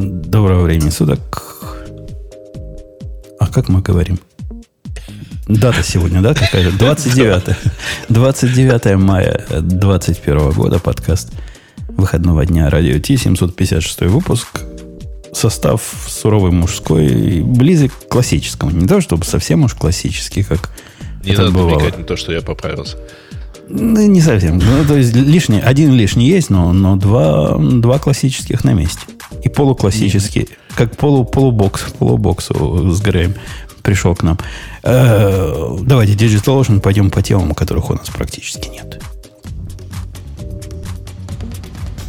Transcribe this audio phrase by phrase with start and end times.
[0.00, 1.56] Доброго времени суток.
[3.40, 4.20] А как мы говорим?
[5.48, 6.70] Дата сегодня, да, какая-то?
[6.78, 7.56] 29,
[8.08, 11.32] 29 мая 2021 года, подкаст
[11.88, 14.60] выходного дня Радио Ти, 756 выпуск.
[15.32, 18.70] Состав суровый мужской, близок к классическому.
[18.70, 20.70] Не то, чтобы совсем уж классический, как
[21.24, 21.80] Не это надо бывало.
[21.80, 22.98] намекать на то, что я поправился.
[23.68, 24.58] Ну, не совсем.
[24.58, 29.00] Ну, то есть лишний, один лишний есть, но, но два, два классических на месте.
[29.42, 33.34] И полуклассический, как полу, полубокс, полубоксу с Греем
[33.82, 34.38] пришел к нам.
[34.82, 39.00] Э, давайте, Digital Ocean, пойдем по темам, которых у нас практически нет.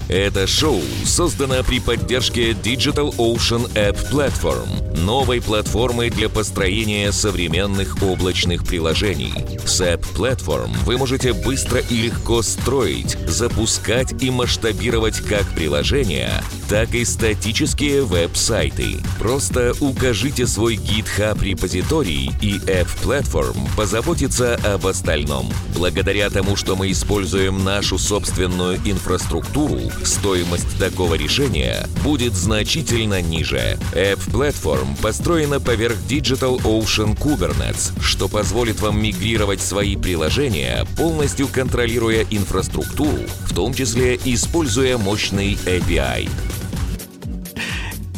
[0.10, 8.66] Это шоу создано при поддержке Digital Ocean App Platform, новой платформы для построения современных облачных
[8.66, 9.34] приложений.
[9.66, 16.94] С App Platform вы можете быстро и легко строить, запускать и масштабировать как приложения, так
[16.94, 18.98] и статические веб-сайты.
[19.18, 25.52] Просто укажите свой GitHub репозиторий, и App Platform позаботится об остальном.
[25.76, 33.80] Благодаря тому, что мы используем нашу собственную инфраструктуру, стоимость такого решения будет значительно ниже.
[33.94, 42.28] App Platform построена поверх Digital Ocean Kubernetes, что позволит вам мигрировать свои приложения, полностью контролируя
[42.30, 46.30] инфраструктуру, в том числе используя мощный API.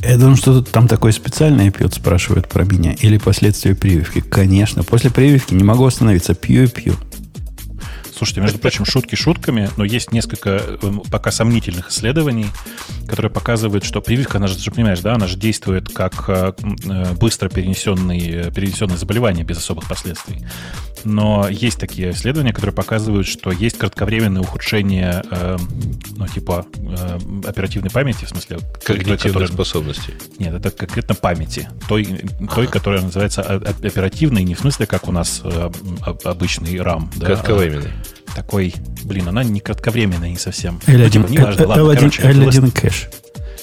[0.04, 2.94] Я думаю, что там такое специальное пьет, спрашивают про меня.
[2.94, 4.22] Или последствия прививки.
[4.22, 4.84] Конечно.
[4.84, 6.34] После прививки не могу остановиться.
[6.34, 6.94] Пью и пью.
[8.22, 10.78] Слушайте, между прочим, шутки шутками, но есть несколько э,
[11.10, 12.46] пока сомнительных исследований,
[13.08, 16.54] которые показывают, что прививка, она же, ты же понимаешь, да, она же действует как э,
[16.88, 20.46] э, быстро перенесенный, перенесенное заболевание без особых последствий.
[21.04, 25.58] Но есть такие исследования, которые показывают, что есть кратковременное ухудшение, э,
[26.16, 28.60] ну, типа, э, оперативной памяти, в смысле...
[28.60, 30.14] той, Когнитивных которая- способностей.
[30.38, 31.68] Нет, это конкретно памяти.
[31.88, 32.06] Той,
[32.54, 37.10] той которая называется оперативной, не в смысле, как у нас э, об- обычный RAM.
[37.16, 37.90] да, а Кратковременный.
[38.36, 38.74] Такой,
[39.04, 40.80] блин, она не кратковременная не совсем.
[40.88, 43.10] L1, Ну, типа, неважно, ладно, L1, короче, L1 кэш.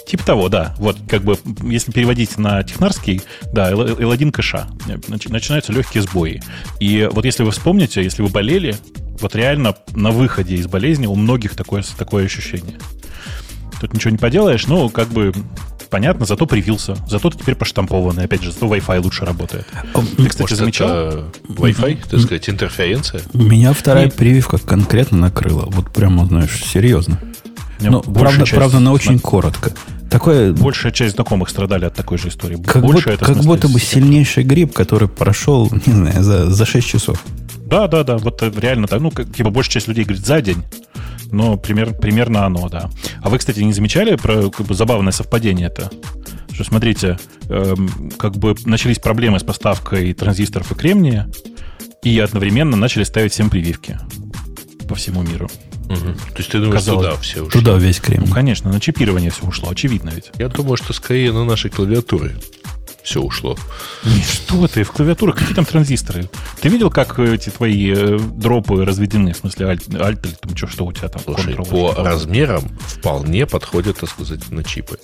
[0.07, 0.75] Типа того, да.
[0.79, 3.21] Вот, как бы, если переводить на технарский,
[3.53, 4.67] да, L- L1 кэша.
[4.87, 6.43] Нач- Начинаются легкие сбои.
[6.81, 8.75] И вот если вы вспомните, если вы болели,
[9.21, 12.79] вот реально на выходе из болезни у многих такое, такое ощущение.
[13.81, 15.33] Тут ничего не поделаешь, но как бы
[15.91, 16.97] понятно, зато привился.
[17.09, 18.25] Зато ты теперь поштампованный.
[18.25, 19.67] Опять же, зато Wi-Fi лучше работает.
[20.17, 20.89] Ты, кстати, Может, замечал?
[20.91, 23.23] это Wi-Fi, так сказать, интерференция?
[23.33, 25.65] Меня вторая И- прививка конкретно накрыла.
[25.67, 27.19] Вот прямо, знаешь, серьезно.
[27.81, 29.73] Меня Ну, правда, часть правда, на зна- очень коротко.
[30.11, 32.57] Такое, Большая часть знакомых страдали от такой же истории.
[32.63, 36.67] как, Больше будто, как смысле, будто бы сильнейший грипп, который прошел, не знаю, за, за
[36.67, 37.23] 6 часов.
[37.67, 39.01] Да, да, да, вот это реально так.
[39.01, 40.63] Ну, как, типа, большая часть людей говорит за день,
[41.31, 42.91] но пример, примерно оно, да.
[43.23, 45.91] А вы, кстати, не замечали про как бы, забавное совпадение это?
[46.53, 47.19] Что, смотрите,
[47.49, 51.31] эм, как бы начались проблемы с поставкой транзисторов и кремния,
[52.03, 53.99] и одновременно начали ставить всем прививки
[54.89, 55.49] по всему миру.
[55.89, 56.15] Мгм.
[56.15, 57.61] То есть ты думаешь, Казалось туда все ушли?
[57.61, 58.25] Туда весь крем.
[58.27, 60.31] Ну, конечно, на чипирование все ушло, очевидно ведь.
[60.39, 62.37] Я думаю, что скорее на нашей клавиатуре
[63.03, 63.57] все ушло.
[64.05, 66.29] Не, Что ты, в клавиатурах какие там транзисторы?
[66.61, 69.33] Ты видел, как эти твои э, дропы разведены?
[69.33, 71.23] В смысле, альт, альт или там что, что у тебя там?
[71.25, 72.05] Слушай, по что?
[72.05, 74.99] размерам вполне подходят, так сказать, на чипы.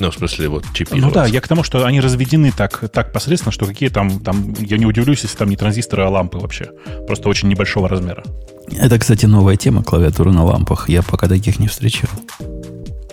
[0.00, 1.14] Ну, в смысле, вот Ну чипироваться.
[1.20, 4.78] да, я к тому, что они разведены так, так посредственно, что какие там, там, я
[4.78, 6.70] не удивлюсь, если там не транзисторы, а лампы вообще.
[7.06, 8.24] Просто очень небольшого размера.
[8.70, 10.88] Это, кстати, новая тема клавиатуры на лампах.
[10.88, 12.08] Я пока таких не встречал.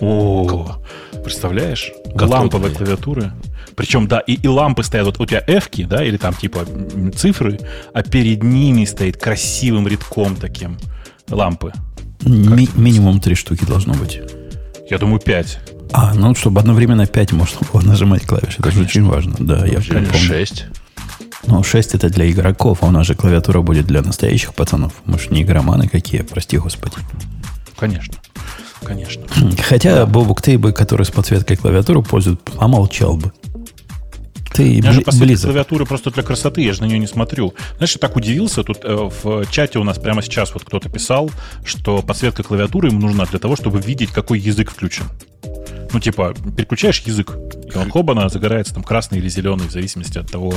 [0.00, 0.78] О,
[1.22, 1.92] представляешь?
[2.16, 3.32] Как Ламповые клавиатуры.
[3.76, 6.66] Причем, да, и, и лампы стоят, вот у тебя f да, или там типа
[7.16, 7.58] цифры,
[7.94, 10.78] а перед ними стоит красивым рядком таким
[11.28, 11.72] лампы.
[12.22, 14.20] Ми- минимум три штуки должно быть.
[14.90, 15.58] Я думаю, 5.
[15.92, 18.56] А, ну, чтобы одновременно 5 можно было нажимать клавиши.
[18.58, 19.34] Это же очень важно.
[19.38, 20.12] Да, я Или помню.
[20.12, 20.66] 6.
[21.46, 24.92] Ну, 6 это для игроков, а у нас же клавиатура будет для настоящих пацанов.
[25.04, 26.96] Может, не игроманы какие, прости господи.
[27.76, 28.14] Конечно.
[28.82, 29.22] Конечно.
[29.62, 33.32] Хотя, Бобук, ты бы, который с подсветкой клавиатуры пользуется, помолчал бы.
[34.60, 35.46] Ты У меня же близок.
[35.46, 37.54] клавиатуры просто для красоты, я же на нее не смотрю.
[37.78, 41.30] Знаешь, я так удивился, тут э, в чате у нас прямо сейчас вот кто-то писал,
[41.64, 45.06] что подсветка клавиатуры ему нужна для того, чтобы видеть, какой язык включен.
[45.94, 47.34] Ну, типа, переключаешь язык,
[47.72, 50.52] и он хобана загорается там красный или зеленый, в зависимости от того,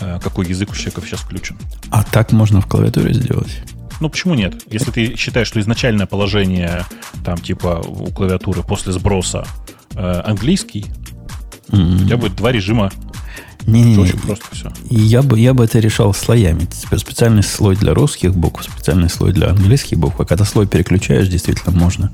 [0.00, 1.56] э, какой язык у человека сейчас включен.
[1.90, 3.62] А так можно в клавиатуре сделать.
[4.00, 4.64] Ну, почему нет?
[4.68, 6.84] Если ты считаешь, что изначальное положение,
[7.24, 9.46] там, типа, у клавиатуры после сброса
[9.94, 10.86] э, английский,
[11.68, 12.90] у тебя будет два режима.
[13.68, 14.02] Не-не-не.
[14.02, 14.72] Очень просто все.
[14.90, 16.62] Я бы, я бы это решал слоями.
[16.70, 20.18] Спе- Специальный слой для русских букв, специальный слой для английских букв.
[20.20, 22.10] А когда слой переключаешь, действительно можно,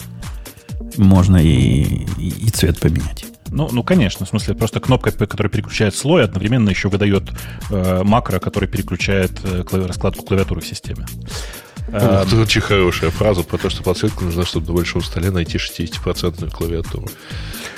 [0.96, 3.24] можно и, и, и цвет поменять.
[3.48, 7.30] Ну, ну, конечно, в смысле, просто кнопка, которая переключает слой, одновременно еще выдает
[7.70, 11.06] э, макро, который переключает э, клави- раскладку клавиатуры в системе.
[11.92, 16.50] Это очень хорошая фраза про то, что подсветка нужна, чтобы на большом столе найти 60%
[16.50, 17.08] клавиатуру.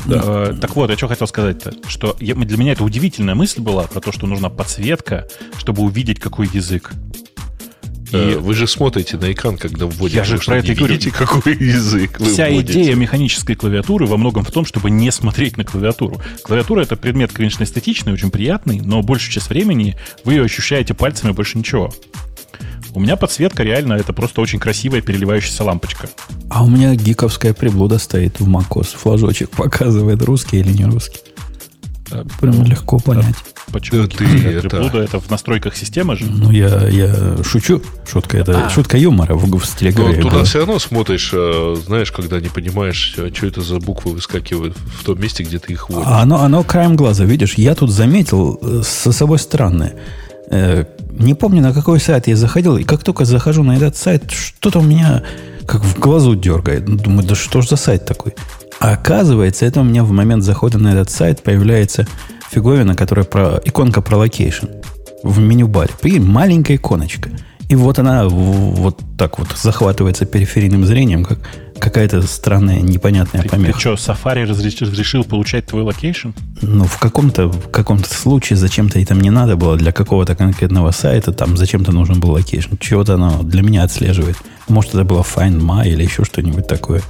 [0.09, 3.83] Э, так вот, я что хотел сказать-то, что я- для меня это удивительная мысль была
[3.85, 5.27] про то, что нужна подсветка,
[5.59, 6.93] чтобы увидеть, какой язык.
[8.13, 10.19] Э, И Вы же смотрите на экран, когда вводите.
[10.19, 10.95] Я же про это говорю.
[10.95, 12.81] видите, какой язык вы Вся вводите?
[12.83, 16.21] идея механической клавиатуры во многом в том, чтобы не смотреть на клавиатуру.
[16.45, 21.33] Клавиатура это предмет, конечно, эстетичный, очень приятный, но большую часть времени вы ее ощущаете пальцами
[21.33, 21.93] больше ничего.
[22.97, 26.09] У меня подсветка реально это просто очень красивая переливающаяся лампочка.
[26.49, 28.97] А у меня гиковская приблуда стоит в macOS.
[28.97, 31.21] Флажочек показывает, русский или не русский.
[32.41, 33.35] Прям легко понять.
[33.71, 35.01] Почему Да ты это- приблуда?
[35.01, 36.25] это в настройках системы же?
[36.25, 37.83] Ну, я, я шучу.
[38.11, 42.11] Шутка это шутка юмора в, в стиле Но Грея туда все равно смотришь, э, знаешь,
[42.11, 45.91] когда не понимаешь, э, что это за буквы выскакивают в том месте, где ты их
[45.91, 46.07] вводишь.
[46.09, 49.97] А оно, оно краем глаза, видишь, я тут заметил э, со собой странное.
[50.51, 54.31] Э, не помню, на какой сайт я заходил, и как только захожу на этот сайт,
[54.31, 55.23] что-то у меня
[55.67, 56.89] как в глазу дергает.
[56.89, 58.35] Ну, Думаю, да что ж за сайт такой?
[58.79, 62.07] А оказывается, это у меня в момент захода на этот сайт появляется
[62.51, 64.67] фиговина, которая про иконка про локейшн
[65.23, 65.93] в menu bar е.
[66.01, 67.31] Прикинь, маленькая иконочка.
[67.69, 71.39] И вот она вот так вот захватывается периферийным зрением, как
[71.79, 73.79] какая-то странная непонятная Ты, помеха.
[73.79, 76.31] что, Safari разреш- разрешил получать твой location?
[76.63, 81.33] Ну, в каком-то, в каком-то случае зачем-то это мне надо было для какого-то конкретного сайта,
[81.33, 82.77] там зачем-то нужен был location.
[82.81, 84.37] Чего-то оно для меня отслеживает.
[84.69, 87.03] Может, это было Find My или еще что-нибудь такое.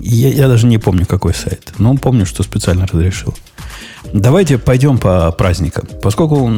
[0.00, 1.72] Я, я даже не помню, какой сайт.
[1.78, 3.34] Но помню, что специально разрешил.
[4.12, 5.88] Давайте пойдем по праздникам.
[6.02, 6.50] Поскольку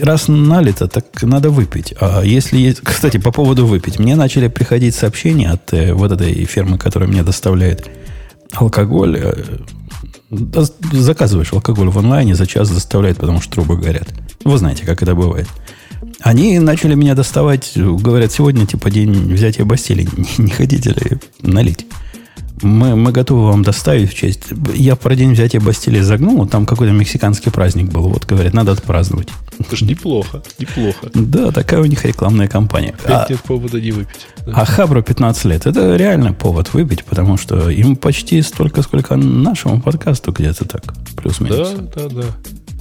[0.00, 1.94] раз налито, так надо выпить.
[2.00, 2.80] А если есть...
[2.84, 3.98] Кстати, по поводу выпить.
[3.98, 7.90] Мне начали приходить сообщения от э, вот этой фирмы, которая мне доставляет
[8.52, 9.18] алкоголь.
[9.20, 9.34] э,
[10.92, 14.08] заказываешь алкоголь в онлайне, за час доставляет, потому что трубы горят.
[14.44, 15.48] Вы знаете, как это бывает.
[16.20, 20.08] Они начали меня доставать, говорят, сегодня типа день взятия Бастилии.
[20.16, 21.86] Не, не хотите ли налить?
[22.60, 24.44] Мы, мы готовы вам доставить в честь.
[24.74, 28.08] Я про день взятия Бастилии загнул, там какой-то мексиканский праздник был.
[28.08, 29.28] Вот, говорят, надо отпраздновать.
[29.58, 31.10] Это ж неплохо, неплохо.
[31.14, 32.94] Да, такая у них рекламная кампания.
[33.04, 34.26] А, Опять нет повода не выпить.
[34.46, 34.52] Да.
[34.56, 35.66] а Хабру 15 лет.
[35.66, 40.82] Это реально повод выпить, потому что им почти столько, сколько нашему подкасту где-то так.
[41.16, 41.70] Плюс-минус.
[41.94, 42.24] Да, да, да.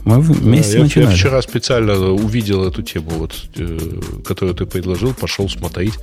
[0.05, 1.09] Мы вместе Да, я, начинали.
[1.09, 5.93] я вчера специально увидел эту тему, вот, э, которую ты предложил, пошел смотреть,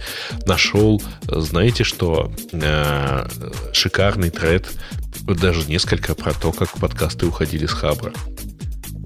[0.47, 3.29] нашел, знаете что, Э,
[3.73, 4.69] шикарный тред,
[5.23, 8.13] даже несколько про то, как подкасты уходили с Хабра.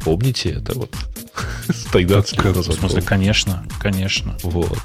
[0.04, 0.94] Помните это вот?
[1.68, 4.36] С 13 лет В смысле, конечно, конечно.
[4.42, 4.78] Вот.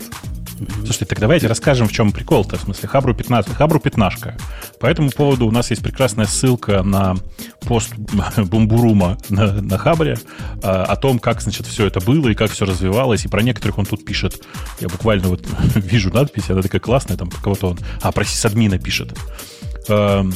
[0.58, 2.58] Слушайте, так давайте расскажем, в чем прикол-то.
[2.58, 4.38] В смысле, Хабру 15, Хабру пятнашка.
[4.80, 7.16] По этому поводу у нас есть прекрасная ссылка на
[7.62, 7.94] пост
[8.38, 10.18] Бумбурума на, на Хабре
[10.64, 13.26] а, о том, как, значит, все это было и как все развивалось.
[13.26, 14.42] И про некоторых он тут пишет.
[14.80, 15.46] Я буквально вот
[15.76, 17.80] вижу надпись, она такая классная, там кого-то он...
[18.02, 19.18] А, про сисадмина пишет.
[19.88, 20.34] Эм,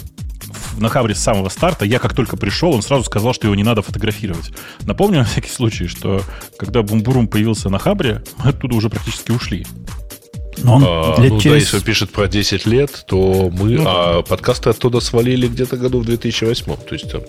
[0.78, 3.64] на Хабре с самого старта, я как только пришел, он сразу сказал, что его не
[3.64, 4.52] надо фотографировать.
[4.82, 6.22] Напомню на всякий случай, что
[6.58, 9.66] когда Бумбурум появился на Хабре, мы оттуда уже практически ушли.
[10.64, 11.64] Но он А, лет ну да, через...
[11.64, 13.92] если он пишет про 10 лет, то мы Ну да.
[13.92, 16.66] а подкасты оттуда свалили где-то году в 2008.
[16.66, 17.22] То есть там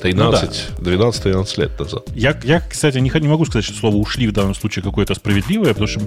[0.00, 2.04] 13, 12-13 лет назад.
[2.14, 5.68] Я, я, кстати, не, не могу сказать, что слово «ушли» в данном случае какое-то справедливое,
[5.68, 6.00] потому что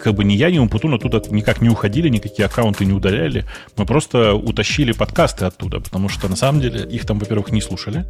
[0.00, 3.44] как бы ни я, ни Умпутун оттуда никак не уходили, никакие аккаунты не удаляли.
[3.76, 8.06] Мы просто утащили подкасты оттуда, потому что на самом деле их там, во-первых, не слушали,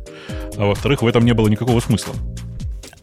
[0.56, 2.14] а во-вторых, в этом не было никакого смысла.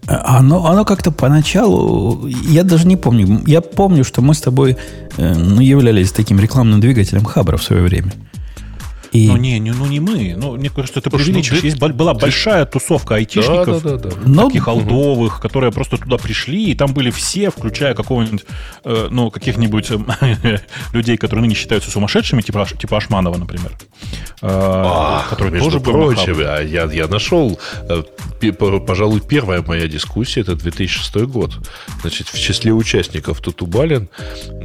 [0.07, 3.41] Оно, оно как-то поначалу, я даже не помню.
[3.47, 4.77] Я помню, что мы с тобой
[5.17, 8.13] э, ну, являлись таким рекламным двигателем Хабра в свое время.
[9.15, 10.35] И, Ну не, не, ну не мы.
[10.37, 14.15] Ну, мне кажется, ты Слушай, ну, Есть была большая тусовка айтишников, Да, да, да, да.
[14.25, 18.45] но- таких алдовых, которые просто туда пришли, и там были все, включая какого-нибудь,
[18.83, 20.57] э, ну, каких-нибудь э,
[20.93, 23.71] людей, которые ныне считаются сумасшедшими, типа, типа Ашманова, например.
[24.41, 28.03] Э, А, который между тоже прочим, а я, я нашел, э,
[28.85, 31.51] пожалуй, первая моя дискуссия, это 2006 год.
[32.01, 34.09] Значит, в числе участников Тутубалин,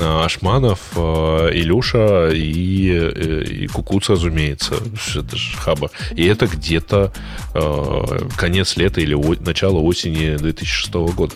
[0.00, 4.39] э, Ашманов, э, Илюша и, э, и Кукуц, разумеется.
[4.48, 5.90] Это же хаба.
[6.14, 7.12] И это где-то
[7.54, 11.34] э, конец лета или о- начало осени 2006 года.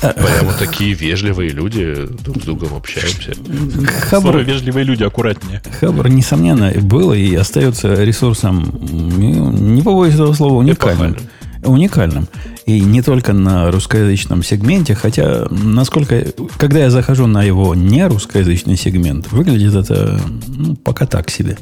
[0.00, 3.34] Прямо такие вежливые люди, друг с другом общаемся.
[3.34, 5.62] Слово Хабр, вежливые люди, аккуратнее.
[5.80, 11.16] Хабр, несомненно, был и остается ресурсом, не побоюсь этого слова, уникальным.
[11.64, 12.28] Уникальным.
[12.66, 16.26] И не только на русскоязычном сегменте, хотя, насколько...
[16.58, 21.56] Когда я захожу на его не русскоязычный сегмент, выглядит это ну, пока так себе.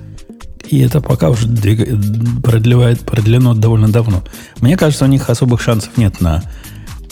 [0.68, 1.46] И это пока уже
[2.42, 4.22] продлевает, продлено довольно давно.
[4.60, 6.42] Мне кажется, у них особых шансов нет на,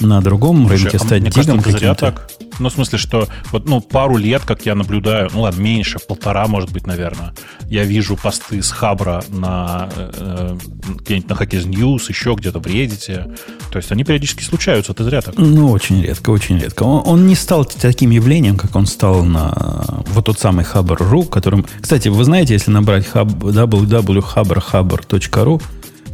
[0.01, 1.95] на другом Слушай, рынке а стать мне дигом кажется, каким-то.
[1.95, 2.31] так.
[2.59, 6.47] Ну, в смысле, что вот, ну, пару лет, как я наблюдаю, ну ладно, меньше, полтора,
[6.47, 7.35] может быть, наверное,
[7.67, 10.57] я вижу посты с Хабра на э,
[11.01, 13.39] где-нибудь на Hackers News, еще где-то в Reddit.
[13.71, 15.35] То есть они периодически случаются, это зря так.
[15.37, 16.85] Ну, очень редко, очень редко.
[16.85, 21.67] Он, он не стал таким явлением, как он стал на вот тот самый Хабр.ру, которым...
[21.81, 25.63] Кстати, вы знаете, если набрать hub, www.haberhaber.ru,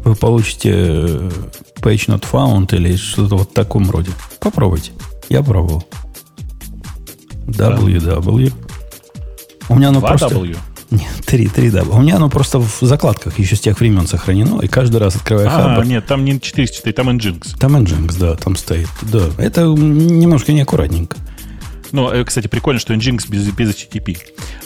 [0.05, 1.31] вы получите э,
[1.81, 4.11] page not found или что-то вот в таком роде.
[4.41, 4.93] Попробуйте.
[5.29, 5.85] Я пробовал.
[7.47, 8.53] www.
[9.69, 10.29] У меня оно Два просто...
[10.29, 10.57] W.
[10.91, 11.97] Нет, три, три W.
[11.97, 15.47] У меня оно просто в закладках еще с тех времен сохранено, и каждый раз открывая
[15.47, 17.57] А, Хабр, нет, там не 404, там Nginx.
[17.59, 18.89] там Nginx, да, там стоит.
[19.03, 21.17] Да, это немножко неаккуратненько.
[21.93, 24.17] Ну, э, кстати, прикольно, что Nginx без, без HTTP.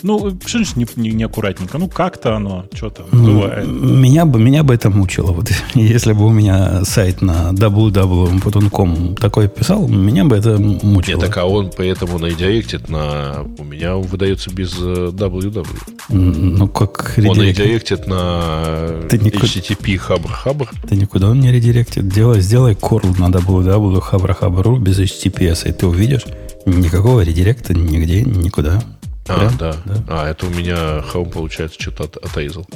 [0.03, 1.79] Ну, э, что значит не, не, неаккуратненько?
[1.79, 3.67] Ну, как-то оно, что там, бывает.
[3.67, 5.33] Меня бы, меня бы это мучило.
[5.33, 11.17] Вот если бы у меня сайт на www.com такой писал, меня бы это мучило.
[11.17, 13.45] Нет, так а он поэтому на редиректит на...
[13.59, 15.67] У меня он выдается без э, www.
[16.11, 17.59] М, Ну, как Он редирект.
[17.59, 20.69] редиректит на Ты не ку- HTTP хабр-хабр.
[20.89, 22.09] Ты никуда он не редиректит.
[22.09, 26.25] Делай, сделай curl на www.habra.ru без HTTPS, и ты увидишь
[26.67, 28.83] никакого редиректа нигде, никуда.
[29.27, 29.77] А, Прям, да.
[29.85, 30.05] да.
[30.09, 32.67] А, это у меня Home, получается, что-то от, отрезал.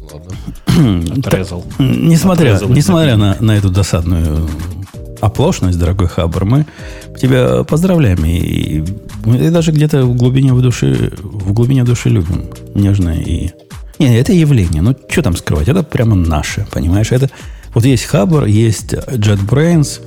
[0.00, 1.18] Ладно.
[1.18, 1.64] Отрезал.
[1.78, 4.48] Несмотря, Отрезал несмотря на, на эту досадную
[5.20, 6.66] оплошность, дорогой Хабр, мы
[7.20, 8.82] тебя поздравляем и,
[9.26, 12.46] и даже где-то в глубине в души, в глубине души любим.
[12.74, 13.50] Нежно и...
[13.98, 14.82] Не, это явление.
[14.82, 15.68] Ну, что там скрывать?
[15.68, 17.12] Это прямо наше, понимаешь?
[17.12, 17.30] Это...
[17.74, 20.00] Вот есть Хабр, есть JetBrains,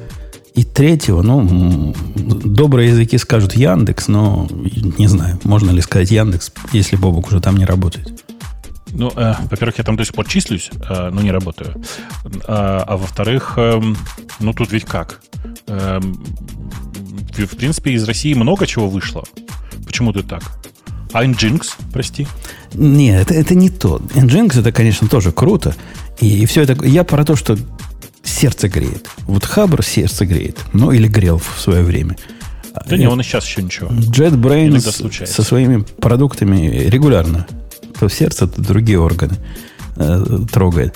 [0.56, 4.48] и третьего, ну, добрые языки скажут Яндекс, но
[4.98, 8.24] не знаю, можно ли сказать Яндекс, если Бобок уже там не работает.
[8.92, 11.76] Ну, э, во-первых, я там до сих пор числюсь, э, но не работаю.
[12.48, 13.98] А, а во-вторых, эм,
[14.40, 15.22] ну тут ведь как?
[15.68, 16.24] Эм,
[17.38, 19.26] в, принципе, из России много чего вышло.
[19.86, 20.44] Почему ты так?
[21.12, 22.26] А Nginx, прости.
[22.74, 23.98] Нет, это, это не то.
[24.14, 25.76] Nginx это, конечно, тоже круто.
[26.22, 26.86] И, все это...
[26.86, 27.58] Я про то, что
[28.36, 29.08] сердце греет.
[29.26, 30.60] Вот Хабр сердце греет.
[30.74, 32.18] Ну, или грел в свое время.
[32.88, 33.88] Да не, он и сейчас еще ничего.
[33.90, 37.48] JetBrains со своими продуктами регулярно.
[38.00, 39.36] То сердце, то другие органы
[39.96, 40.96] э, трогает.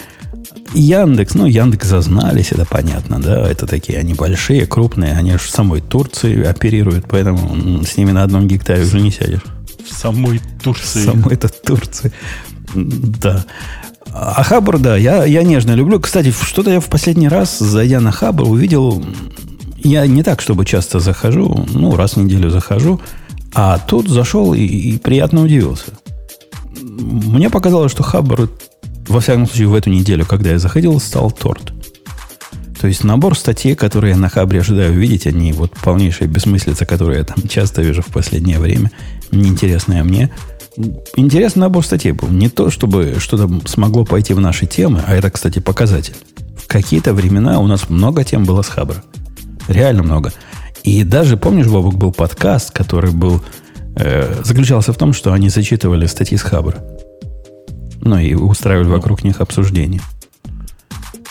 [0.74, 5.50] Яндекс, ну, Яндекс зазнались, это понятно, да, это такие, они большие, крупные, они аж в
[5.50, 9.42] самой Турции оперируют, поэтому с ними на одном гектаре уже не сядешь.
[9.90, 11.06] В самой Турции.
[11.06, 12.12] Самой это Турции.
[12.76, 13.46] Да.
[14.14, 16.00] А Хабр, да, я, я нежно люблю.
[16.00, 19.04] Кстати, что-то я в последний раз, зайдя на Хабр, увидел...
[19.78, 23.00] Я не так, чтобы часто захожу, ну, раз в неделю захожу,
[23.54, 25.94] а тут зашел и, и приятно удивился.
[26.82, 28.50] Мне показалось, что Хабр,
[29.08, 31.72] во всяком случае, в эту неделю, когда я заходил, стал торт.
[32.80, 37.18] То есть набор статей, которые я на Хабре ожидаю увидеть, они вот полнейшая бессмыслица, которую
[37.18, 38.92] я там часто вижу в последнее время,
[39.32, 40.32] неинтересная мне.
[41.16, 42.30] Интересный набор статей был.
[42.30, 46.16] Не то, чтобы что-то смогло пойти в наши темы, а это, кстати, показатель.
[46.58, 49.04] В какие-то времена у нас много тем было с Хабра.
[49.68, 50.32] Реально много.
[50.84, 53.42] И даже, помнишь, Бобок, был подкаст, который был
[53.96, 56.84] э, заключался в том, что они зачитывали статьи с Хабра.
[58.02, 60.02] Ну и устраивали вокруг них обсуждения.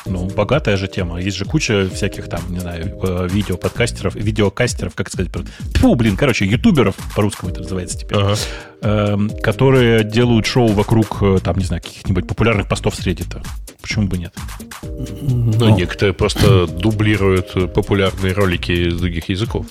[0.09, 1.21] Ну, богатая же тема.
[1.21, 5.31] Есть же куча всяких там, не знаю, э, видеоподкастеров, видеокастеров, как сказать.
[5.77, 8.37] Фу, блин, короче, ютуберов, по-русски это называется теперь, Ага.
[8.83, 13.41] эм, которые делают шоу вокруг, э, там, не знаю, каких-нибудь популярных постов с Reddit.
[13.83, 14.35] Почему бы нет?
[14.83, 19.67] Ну, некоторые просто дублируют э, популярные ролики из других языков.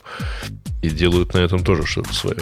[0.82, 2.38] И делают на этом тоже что-то свое.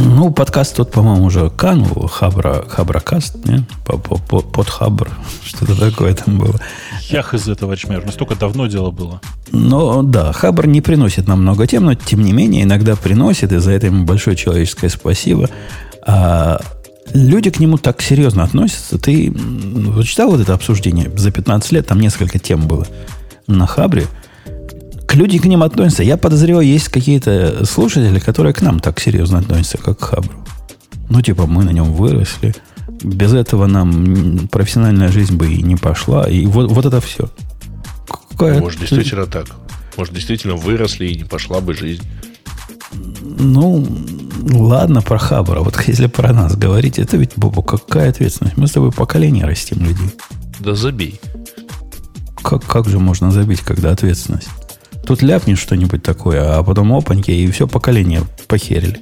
[0.00, 2.06] Ну, подкаст тот, по-моему, уже канул.
[2.06, 3.64] Хабра, Хабракаст, не?
[3.84, 5.10] По- по- по- Под Хабр.
[5.44, 6.60] Что-то такое там было.
[7.08, 9.20] Я хз, товарищ мэр, настолько давно дело было.
[9.50, 13.58] Но да, Хабр не приносит нам много тем, но тем не менее иногда приносит, и
[13.58, 15.50] за это ему большое человеческое спасибо.
[16.06, 16.60] А
[17.12, 18.98] люди к нему так серьезно относятся.
[18.98, 19.34] Ты
[20.04, 21.86] читал вот это обсуждение за 15 лет?
[21.88, 22.86] Там несколько тем было
[23.48, 24.06] на Хабре.
[25.08, 26.02] К люди к ним относятся.
[26.02, 30.44] Я подозреваю, есть какие-то слушатели, которые к нам так серьезно относятся, как к Хабру.
[31.08, 32.54] Ну, типа, мы на нем выросли.
[33.02, 36.28] Без этого нам профессиональная жизнь бы и не пошла.
[36.28, 37.30] И вот, вот это все.
[38.30, 39.46] Какая- Может, действительно так.
[39.96, 42.02] Может, действительно выросли и не пошла бы жизнь.
[43.22, 43.86] Ну,
[44.50, 45.60] ладно, про Хабра.
[45.60, 48.58] Вот если про нас говорить, это ведь, Бобу, какая ответственность?
[48.58, 50.10] Мы с тобой поколение растим людей.
[50.60, 51.18] Да забей.
[52.42, 54.48] Как, как же можно забить, когда ответственность?
[55.08, 59.00] Тут ляпнешь что-нибудь такое, а потом опаньки, и все поколение похерили.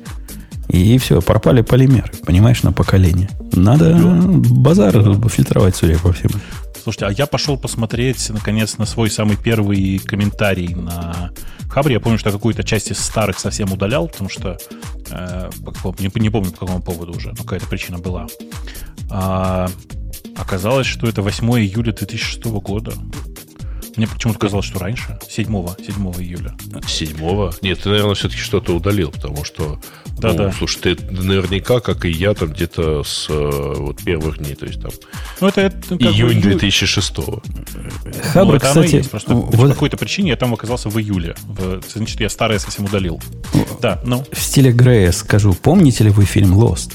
[0.68, 3.28] И все, пропали полимеры, понимаешь, на поколение.
[3.52, 4.92] Надо базар
[5.28, 6.34] фильтровать, судя по всему.
[6.80, 11.32] Слушайте, а я пошел посмотреть, наконец, на свой самый первый комментарий на
[11.68, 11.94] Хабре.
[11.94, 14.58] Я помню, что какую-то часть из старых совсем удалял, потому что
[15.10, 15.50] э,
[15.98, 18.28] не, не помню по какому поводу уже, но какая-то причина была.
[19.10, 19.68] А,
[20.36, 22.92] оказалось, что это 8 июля 2006 года.
[23.96, 26.54] Мне почему-то казалось, что раньше, 7, 7 июля.
[26.86, 27.16] 7?
[27.62, 29.80] Нет, ты, наверное, все-таки что-то удалил, потому что,
[30.18, 30.52] да, ну, да.
[30.52, 34.82] слушай, ты наверняка, как и я, там где-то с э, вот первых дней, то есть
[34.82, 34.90] там
[35.40, 37.16] ну, это, это июнь бы, 2006
[38.32, 41.34] Хабр, ну, кстати, есть, просто ну, по вот какой-то причине я там оказался в июле.
[41.46, 43.20] В- значит, я старое совсем удалил.
[43.80, 44.24] Да, ну.
[44.32, 46.94] в стиле Грея скажу, помните ли вы фильм Lost?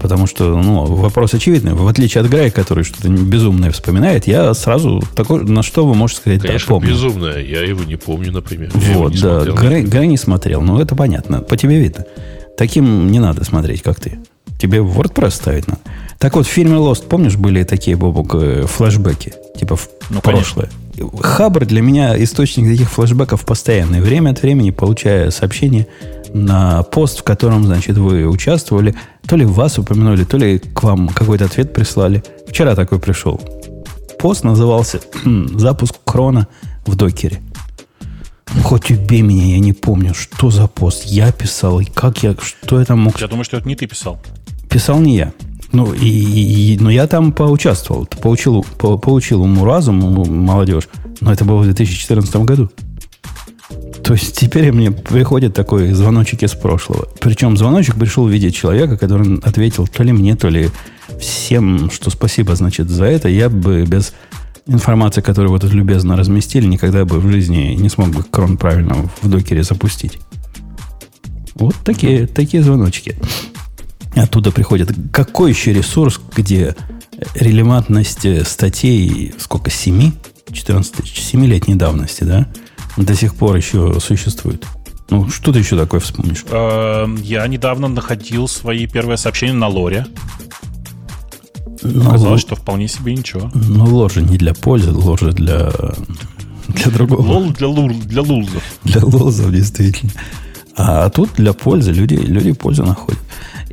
[0.00, 1.74] Потому что, ну, вопрос очевидный.
[1.74, 6.20] В отличие от Грея, который что-то безумное вспоминает, я сразу такой, на что вы можете
[6.20, 6.88] сказать, Конечно, да, помню.
[6.90, 7.38] безумная.
[7.42, 8.70] Я его не помню, например.
[8.74, 9.40] Я Вот, не да.
[9.44, 11.40] Грей, Грей не смотрел, ну это понятно.
[11.40, 12.04] По тебе видно.
[12.56, 14.18] Таким не надо смотреть, как ты.
[14.60, 15.80] Тебе WordPress ставить надо.
[16.18, 19.32] Так вот, в фильме Lost, помнишь, были такие, Бобок, э, флешбеки?
[19.58, 20.68] Типа в Ну, прошлое.
[21.20, 24.02] Хабр для меня источник таких флешбеков постоянный.
[24.02, 25.86] Время от времени получая сообщение
[26.34, 28.94] на пост, в котором, значит, вы участвовали.
[29.26, 32.22] То ли вас упомянули, то ли к вам какой-то ответ прислали.
[32.48, 33.40] Вчера такой пришел.
[34.18, 35.00] Пост назывался
[35.54, 36.46] «Запуск крона
[36.86, 37.40] в докере».
[38.64, 42.80] Хоть убей меня, я не помню, что за пост я писал, и как я, что
[42.80, 43.20] я там мог...
[43.20, 44.20] Я думаю, что это не ты писал.
[44.68, 45.32] Писал не я.
[45.72, 46.08] Ну, и,
[46.74, 50.88] и- но я там поучаствовал, поучил, по- поучил уму разуму молодежь,
[51.20, 52.68] но это было в 2014 году.
[54.02, 57.08] То есть теперь мне приходит такой звоночек из прошлого.
[57.20, 60.70] Причем звоночек пришел в виде человека, который ответил то ли мне, то ли
[61.18, 63.28] всем, что спасибо, значит, за это.
[63.28, 64.12] Я бы без
[64.66, 69.08] информации, которую вы тут любезно разместили, никогда бы в жизни не смог бы крон правильно
[69.22, 70.18] в докере запустить.
[71.54, 73.16] Вот такие, такие звоночки.
[74.14, 74.90] Оттуда приходит.
[75.12, 76.74] Какой еще ресурс, где
[77.34, 80.12] релевантность э, статей, сколько, 7?
[80.52, 82.48] 14, 7-летней давности, да?
[82.96, 84.66] До сих пор еще существует.
[85.10, 86.44] Ну, что ты еще такое вспомнишь?
[86.50, 90.06] Эм, Я недавно находил свои первые сообщения на лоре.
[91.82, 93.50] Ну, Оказалось, что вполне себе ничего.
[93.54, 95.72] ну, лор же не для пользы, лор же для,
[96.68, 97.22] для другого.
[97.22, 98.62] Лол для, лул, для лулзов.
[98.84, 100.12] Для лозов, действительно.
[100.76, 103.20] А тут для пользы люди, люди пользу находят.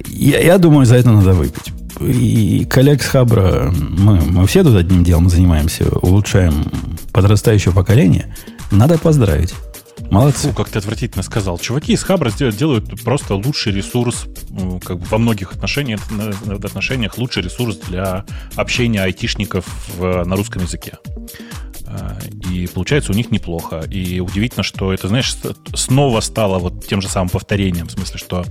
[0.07, 1.73] Я, я думаю, за это надо выпить.
[1.99, 6.71] И коллег с Хабра, мы, мы все тут одним делом занимаемся, улучшаем
[7.11, 8.33] подрастающее поколение.
[8.71, 9.53] Надо поздравить.
[10.11, 10.49] Молодцы.
[10.49, 11.57] Фу, как ты отвратительно сказал.
[11.57, 14.25] Чуваки из Хабра делают просто лучший ресурс,
[14.85, 18.25] как бы во многих отношениях, на- отношениях лучший ресурс для
[18.55, 19.65] общения айтишников
[19.97, 20.97] в- на русском языке.
[21.87, 22.17] А,
[22.51, 23.83] И получается у них неплохо.
[23.89, 25.35] И удивительно, что это, знаешь,
[25.73, 28.45] снова стало вот тем же самым повторением, в смысле, что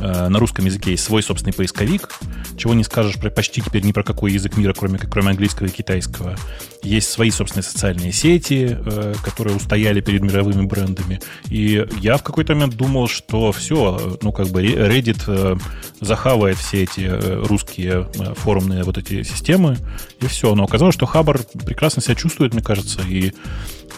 [0.00, 2.18] э, на русском языке есть свой собственный поисковик,
[2.56, 5.70] чего не скажешь про, почти теперь ни про какой язык мира, кроме, кроме английского и
[5.70, 6.36] китайского.
[6.82, 11.20] Есть свои собственные социальные сети, э, которые устояли перед мировыми брендами.
[11.50, 15.56] И я в какой-то момент думал, что все, ну как бы Reddit э,
[16.00, 19.76] захавает все эти э, русские э, форумные вот эти системы,
[20.20, 20.54] и все.
[20.54, 22.77] Но оказалось, что Хабар прекрасно себя чувствует, мне кажется,
[23.08, 23.32] и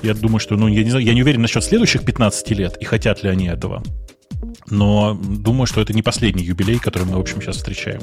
[0.03, 2.85] я думаю, что, ну, я не знаю, я не уверен насчет следующих 15 лет, и
[2.85, 3.83] хотят ли они этого.
[4.69, 8.01] Но думаю, что это не последний юбилей, который мы, в общем, сейчас встречаем.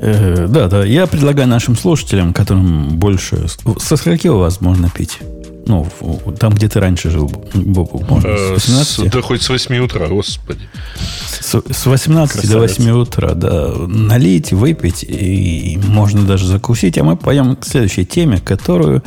[0.00, 0.84] Э, да, да.
[0.84, 3.46] Я предлагаю нашим слушателям, которым больше...
[3.78, 5.18] Со скольки у вас можно пить?
[5.66, 5.86] Ну,
[6.38, 9.08] там, где ты раньше жил, Бобу, можно Э, с 18?
[9.08, 10.60] с- да хоть с 8 утра, господи.
[11.40, 12.78] С, с 18 до Красавец.
[12.78, 13.72] 8 утра, да.
[13.86, 16.98] Налить, выпить, и можно даже закусить.
[16.98, 19.02] А мы пойдем к следующей теме, которую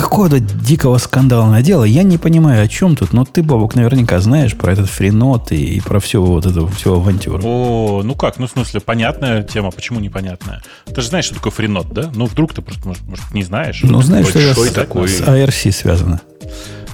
[0.00, 1.84] какого-то дикого скандала надела.
[1.84, 5.76] Я не понимаю, о чем тут, но ты, Бобок, наверняка знаешь про этот френот и,
[5.76, 7.40] и про всю вот эту всю авантюру.
[7.44, 10.62] О, ну как, ну в смысле, понятная тема, почему непонятная?
[10.86, 12.10] Ты же знаешь, что такое френот, да?
[12.14, 13.80] Ну вдруг ты просто, может, может, не знаешь.
[13.82, 15.08] Ну, знаешь, что это с, такой.
[15.08, 16.20] с ARC связано.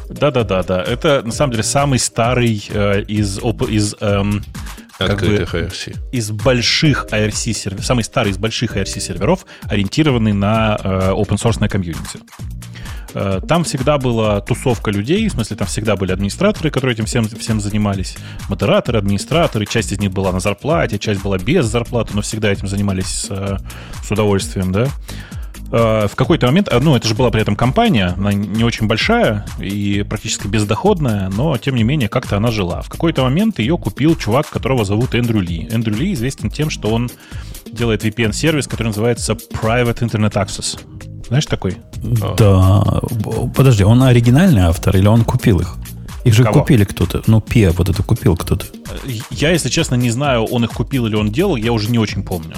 [0.08, 0.82] Да-да-да, да.
[0.82, 4.44] Это на самом деле самый старый э, из, оп- из, эм,
[5.06, 5.96] как бы, Открытых IRC.
[6.12, 11.68] из больших IRC серверов, самый старый из больших IRC серверов, ориентированный на э, open source
[11.68, 12.20] комьюнити.
[13.14, 17.24] Э, Там всегда была тусовка людей, в смысле, там всегда были администраторы, которые этим всем,
[17.28, 18.16] всем занимались,
[18.48, 22.68] модераторы, администраторы, часть из них была на зарплате, часть была без зарплаты, но всегда этим
[22.68, 23.58] занимались с, э,
[24.02, 24.88] с удовольствием, да.
[25.72, 28.86] Э, В какой-то момент, э, ну, это же была при этом компания, она не очень
[28.86, 32.82] большая и практически бездоходная, но, тем не менее, как-то она жила.
[32.82, 35.68] В какой-то момент ее купил чувак, которого зовут Эндрю Ли.
[35.70, 37.10] Эндрю Ли известен тем, что он
[37.70, 40.78] делает VPN-сервис, который называется Private Internet Access.
[41.26, 41.78] Знаешь такой?
[42.02, 42.84] Да.
[43.56, 45.76] Подожди, он оригинальный автор или он купил их?
[46.24, 46.60] Их же Кого?
[46.60, 47.22] купили кто-то.
[47.26, 48.66] Ну, Пиа вот это купил кто-то.
[49.30, 52.22] Я, если честно, не знаю, он их купил или он делал, я уже не очень
[52.22, 52.54] помню.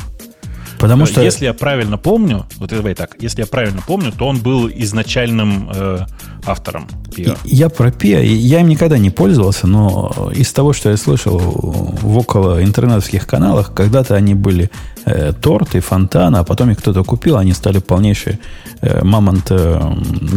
[0.84, 1.22] Потому Э, что...
[1.22, 5.70] Если я правильно помню, вот давай так, если я правильно помню, то он был изначальным
[5.74, 5.98] э,
[6.46, 6.86] автором.
[7.16, 10.96] И- Я про Пиа, и я им никогда не пользовался, но из того, что я
[10.96, 14.68] слышал в около интернетских каналах, когда-то они были
[15.06, 18.38] э, торты, фонтана, а потом их кто-то купил, они стали полнейшие
[18.82, 19.80] э, мамонт э,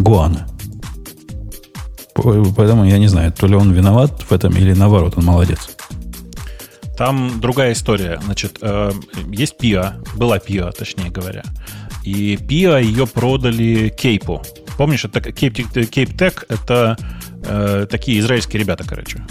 [0.01, 0.47] гуана.
[2.13, 5.69] По- Поэтому я не знаю, то ли он виноват в этом, или наоборот, он молодец.
[6.97, 8.19] Там другая история.
[8.23, 8.91] Значит, э,
[9.29, 11.43] есть Пиа, была Пиа, точнее говоря.
[12.03, 14.43] И Пиа ее продали Кейпу.
[14.77, 16.97] Помнишь, это Кейп, Кейп Тек это
[17.43, 19.23] э, такие израильские ребята, короче.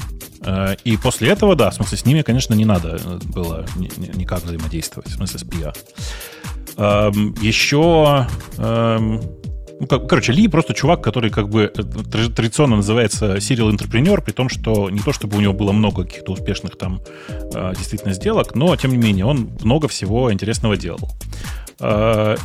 [0.45, 4.17] Э, и после этого, да, в смысле, с ними, конечно, не надо было ни- ни-
[4.17, 5.73] никак взаимодействовать, в смысле, с Пиа.
[6.77, 8.27] Эм, еще
[8.59, 9.23] эм,
[9.81, 14.21] ну, как- короче, Ли просто чувак, который как бы э, тр- традиционно называется serial entrepreneur,
[14.23, 18.15] при том, что не то чтобы у него было много каких-то успешных там э, действительно
[18.15, 21.11] сделок, но тем не менее он много всего интересного делал.
[21.81, 22.37] Э,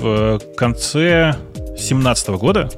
[0.00, 2.70] В конце 2017 года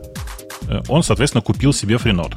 [0.88, 2.34] он, соответственно, купил себе Freenode.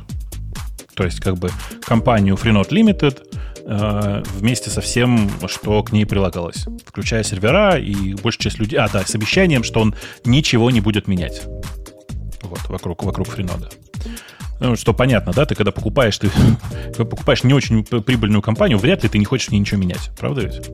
[0.94, 1.50] То есть, как бы,
[1.82, 3.24] компанию Freenode Limited
[3.70, 6.66] вместе со всем, что к ней прилагалось.
[6.86, 8.80] Включая сервера и большая часть людей...
[8.80, 11.44] А, да, с обещанием, что он ничего не будет менять.
[12.42, 13.72] Вот, вокруг, вокруг Freenode.
[14.60, 16.30] Ну, что понятно, да, ты когда покупаешь, ты
[16.98, 20.42] покупаешь не очень прибыльную компанию, вряд ли ты не хочешь в ней ничего менять, правда
[20.42, 20.70] ведь?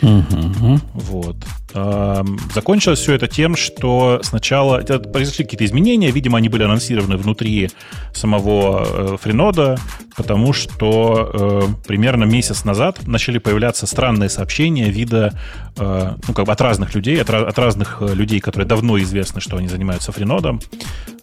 [0.00, 0.80] Мгм.
[0.94, 1.36] Вот.
[2.54, 7.70] Закончилось все это тем, что сначала произошли какие-то изменения, видимо, они были анонсированы внутри
[8.12, 9.76] самого э, Френода,
[10.16, 15.36] потому что э, примерно месяц назад начали появляться странные сообщения вида,
[15.76, 19.56] ну, как бы от разных людей, от, от разных э, людей, которые давно известны, что
[19.56, 20.60] они занимаются Френодом,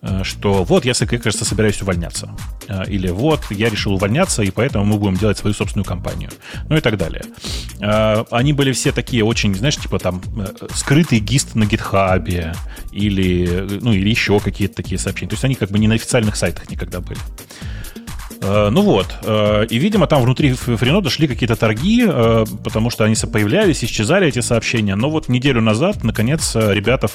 [0.02, 2.36] э, что вот я, кажется, собираюсь увольняться.
[2.68, 6.30] Э, Или вот я решил увольняться, и поэтому мы будем делать свою собственную компанию.
[6.70, 7.24] Ну и так далее.
[7.80, 12.54] Э, Они были все такие очень, знаешь, типа там э, скрытый гист на гитхабе
[12.92, 15.30] или, э, ну, или еще какие-то такие сообщения.
[15.30, 17.20] То есть они как бы не на официальных сайтах никогда были.
[18.42, 23.04] Э, Ну вот, э, и, видимо, там внутри Френода шли какие-то торги, э, потому что
[23.04, 24.96] они появлялись, исчезали эти сообщения.
[24.96, 27.08] Но вот неделю назад, наконец, ребята,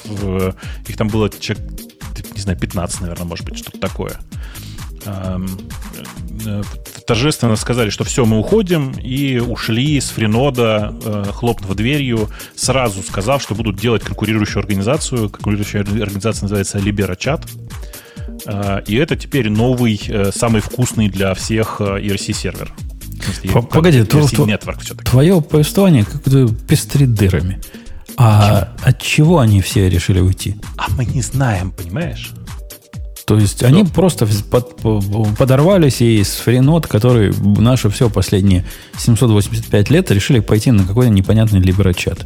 [0.87, 1.65] их там было, человек,
[2.35, 4.13] не знаю, 15, наверное, может быть, что-то такое.
[5.05, 5.47] Эм,
[7.07, 13.41] Торжественно сказали, что все, мы уходим, и ушли с Френода, э, хлопнув дверью, сразу сказав,
[13.41, 15.29] что будут делать конкурирующую организацию.
[15.29, 17.45] Конкурирующая организация называется LiberaChat.
[17.45, 17.86] Э,
[18.87, 22.73] И это теперь новый, э, самый вкусный для всех э, ERC-сервер.
[23.69, 24.05] Погоди, ERC
[24.35, 25.09] то- Network все-таки.
[25.09, 27.59] Твое повествование как-то пестрит дырами.
[28.15, 30.55] А от чего они все решили уйти?
[30.77, 32.31] А мы не знаем, понимаешь?
[33.25, 35.01] То есть они просто под- по-
[35.37, 38.63] подорвались и с френот, который наше все последние
[38.97, 42.25] 785 лет решили пойти на какой-то непонятный либерачат.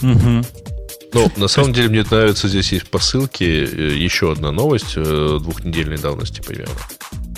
[0.00, 0.44] Мгм.
[1.14, 5.38] Ну, на самом деле, мне нравится, здесь есть по ссылке э, еще одна новость э,
[5.40, 6.74] двухнедельной давности примерно.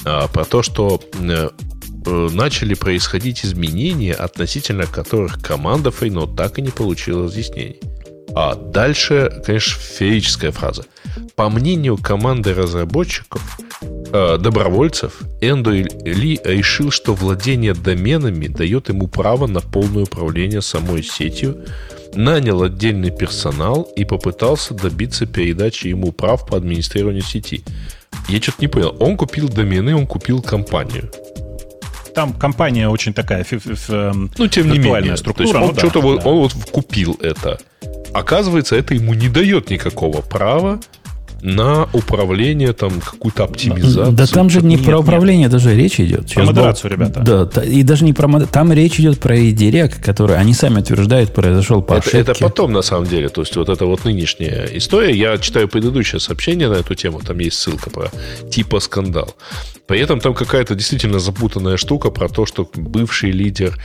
[0.05, 1.49] А, Про то, что э,
[2.07, 7.81] начали происходить изменения, относительно которых команда Freenode так и не получила разъяснений.
[8.37, 10.85] А дальше, конечно, феерическая фраза.
[11.35, 13.59] По мнению команды разработчиков,
[14.15, 21.65] добровольцев, Эндо Ли решил, что владение доменами дает ему право на полное управление самой сетью,
[22.15, 27.65] нанял отдельный персонал и попытался добиться передачи ему прав по администрированию сети.
[28.29, 28.95] Я что-то не понял.
[29.01, 31.11] Он купил домены, он купил компанию.
[32.15, 35.17] Там компания очень такая фи- фи- фи- эм, Ну, тем не менее.
[35.17, 35.49] структура.
[35.49, 36.29] То есть он ну да, что-то вот, да.
[36.31, 37.59] он вот купил это.
[38.13, 40.79] Оказывается, это ему не дает никакого права
[41.43, 44.13] на управление, там, какую-то оптимизацию.
[44.13, 45.01] Да там же не Нет, про нет.
[45.01, 46.33] управление даже речь идет.
[46.33, 47.21] Про модерацию, ребята.
[47.21, 51.33] Да, и даже не про мод- Там речь идет про редирект, который они сами утверждают,
[51.35, 52.19] произошел по Это, ошибке.
[52.19, 53.29] это потом, на самом деле.
[53.29, 55.15] То есть, вот это вот нынешняя история.
[55.15, 57.21] Я читаю предыдущее сообщение на эту тему.
[57.21, 58.11] Там есть ссылка про
[58.51, 59.35] типа скандал.
[59.87, 63.77] При этом там какая-то действительно запутанная штука про то, что бывший лидер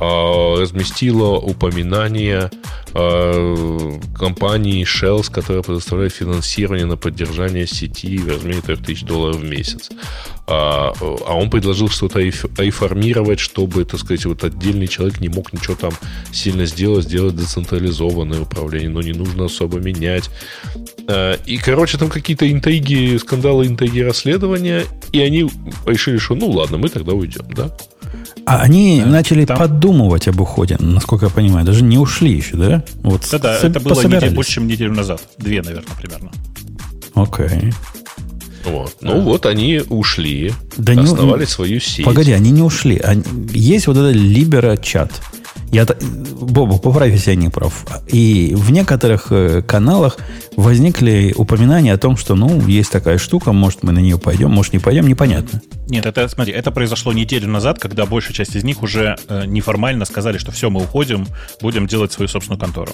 [0.00, 2.48] э, разместила упоминание
[2.94, 9.88] э, компании Shells, которая предоставляет финансирование на поддержание сети в размере 3000 долларов в месяц.
[10.46, 15.52] А, а он предложил что-то айф- айформировать, чтобы, так сказать, вот отдельный человек не мог
[15.52, 15.92] ничего там
[16.32, 20.28] сильно сделать, сделать децентрализованное управление, но не нужно особо менять.
[21.08, 25.50] А, И, короче, там какие-то интриги, скандалы, интриги расследования, и они
[25.86, 27.70] решили, что ну ладно, мы тогда уйдем, да?
[28.46, 31.66] А они начали там- подумывать об уходе, насколько я понимаю.
[31.66, 32.82] Даже не ушли еще, да?
[33.02, 35.20] Вот Да-да, с- это было неделю- больше, чем неделю назад.
[35.38, 36.30] Две, наверное, примерно.
[37.22, 37.72] Окей.
[38.64, 38.96] Вот.
[39.00, 42.04] Ну вот они ушли, Да не- основали свою сеть.
[42.04, 42.98] Погоди, они не ушли.
[42.98, 45.10] Они- есть вот этот Libera чат.
[45.70, 45.86] Я,
[46.40, 47.84] Бобу, поправь, если я не прав.
[48.08, 50.16] И в некоторых э, каналах
[50.56, 54.72] возникли упоминания о том, что, ну, есть такая штука, может, мы на нее пойдем, может,
[54.72, 55.60] не пойдем, непонятно.
[55.88, 60.04] Нет, это, смотри, это произошло неделю назад, когда большая часть из них уже э, неформально
[60.04, 61.26] сказали, что все, мы уходим,
[61.62, 62.92] будем делать свою собственную контору.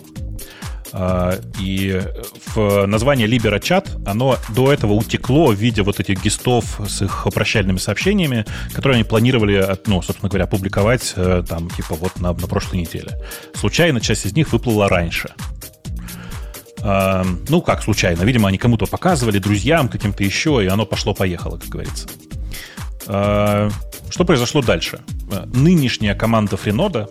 [0.96, 2.00] А, и
[2.54, 7.26] в название Libera Chat, оно до этого утекло в виде вот этих гистов с их
[7.35, 12.46] прощальными сообщениями, которые они планировали, ну, собственно говоря, опубликовать э, там, типа, вот на, на
[12.46, 13.18] прошлой неделе.
[13.54, 15.30] Случайно часть из них выплыла раньше.
[16.80, 18.22] А, ну, как случайно.
[18.22, 22.09] Видимо, они кому-то показывали, друзьям, каким-то еще, и оно пошло-поехало, как говорится.
[23.07, 23.69] А,
[24.11, 25.01] Что произошло дальше?
[25.33, 27.09] А, Нынешняя команда Френода,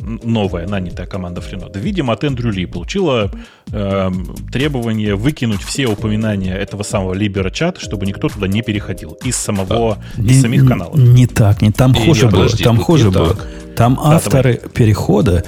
[0.00, 3.30] н- новая нанятая команда Френода, видимо, от Эндрю Ли получила
[3.72, 4.10] э,
[4.52, 9.98] требование выкинуть все упоминания этого самого Libera чат, чтобы никто туда не переходил из самого,
[10.16, 10.96] из Не- самих не- каналов.
[10.96, 12.42] Не так, не там Не, хуже не, было.
[12.44, 13.34] подожди, там хуже не было.
[13.34, 13.46] так.
[13.76, 15.44] Там авторы перехода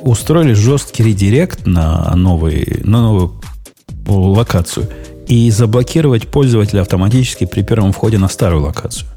[0.00, 3.40] устроили жесткий редирект на, новый, на новую
[4.06, 4.88] локацию
[5.26, 9.08] и заблокировать пользователя автоматически при первом входе на старую локацию.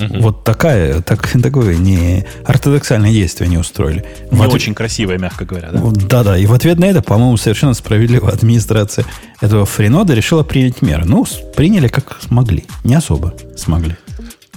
[0.00, 4.04] Вот такая, так, такое не ортодоксальное действие они устроили.
[4.30, 5.80] Не ответ- очень красивая, мягко говоря, да?
[6.08, 9.04] Да-да, и в ответ на это, по-моему, совершенно справедливо администрация
[9.40, 11.04] этого френода решила принять меры.
[11.06, 11.24] Ну,
[11.56, 12.64] приняли как смогли.
[12.82, 13.96] Не особо смогли.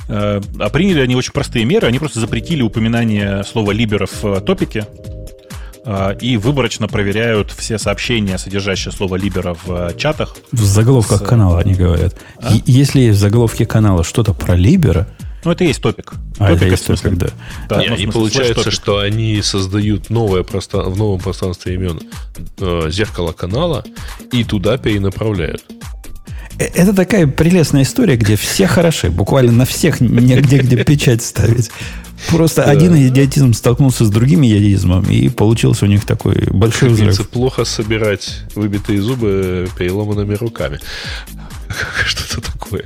[0.10, 1.88] Э, А приняли они очень простые меры.
[1.88, 4.88] Они просто запретили упоминание слова «либера» в топике
[5.86, 10.36] э, и выборочно проверяют все сообщения, содержащие слово «либера» в э, чатах.
[10.52, 12.15] В заголовках С- канала они говорят.
[12.41, 12.54] А?
[12.65, 15.08] Если есть в заголовке канала что-то про Либера,
[15.47, 16.12] Ну, это и есть топик.
[16.39, 17.19] а это Топик, есть в смысле- топик,
[17.69, 17.75] да.
[17.77, 22.01] Да, Не, ну, они смысле, получается, что они создают новое пространство, в новом пространстве имен
[22.60, 23.86] э, зеркало канала
[24.33, 25.63] и туда перенаправляют.
[26.60, 29.10] Э, Это такая прелестная история, где все хороши.
[29.10, 31.71] Буквально на всех негде где печать ставить.
[32.29, 37.29] Просто один идиотизм столкнулся с другим идиотизмом, и получился у них такой большой взрыв.
[37.29, 40.79] плохо собирать выбитые зубы переломанными руками.
[42.05, 42.83] Что-то такое.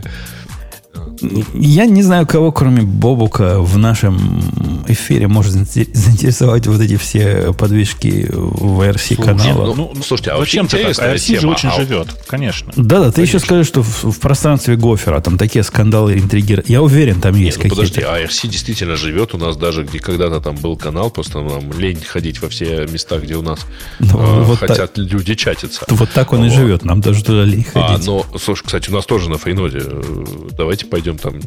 [1.54, 4.42] Я не знаю, кого, кроме Бобука, в нашем
[4.88, 9.74] эфире может заинте- заинтересовать вот эти все подвижки в RC канала.
[9.76, 10.80] ну, слушайте, а вообще зачем ты так?
[10.82, 11.52] интересная IRC же тема.
[11.52, 12.72] очень А- живет, конечно.
[12.76, 16.64] Да-да, ты еще скажи, что в, в пространстве Гофера там такие скандалы интриги.
[16.68, 18.18] Я уверен, там есть ну подожди, какие-то.
[18.34, 22.42] ARC действительно живет у нас даже, где когда-то там был канал, просто нам лень ходить
[22.42, 23.60] во все места, где у нас
[24.00, 25.86] Ну, э, вот хотят люди чатиться.
[25.90, 26.56] Вот так он и Вот.
[26.58, 28.06] живет, нам даже туда лень А, ходить.
[28.08, 29.80] но, слушай, кстати, у нас тоже на Фейноде.
[29.84, 30.26] э,
[30.58, 31.40] Давайте пойдем там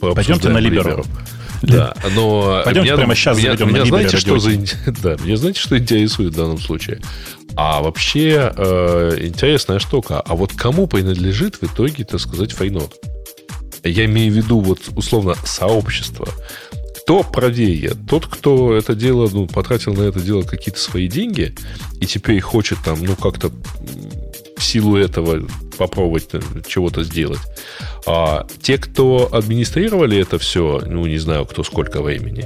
[0.00, 1.04] Пойдемте на Либеру.
[1.62, 4.50] Да, но Пойдемте меня, прямо сейчас меня, заведем меня на знаете, что за,
[5.02, 7.00] да, меня знаете, что интересует в данном случае?
[7.56, 10.20] А вообще э, интересная штука.
[10.20, 12.94] А вот кому принадлежит в итоге, так сказать, Фейнод?
[13.82, 16.28] Я имею в виду вот условно сообщество.
[17.02, 17.94] Кто правее?
[18.08, 21.54] Тот, кто это дело, ну, потратил на это дело какие-то свои деньги
[22.00, 23.50] и теперь хочет там, ну, как-то
[24.58, 25.46] в силу этого
[25.78, 26.28] попробовать
[26.66, 27.40] чего-то сделать.
[28.06, 32.44] А те, кто администрировали это все, ну, не знаю, кто сколько времени,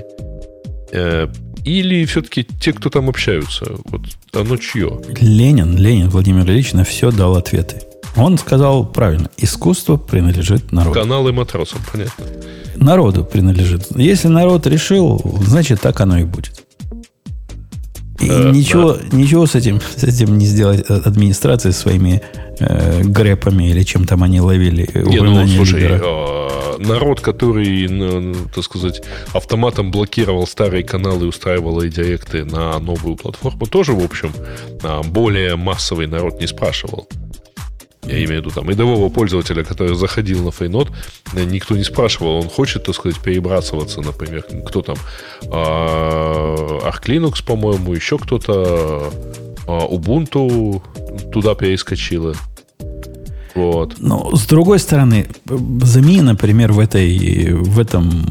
[0.93, 1.29] э,
[1.65, 5.01] или все-таки те, кто там общаются, вот оно чье?
[5.21, 7.83] Ленин, Ленин Владимир Ильич на все дал ответы.
[8.17, 11.01] Он сказал правильно, искусство принадлежит народу.
[11.01, 12.27] Каналы матросам, понятно.
[12.77, 13.87] Народу принадлежит.
[13.97, 16.63] Если народ решил, значит так оно и будет.
[18.23, 22.23] И Э, ничего, ничего с этим, с этим не сделать э, администрация своими
[22.61, 26.01] э, грэпами или чем там они ловили э, Не, ну, слушай, лидера.
[26.03, 32.79] э, народ, который, ну, ну, так сказать, автоматом блокировал старые каналы и устраивал редиректы на
[32.79, 34.33] новую платформу, тоже, в общем,
[34.83, 37.09] а, более массовый народ не спрашивал.
[38.05, 40.91] Я имею в виду там рядового пользователя, который заходил на Фейнот,
[41.35, 44.97] э, никто не спрашивал, он хочет, так сказать, перебрасываться, например, кто там,
[45.47, 49.13] а, Arch Linux, по-моему, еще кто-то,
[49.69, 50.83] а, Ubuntu
[51.31, 52.35] туда перескочила.
[53.55, 53.97] Вот.
[53.99, 58.27] Но с другой стороны, замени, например, в, этой, в этом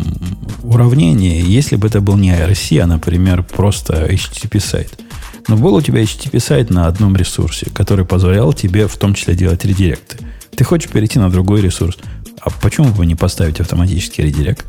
[0.64, 5.00] уравнении, если бы это был не IRC, а, например, просто HTTP сайт.
[5.48, 9.36] Но был у тебя HTTP сайт на одном ресурсе, который позволял тебе в том числе
[9.36, 10.18] делать редиректы.
[10.56, 11.98] Ты хочешь перейти на другой ресурс.
[12.42, 14.66] А почему бы не поставить автоматический редирект?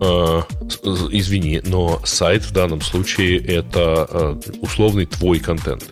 [0.00, 5.84] А, с- извини, но сайт в данном случае это а, условный твой контент.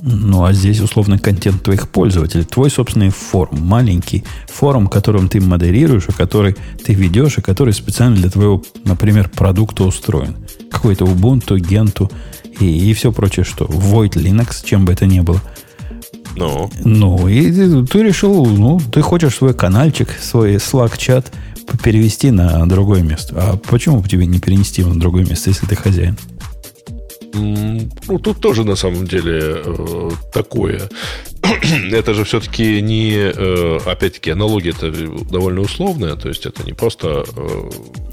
[0.00, 2.44] Ну, а здесь условный контент твоих пользователей.
[2.44, 8.14] Твой собственный форум, маленький форум, которым ты модерируешь, и который ты ведешь, и который специально
[8.14, 10.36] для твоего, например, продукта устроен.
[10.70, 12.10] Какой-то Ubuntu, Gentoo
[12.60, 13.64] и, и все прочее, что.
[13.64, 15.40] Void Linux, чем бы это ни было.
[16.36, 21.26] Ну, Ну, и ты, ты решил, ну, ты хочешь свой каналчик, свой Slack-чат
[21.82, 23.34] перевести на другое место.
[23.36, 26.16] А почему бы тебе не перенести его на другое место, если ты хозяин?
[27.34, 30.88] Ну, тут тоже на самом деле э, такое.
[31.92, 34.90] это же все-таки не, э, опять-таки, аналогия это
[35.30, 37.24] довольно условная, то есть это не просто...
[37.36, 37.70] э,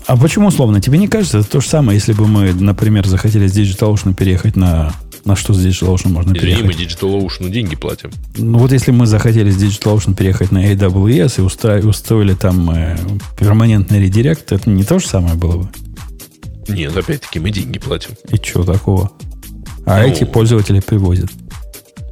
[0.08, 0.82] А почему условно?
[0.82, 4.56] Тебе не кажется, это то же самое, если бы мы, например, захотели с DigitalOcean переехать
[4.56, 4.94] на...
[5.24, 7.02] На что с DigitalOcean можно Извини, мы переехать?
[7.02, 8.12] DigitalOcean деньги платим.
[8.38, 12.96] Ну вот если мы захотели с DigitalOcean переехать на AWS и устроили там э,
[13.40, 15.70] перманентный редирект, это не то же самое было бы?
[16.68, 18.12] Нет, опять-таки, мы деньги платим.
[18.32, 19.12] И чего такого?
[19.86, 20.08] А Ну.
[20.08, 21.30] эти пользователи привозят,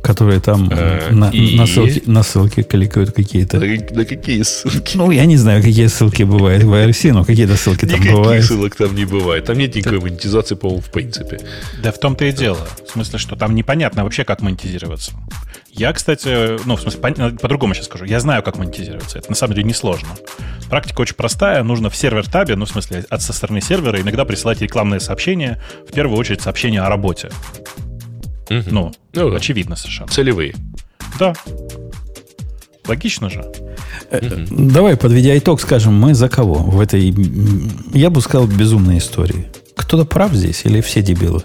[0.04, 1.56] которые там Э, на, и?
[1.58, 3.60] на ссылки, на ссылки кликают какие-то.
[3.60, 4.96] На, на какие ссылки?
[4.96, 8.46] Ну, я не знаю, какие ссылки бывают в IRC, но какие-то ссылки там Никаких бывают.
[8.46, 9.46] ссылок там не бывает.
[9.46, 11.40] Там нет никакой монетизации, по-моему, в принципе.
[11.82, 12.60] Да в том-то и дело.
[12.88, 15.14] В смысле, что там непонятно вообще, как монетизироваться.
[15.76, 18.06] Я, кстати, ну, в смысле, пон- по-другому сейчас скажу.
[18.06, 19.18] Я знаю, как монетизироваться.
[19.18, 20.10] Это на самом деле несложно.
[20.70, 21.64] Практика очень простая.
[21.64, 25.60] Нужно в сервер-табе, ну, в смысле, от со стороны сервера иногда присылать рекламные сообщения.
[25.90, 27.32] В первую очередь сообщения о работе.
[28.50, 28.64] Мгм.
[28.68, 29.38] Ну, Ну да.
[29.38, 30.10] очевидно совершенно.
[30.10, 30.54] Целевые.
[31.20, 31.34] Да.
[32.88, 33.44] Логично же.
[34.52, 37.16] Давай, подведя итог, скажем, мы за кого в этой,
[37.94, 39.48] я бы сказал, безумной истории?
[39.76, 41.42] Кто-то прав здесь или все дебилы?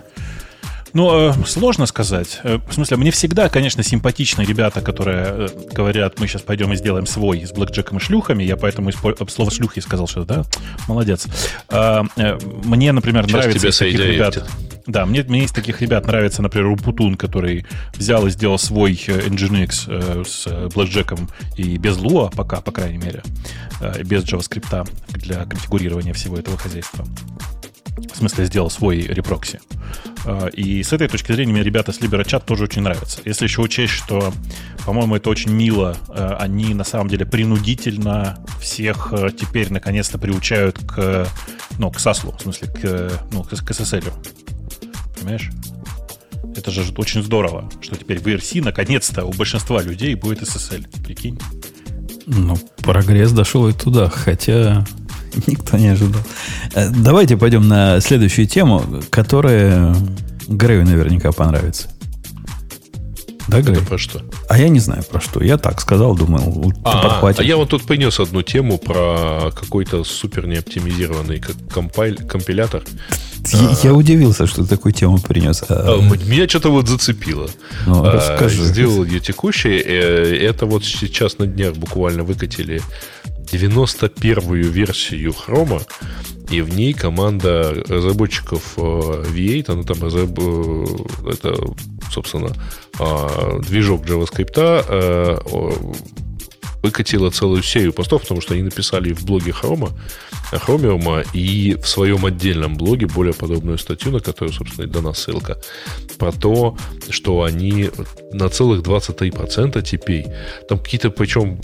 [0.93, 2.41] Ну, э, сложно сказать.
[2.45, 6.77] Э, в смысле, мне всегда, конечно, симпатичны ребята, которые э, говорят, мы сейчас пойдем и
[6.77, 8.43] сделаем свой с блэкджеком и шлюхами.
[8.45, 10.45] Я поэтому испо- слово шлюхи сказал, что да,
[10.87, 11.27] молодец.
[11.69, 14.49] А, э, мне, например, Сейчас нравится из таких ребят.
[14.89, 19.21] Да, мне, мне из таких ребят нравится, например, Рупутун, который взял и сделал свой э,
[19.29, 23.23] Nginx э, с э, блэкджеком и без Lua, пока, по крайней мере,
[23.83, 27.05] э, без JavaScript для конфигурирования всего этого хозяйства.
[28.13, 29.61] В смысле, сделал свой репрокси.
[30.25, 33.21] Э, И с этой точки зрения мне ребята с LiberaChat тоже очень нравятся.
[33.25, 34.33] Если еще учесть, что,
[34.85, 40.79] по-моему, это очень мило, э, они на самом деле принудительно всех э, теперь наконец-то приучают
[40.79, 41.27] к,
[41.79, 44.13] ну, к SASL, в смысле, к, ну, к SSL.
[45.19, 45.51] Понимаешь?
[46.57, 50.87] Это же очень здорово, что теперь в ERC наконец-то у большинства людей будет SSL.
[51.05, 51.39] Прикинь?
[52.27, 54.85] Ну, прогресс дошел и туда, хотя
[55.47, 56.23] никто не ожидал.
[56.75, 59.95] Э, Давайте пойдем на следующую тему, которая
[60.47, 61.89] Грею наверняка понравится.
[63.49, 63.77] Да, Грей?
[63.79, 64.21] Это про что?
[64.51, 65.43] А я не знаю про что.
[65.43, 67.41] Я так сказал, думал, А, подхватишь.
[67.41, 72.83] а я вот тут принес одну тему про какой-то супер неоптимизированный как компайль, компилятор.
[73.53, 75.63] Я, я удивился, что ты такую тему принес.
[75.69, 77.49] А, А, Меня что-то вот зацепило.
[77.87, 78.63] ну, А, расскажи.
[78.65, 79.81] Сделал ее текущей.
[79.83, 82.83] Э, Это вот сейчас на днях буквально выкатили
[83.53, 85.81] 91-ю версию Хрома,
[86.51, 91.55] и в ней команда разработчиков э, V8, она там э, это,
[92.11, 92.53] собственно,
[92.99, 95.39] а, движок JavaScript, э,
[96.83, 99.91] выкатила целую серию постов, потому что они написали в блоге Хрома,
[100.53, 105.59] Хромиума и в своем отдельном блоге более подробную статью, на которую, собственно, и дана ссылка,
[106.19, 106.77] про то,
[107.11, 107.91] что они
[108.33, 110.27] на целых 23% теперь,
[110.69, 111.61] там какие-то, причем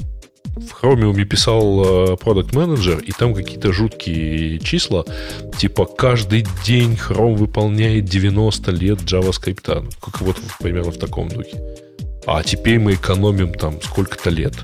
[0.56, 5.04] в Chromium писал продукт менеджер и там какие-то жуткие числа,
[5.58, 11.60] типа каждый день Chrome выполняет 90 лет JavaScript, Ну, как вот примерно в таком духе.
[12.26, 14.54] А теперь мы экономим там сколько-то лет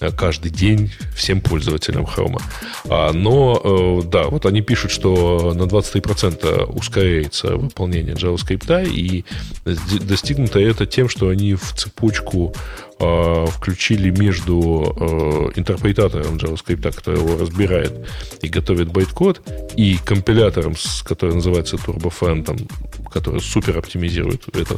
[0.00, 2.40] э, каждый день всем пользователям Chrome.
[2.88, 9.24] А, но, э, да, вот они пишут, что на 23% ускоряется выполнение JavaScript, и
[9.64, 12.54] достигнуто это тем, что они в цепочку
[13.00, 17.92] э, включили между э, интерпретатором JavaScript, который его разбирает
[18.42, 19.40] и готовит байткод,
[19.76, 22.56] и компилятором, который называется TurboFan, там,
[23.12, 24.76] который супер оптимизирует это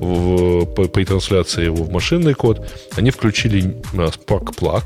[0.00, 4.84] в- по- при трансляции его в машинный код, они включили Spark Plug.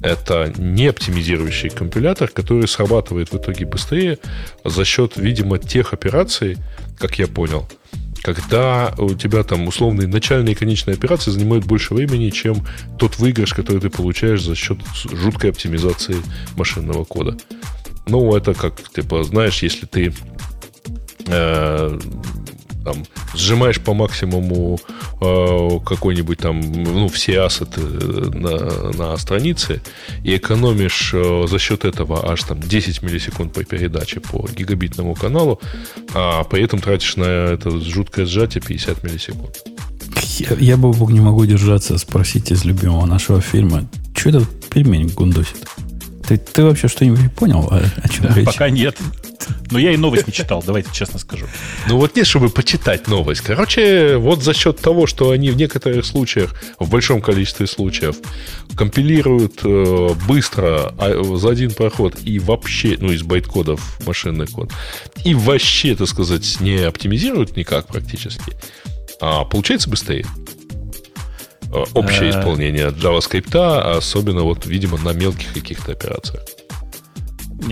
[0.00, 4.18] Это не оптимизирующий компилятор, который срабатывает в итоге быстрее
[4.64, 6.56] за счет, видимо, тех операций,
[6.98, 7.68] как я понял,
[8.22, 12.66] когда у тебя там условные начальные и конечные операции занимают больше времени, чем
[12.98, 16.16] тот выигрыш, который ты получаешь за счет жуткой оптимизации
[16.56, 17.36] машинного кода.
[18.06, 20.14] Ну, это как, типа, знаешь, если ты
[21.26, 22.00] э,
[22.88, 24.78] там, сжимаешь по максимуму
[25.20, 29.82] э, какой-нибудь там, ну, все ассеты на, на странице
[30.24, 35.60] и экономишь э, за счет этого аж там 10 миллисекунд по передаче по гигабитному каналу,
[36.14, 39.58] а при этом тратишь на это жуткое сжатие 50 миллисекунд.
[40.38, 45.68] Я, я Бобок, не могу держаться спросить из любимого нашего фильма, что это пельмень гундосит?
[46.28, 48.44] Ты, ты вообще что-нибудь понял, о, о чем Да, речь?
[48.44, 48.96] пока нет.
[49.70, 51.46] Но я и новость не читал, давайте честно скажу.
[51.88, 53.40] Ну вот нет, чтобы почитать новость.
[53.40, 58.16] Короче, вот за счет того, что они в некоторых случаях, в большом количестве случаев,
[58.76, 64.70] компилируют э, быстро а, за один проход и вообще, ну, из байткодов машинный код,
[65.24, 68.52] и вообще, так сказать, не оптимизируют никак практически,
[69.20, 70.26] а получается быстрее.
[71.72, 76.42] Э, общее исполнение JavaScript, особенно вот, видимо, на мелких каких-то операциях.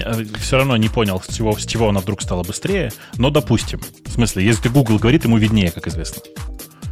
[0.05, 3.80] Э, Все равно не понял, с чего, с чего она вдруг стала быстрее, но допустим.
[4.05, 6.22] В смысле, если Google говорит, ему виднее, как известно.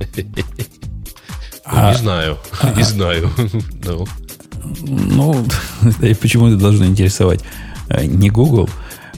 [1.67, 2.39] Ну, не знаю,
[2.77, 3.31] не знаю.
[3.85, 4.07] Ну.
[4.83, 5.47] Ну,
[6.01, 7.41] и почему это должно интересовать
[7.89, 8.69] э, не Google?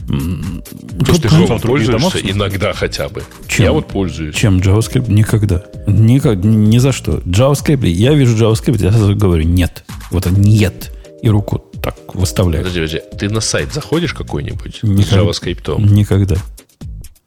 [0.07, 3.23] Потому что ты же пользуешься иногда хотя бы.
[3.47, 3.65] Чем?
[3.65, 4.35] Я вот пользуюсь.
[4.35, 5.11] Чем JavaScript?
[5.11, 5.63] Никогда.
[5.85, 7.17] Никак, ни за что.
[7.19, 9.83] JavaScript, я вижу JavaScript, я сразу говорю нет.
[10.11, 10.93] Вот нет.
[11.21, 12.63] И руку так выставляю.
[12.63, 13.17] Подожди, подожди.
[13.17, 15.03] Ты на сайт заходишь какой-нибудь Никогда.
[15.33, 15.81] с JavaScript?
[15.81, 16.35] Никогда.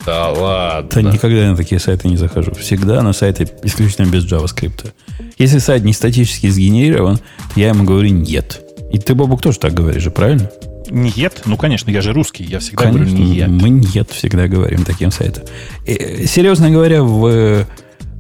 [0.06, 0.90] Да ладно.
[0.90, 2.54] Да никогда на такие сайты не захожу.
[2.54, 4.92] Всегда на сайты исключительно без JavaScript.
[5.36, 8.62] Если сайт не статически сгенерирован, то я ему говорю нет.
[8.92, 10.50] И ты, Бобук, тоже так говоришь же, правильно?
[10.90, 13.48] Нет, ну конечно, я же русский, я всегда Конечно, говорю нет.
[13.48, 15.44] мы нет всегда говорим таким сайтам.
[15.86, 17.66] И, серьезно говоря, в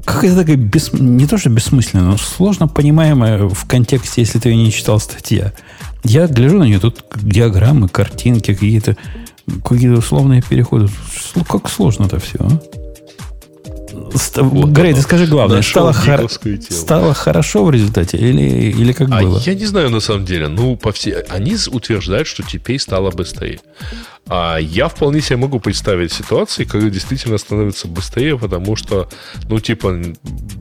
[0.04, 4.48] как это такая бес, не то что бессмысленно, но сложно понимаемая в контексте, если ты
[4.48, 5.52] ее не читал статья.
[6.02, 8.96] Я гляжу на нее, тут диаграммы, картинки, какие-то
[9.64, 10.88] какие условные переходы.
[11.48, 12.60] Как сложно-то все, а?
[14.12, 16.28] Вот Грей, ты скажи главное, стало, хор...
[16.68, 19.38] стало хорошо в результате или, или как а было?
[19.44, 20.48] Я не знаю на самом деле.
[20.48, 21.24] Ну, по все...
[21.28, 23.60] Они утверждают, что теперь стало быстрее.
[24.32, 29.08] А я вполне себе могу представить ситуации, когда действительно становится быстрее, потому что,
[29.48, 30.00] ну, типа,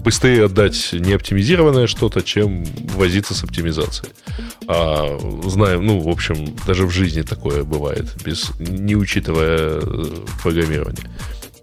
[0.03, 4.11] быстрее отдать неоптимизированное что-то, чем возиться с оптимизацией.
[4.67, 10.05] А, знаю, ну, в общем, даже в жизни такое бывает, без, не учитывая э,
[10.41, 11.07] программирование.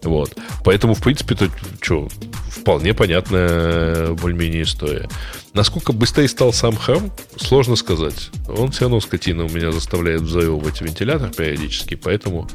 [0.07, 0.37] Вот.
[0.65, 1.51] Поэтому, в принципе, это
[1.81, 2.09] что,
[2.49, 5.09] вполне понятная более-менее история.
[5.53, 8.31] Насколько быстрее стал сам храм, сложно сказать.
[8.49, 12.49] Он все равно, скотина, у меня заставляет взаевывать вентилятор периодически, поэтому,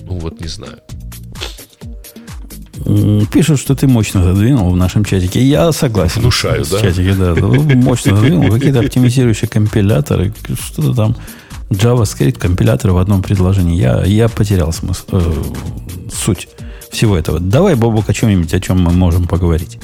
[0.00, 0.78] ну вот, не знаю.
[3.32, 5.42] Пишут, что ты мощно задвинул в нашем чатике.
[5.42, 6.22] Я согласен.
[6.22, 6.80] Внушаю, да?
[6.80, 7.34] чатике, да.
[7.34, 8.50] Мощно задвинул.
[8.50, 11.16] Какие-то оптимизирующие компиляторы, что-то там.
[11.70, 13.78] JavaScript, компиляторы в одном предложении.
[13.78, 15.32] Я, я потерял смысл, э,
[16.10, 16.48] суть
[16.90, 17.40] всего этого.
[17.40, 19.78] Давай, Бобок, о чем-нибудь, о чем мы можем поговорить.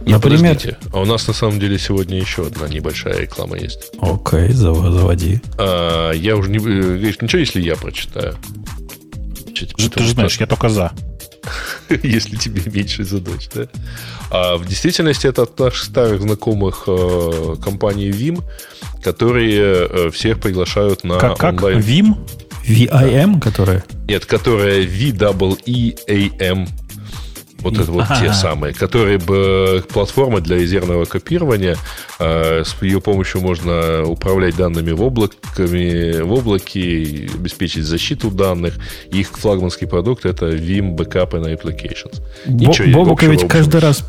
[0.00, 0.54] Нет, Например...
[0.54, 0.78] Подождите.
[0.92, 3.92] А у нас на самом деле сегодня еще одна небольшая реклама есть.
[4.00, 5.40] Окей, заводи.
[5.58, 6.58] А, я уже не...
[6.58, 8.36] Говоришь, ничего, если я прочитаю?
[9.46, 10.92] Потому Ты же знаешь, я только за.
[12.02, 13.66] если тебе меньше задач, да?
[14.30, 18.42] А в действительности это от наших старых знакомых э, компании Vim,
[19.02, 21.54] которые э, всех приглашают на как, как?
[21.54, 21.80] онлайн...
[22.64, 22.88] Vim?
[22.90, 23.84] VIM, которая?
[24.08, 26.68] Нет, которая VEEAM.
[27.62, 31.76] Вот это вот те самые, которые бы платформа для резервного копирования.
[32.18, 38.74] Э, с ее помощью можно управлять данными в, облаками, в облаке, обеспечить защиту данных.
[39.12, 42.20] Их флагманский продукт это Vim Backup and Applications.
[42.92, 44.02] Бобука ведь каждый раз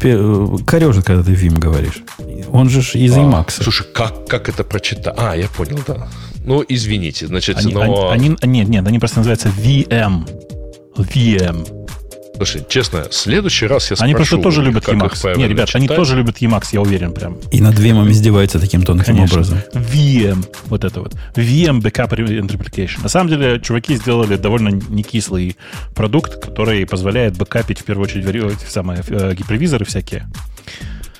[0.65, 2.03] корежит, когда ты Vim говоришь.
[2.51, 3.63] Он же из а, Emacs.
[3.63, 5.13] Слушай, как, как это прочитать?
[5.17, 6.07] А, я понял, да.
[6.45, 8.09] Ну, извините, значит, они, но...
[8.09, 10.27] Они, они, нет, нет, они просто называются VM.
[10.97, 11.81] VM.
[12.35, 14.03] Слушай, честно, в следующий раз я спрошу...
[14.03, 15.37] Они просто тоже любят Emacs.
[15.37, 17.37] Нет, ребят, они тоже любят Emacs, я уверен прям.
[17.51, 19.35] И над VM издеваются таким тонким Конечно.
[19.35, 19.59] образом.
[19.73, 21.13] VM, вот это вот.
[21.35, 23.03] VM Backup and Replication.
[23.03, 25.55] На самом деле, чуваки сделали довольно некислый
[25.93, 30.27] продукт, который позволяет бэкапить, в первую очередь, самые э, гипервизоры всякие.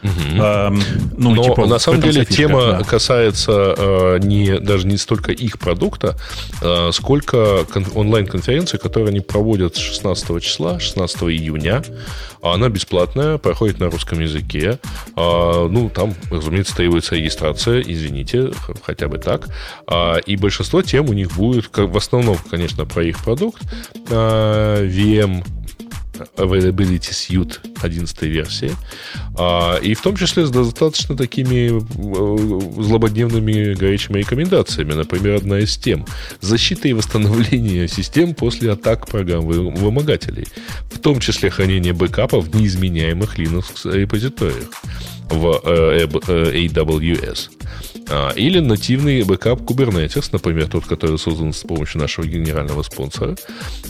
[0.04, 0.12] Угу.
[0.40, 0.74] А,
[1.18, 2.84] ну, Но типа, на самом деле тема да.
[2.84, 6.18] касается э, не, даже не столько их продукта,
[6.62, 11.84] э, сколько кон- онлайн-конференции, которую они проводят с 16 числа, 16 июня.
[12.42, 14.80] Она бесплатная, проходит на русском языке.
[15.16, 18.52] Э, ну, там, разумеется, требуется регистрация, извините,
[18.84, 19.50] хотя бы так.
[19.88, 23.62] Э, и большинство тем у них будет, в основном, конечно, про их продукт.
[24.10, 25.44] Э, VM
[26.36, 28.72] Availability Suite 11 версии.
[29.38, 34.94] А, и в том числе с достаточно такими э, злободневными горячими рекомендациями.
[34.94, 36.06] Например, одна из тем.
[36.40, 40.48] Защита и восстановление систем после атак программ вымогателей.
[40.92, 44.70] В том числе хранение бэкапов в неизменяемых Linux репозиториях
[45.30, 47.50] в э, э, AWS.
[48.12, 53.38] А, или нативный бэкап Kubernetes, например, тот, который создан с помощью нашего генерального спонсора,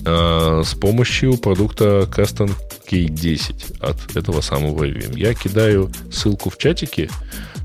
[0.05, 2.51] а, с помощью продукта Kasten
[2.88, 5.18] K10 от этого самого Veeam.
[5.17, 7.09] Я кидаю ссылку в чатике,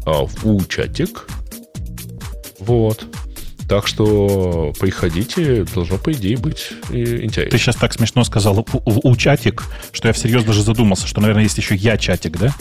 [0.07, 1.27] а, в чатик.
[2.59, 3.05] Вот.
[3.69, 7.51] Так что приходите, должно, по идее, быть интересно.
[7.51, 11.21] Ты сейчас так смешно сказал у, у, у чатик, что я всерьез даже задумался, что,
[11.21, 12.55] наверное, есть еще я чатик, да?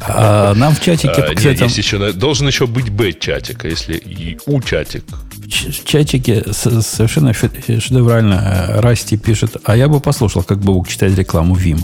[0.00, 3.96] А, нам в чатике, а, кстати, нет, есть еще, должен еще быть Б-чатик, а если
[3.96, 5.04] и У-чатик.
[5.34, 11.56] В чатике совершенно шедеврально э, Расти пишет, а я бы послушал, как бы читать рекламу
[11.56, 11.80] Vim.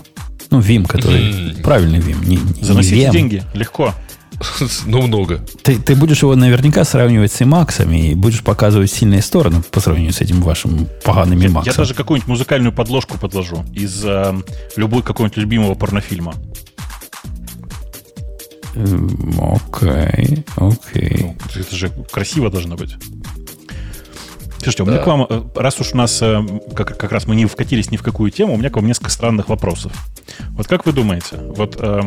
[0.50, 1.62] Ну, Vim, который mm.
[1.62, 2.24] правильный Vim.
[2.24, 3.94] Не, не Заносите деньги, легко.
[4.86, 5.44] Ну, много.
[5.62, 10.12] Ты, ты будешь его наверняка сравнивать с Emacs и будешь показывать сильные стороны по сравнению
[10.12, 11.66] с этим вашим поганым Emacs.
[11.66, 14.34] Я даже какую-нибудь музыкальную подложку подложу из э,
[14.76, 16.34] любой какого-нибудь любимого порнофильма.
[18.74, 21.16] Окей, окей.
[21.20, 22.94] Ну, это же красиво должно быть.
[24.58, 26.42] Слушайте, у меня к вам, э, раз уж у нас э,
[26.74, 29.10] как, как раз мы не вкатились ни в какую тему, у меня к вам несколько
[29.10, 29.92] странных вопросов.
[30.52, 32.00] Вот как вы думаете, вот, э,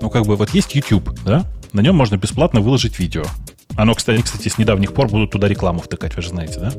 [0.00, 1.46] ну как бы вот есть YouTube, да?
[1.72, 3.24] На нем можно бесплатно выложить видео.
[3.76, 6.72] Оно, кстати, кстати, с недавних пор будут туда рекламу втыкать, вы же знаете, да?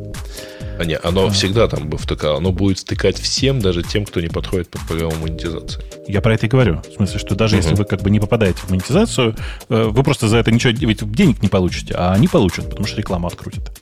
[0.80, 1.30] А не, оно а.
[1.30, 2.38] всегда там бы втыкало.
[2.38, 5.84] Оно будет втыкать всем, даже тем, кто не подходит под программу монетизации.
[6.08, 6.82] Я про это и говорю.
[6.82, 7.64] В смысле, что даже угу.
[7.64, 9.36] если вы как бы не попадаете в монетизацию,
[9.70, 12.98] э, вы просто за это ничего ведь денег не получите, а они получат, потому что
[12.98, 13.80] рекламу открутят.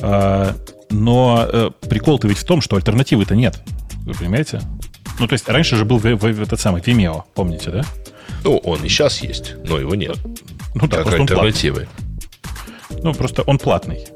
[0.00, 0.56] А,
[0.90, 3.62] но э, прикол-то ведь в том, что альтернативы-то нет.
[4.04, 4.60] Вы понимаете?
[5.18, 7.84] Ну, то есть раньше же был этот самый Vimeo, помните, да?
[8.44, 10.16] Ну, он и сейчас есть, но его нет.
[10.74, 11.88] Ну да, как альтернативы.
[13.02, 14.06] Ну, просто он платный.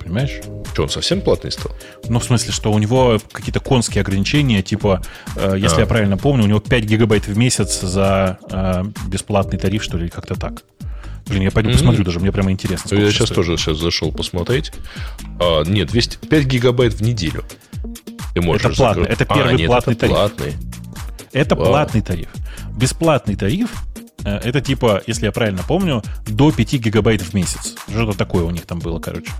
[0.00, 0.40] Понимаешь?
[0.72, 1.72] Что, он совсем платный стал?
[2.08, 5.02] Ну, в смысле, что у него какие-то конские ограничения, типа,
[5.36, 5.80] э, если а.
[5.80, 10.08] я правильно помню, у него 5 гигабайт в месяц за э, бесплатный тариф, что ли,
[10.08, 10.64] как-то так.
[11.26, 11.72] Блин, я пойду mm-hmm.
[11.72, 12.94] посмотрю даже, мне прямо интересно.
[12.94, 13.36] Я сейчас стоит.
[13.36, 14.72] тоже сейчас зашел посмотреть.
[15.40, 17.44] А, нет, 200, 5 гигабайт в неделю.
[18.34, 20.16] Ты можешь это платный, это первый а, нет, платный это тариф.
[20.16, 20.52] Платный.
[21.34, 21.66] Это Вау.
[21.66, 22.28] платный тариф.
[22.76, 23.70] Бесплатный тариф
[24.24, 27.74] э, это типа, если я правильно помню, до 5 гигабайт в месяц.
[27.90, 29.32] Что-то такое у них там было, короче.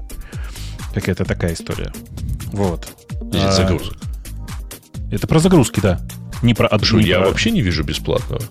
[0.93, 1.93] Какая-то такая история.
[2.53, 2.89] Вот.
[3.33, 3.97] А, загрузок.
[5.11, 6.01] Это про загрузки, да.
[6.43, 6.99] Не про одну.
[6.99, 7.29] Я про...
[7.29, 8.43] вообще не вижу бесплатного.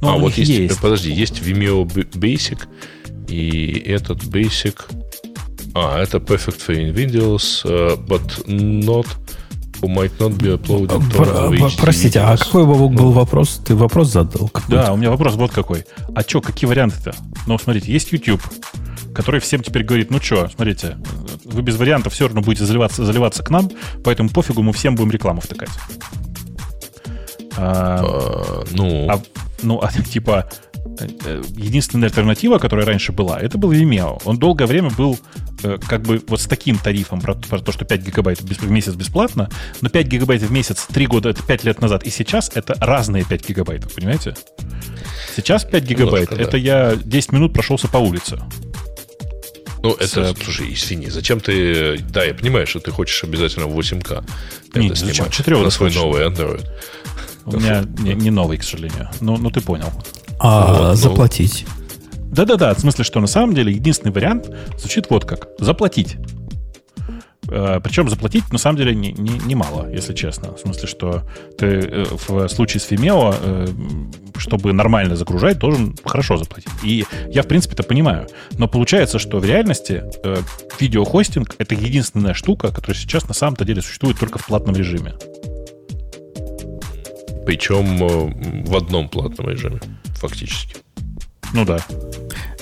[0.00, 0.80] Ну, а вот есть, есть.
[0.80, 2.58] Подожди, есть Vimeo Basic,
[3.28, 4.76] и этот Basic...
[5.74, 9.06] А, это Perfect for Windows, uh, but not
[9.80, 13.10] who might not be uploaded Про, Простите, а какой был ну.
[13.10, 13.60] вопрос?
[13.64, 14.50] Ты вопрос задал?
[14.68, 15.84] Да, у меня вопрос вот какой.
[16.14, 17.14] А что, какие варианты-то?
[17.46, 18.42] Ну, смотрите, есть YouTube,
[19.14, 20.96] который всем теперь говорит, ну что, смотрите,
[21.44, 23.70] вы без вариантов все равно будете заливаться, заливаться к нам,
[24.04, 25.70] поэтому пофигу, мы всем будем рекламу втыкать.
[27.56, 29.08] А, а, ну...
[29.10, 29.22] А,
[29.62, 30.50] ну, а, типа,
[31.56, 34.20] единственная альтернатива, которая раньше была, это был Vimeo.
[34.24, 35.18] Он долгое время был
[35.62, 38.94] э, как бы вот с таким тарифом про, про то, что 5 гигабайт в месяц
[38.94, 42.74] бесплатно, но 5 гигабайт в месяц 3 года, это 5 лет назад, и сейчас это
[42.80, 44.34] разные 5 гигабайтов, понимаете?
[45.34, 46.58] Сейчас 5 гигабайт, Немножко, это да.
[46.58, 48.38] я 10 минут прошелся по улице.
[49.82, 50.38] Ну, это, с...
[50.42, 51.98] слушай, извини, зачем ты...
[51.98, 54.24] Да, я понимаю, что ты хочешь обязательно в 8К
[54.74, 55.30] Нет, это зачем?
[55.30, 56.66] 4 на свой новый Android.
[57.44, 59.08] У меня не, не новый, к сожалению.
[59.20, 59.92] Ну, ну ты понял.
[60.38, 60.94] А вот, ну.
[60.94, 61.66] заплатить?
[62.30, 65.48] Да-да-да, в смысле, что на самом деле единственный вариант звучит вот как.
[65.58, 66.16] Заплатить.
[67.48, 70.52] Э, Причем заплатить, на самом деле, немало, не, не мало, если честно.
[70.54, 71.22] В смысле, что
[71.58, 73.66] ты э, в случае с Vimeo, э,
[74.38, 76.72] чтобы нормально загружать, должен хорошо заплатить.
[76.82, 78.28] И я, в принципе, это понимаю.
[78.58, 80.04] Но получается, что в реальности
[80.80, 85.14] видеохостинг— это единственная штука, которая сейчас на самом-то деле существует только в платном режиме.
[87.46, 89.80] Причем в одном платном режиме,
[90.16, 90.76] фактически.
[91.52, 91.78] Ну да.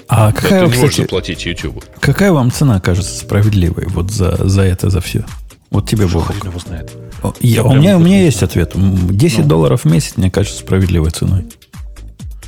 [0.08, 1.84] А какая, ты не кстати, заплатить YouTube.
[2.00, 5.24] Какая вам цена кажется справедливой вот за, за это, за все?
[5.70, 6.32] Вот тебе Бог.
[6.44, 6.92] его знает.
[7.40, 8.72] Я, у, меня, у меня есть ответ.
[8.74, 9.44] 10 ну.
[9.46, 11.46] долларов в месяц, мне кажется, справедливой ценой.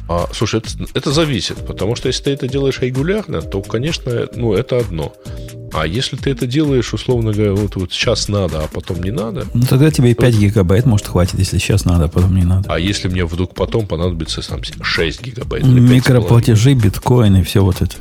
[0.08, 4.54] А, слушай, это, это зависит, потому что если ты это делаешь регулярно, то, конечно, ну,
[4.54, 5.12] это одно.
[5.72, 9.46] А если ты это делаешь, условно говоря, вот, вот сейчас надо, а потом не надо...
[9.52, 10.40] Ну, тогда тебе и 5 то...
[10.40, 12.72] гигабайт, может, хватит, если сейчас надо, а потом не надо.
[12.72, 15.64] А если мне вдруг потом понадобится сам 6 гигабайт?
[15.64, 17.96] Микроплатежи, биткоины, все вот это.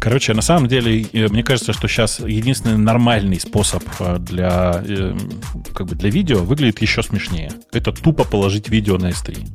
[0.00, 5.16] Короче, на самом деле, э, мне кажется, что сейчас единственный нормальный способ э, для, э,
[5.74, 7.50] как бы для видео выглядит еще смешнее.
[7.72, 9.46] Это тупо положить видео на S3.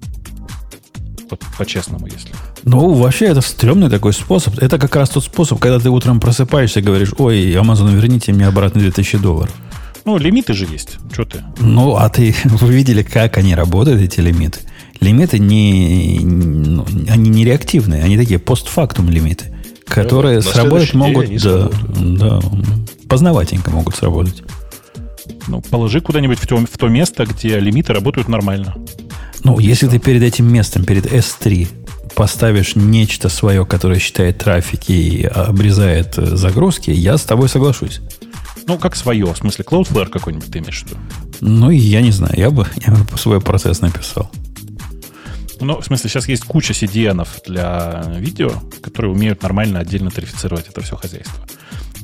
[1.33, 2.29] Вот по-честному, если.
[2.63, 4.59] Ну, вообще, это стрёмный такой способ.
[4.59, 8.47] Это как раз тот способ, когда ты утром просыпаешься и говоришь, ой, Amazon, верните мне
[8.47, 9.51] обратно 2000 долларов.
[10.05, 10.97] Ну, лимиты же есть.
[11.11, 11.43] Что ты?
[11.57, 14.59] Ну, а ты, вы видели, как они работают, эти лимиты?
[14.99, 19.55] Лимиты не, ну, они не реактивные, они такие постфактум лимиты,
[19.85, 22.39] которые ну, сработать могут, да, да,
[23.09, 24.43] познаватенько могут сработать.
[25.47, 28.75] Ну, положи куда-нибудь в то, в то место, где лимиты работают нормально.
[29.43, 31.67] Ну, если ты перед этим местом, перед S3
[32.15, 38.01] поставишь нечто свое, которое считает трафик и обрезает э, загрузки, я с тобой соглашусь.
[38.67, 40.97] Ну, как свое, в смысле, Cloudflare какой-нибудь ты имеешь в виду?
[41.41, 44.31] Ну, я не знаю, я бы, я бы свой процесс написал.
[45.59, 50.81] Ну, в смысле, сейчас есть куча CDN для видео, которые умеют нормально отдельно тарифицировать это
[50.81, 51.45] все хозяйство.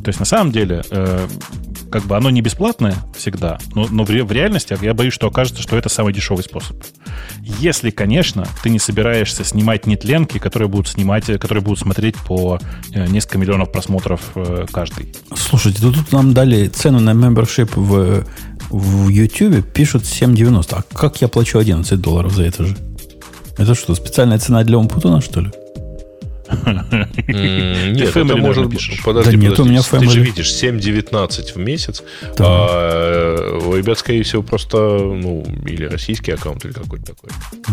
[0.03, 1.27] То есть, на самом деле, э,
[1.91, 5.61] как бы оно не бесплатное всегда, но, но в, в реальности я боюсь, что окажется,
[5.61, 6.77] что это самый дешевый способ.
[7.41, 12.59] Если, конечно, ты не собираешься снимать нетленки, которые будут снимать, которые будут смотреть по
[12.93, 15.13] э, несколько миллионов просмотров э, каждый.
[15.35, 18.25] Слушайте, тут нам дали цену на membership в,
[18.69, 20.67] в YouTube, пишут 7,90.
[20.71, 22.77] А как я плачу 11 долларов за это же?
[23.57, 25.51] Это что, специальная цена для Умпутуна, что ли?
[26.49, 29.01] Нет, это может быть...
[29.03, 32.03] Подожди, нет, у меня Ты же видишь, 7.19 в месяц.
[32.39, 37.29] А, у ребят, скорее всего, просто, ну, или российский аккаунт, или какой-то такой.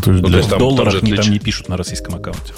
[0.07, 2.53] Ну, то есть там, долларов там, там не пишут на российском аккаунте.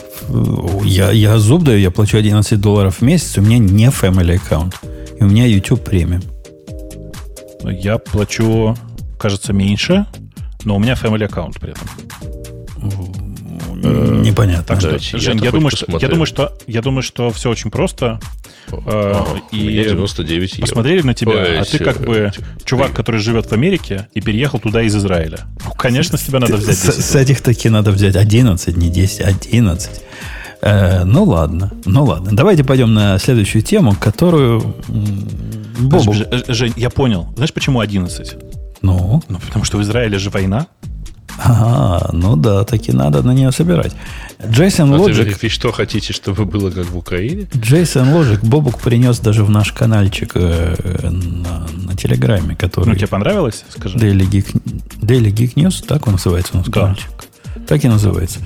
[0.84, 4.74] Я, я зуб даю, я плачу 11 долларов в месяц, у меня не family аккаунт.
[5.18, 6.22] И у меня YouTube премиум.
[7.64, 8.76] Я плачу,
[9.18, 10.06] кажется, меньше,
[10.64, 11.88] но у меня family аккаунт при этом.
[13.78, 14.64] Непонятно.
[14.64, 18.20] Так что, Жень, я думаю, что, я, думаю, что, я думаю, что все очень просто.
[18.70, 20.66] А, и 99 евро.
[20.66, 22.32] Посмотрели на тебя, Ой, а ты как бы
[22.64, 25.40] чувак, который живет в Америке и переехал туда из Израиля.
[25.64, 26.94] Ну, конечно, с тебя надо взять 10.
[26.94, 29.90] С, с этих таки надо взять 11, не 10, 11.
[30.60, 32.30] Э, ну ладно, ну ладно.
[32.32, 34.74] Давайте пойдем на следующую тему, которую...
[35.78, 36.12] Бобу...
[36.48, 37.28] Жень, я понял.
[37.36, 38.34] Знаешь, почему 11?
[38.82, 39.22] Ну?
[39.28, 40.66] Ну, потому что в Израиле же война.
[41.38, 43.92] Ага, ну да, таки надо на нее собирать.
[44.44, 45.40] Джейсон а Лоджик...
[45.42, 47.48] Вы что хотите, чтобы было как в Украине?
[47.56, 52.88] Джейсон Лоджик Бобук принес даже в наш каналчик э, на, на Телеграме, который...
[52.88, 53.98] Ну, тебе понравилось, скажи?
[53.98, 54.60] Daily Geek,
[55.00, 56.72] Daily Geek News, так он называется у нас да.
[56.72, 57.10] каналчик.
[57.66, 58.40] Так и называется.
[58.40, 58.44] А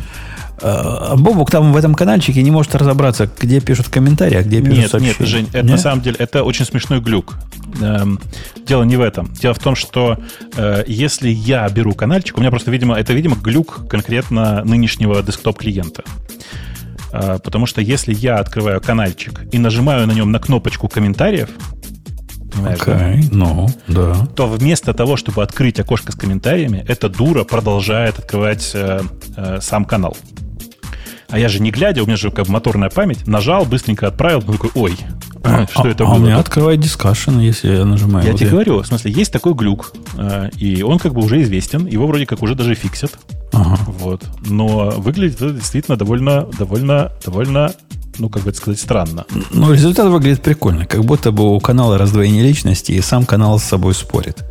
[0.62, 4.90] Бобук там в этом каналчике не может разобраться, где пишут комментарии, а где пишут нет,
[4.90, 5.16] сообщения.
[5.18, 5.70] Нет, Жень, это нет?
[5.70, 7.34] на самом деле это очень смешной глюк.
[7.80, 8.20] Эм,
[8.66, 9.32] дело не в этом.
[9.34, 10.18] Дело в том, что
[10.56, 16.04] э, если я беру каналчик, у меня просто, видимо, это, видимо, глюк конкретно нынешнего десктоп-клиента.
[17.12, 21.50] Э, потому что если я открываю каналчик и нажимаю на нем на кнопочку комментариев,
[22.52, 23.36] понимаешь, okay, да?
[23.36, 24.26] Ну, да.
[24.34, 29.00] то вместо того, чтобы открыть окошко с комментариями, эта дура продолжает открывать э,
[29.36, 30.16] э, сам канал.
[31.32, 34.52] А я же не глядя, у меня же как моторная память, нажал, быстренько отправил, ну
[34.52, 34.96] такой, ой,
[35.72, 36.14] что а, это было?
[36.14, 38.26] А у меня открывает дискашн, если я нажимаю.
[38.26, 41.40] Я вот тебе говорю, в смысле, есть такой глюк, э, и он как бы уже
[41.40, 43.12] известен, его вроде как уже даже фиксят.
[43.54, 43.78] Ага.
[43.86, 44.22] Вот.
[44.44, 47.72] Но выглядит это действительно довольно, довольно, довольно
[48.18, 49.24] ну, как бы это сказать, странно.
[49.52, 50.84] Ну, результат выглядит прикольно.
[50.84, 54.44] Как будто бы у канала раздвоение личности, и сам канал с собой спорит.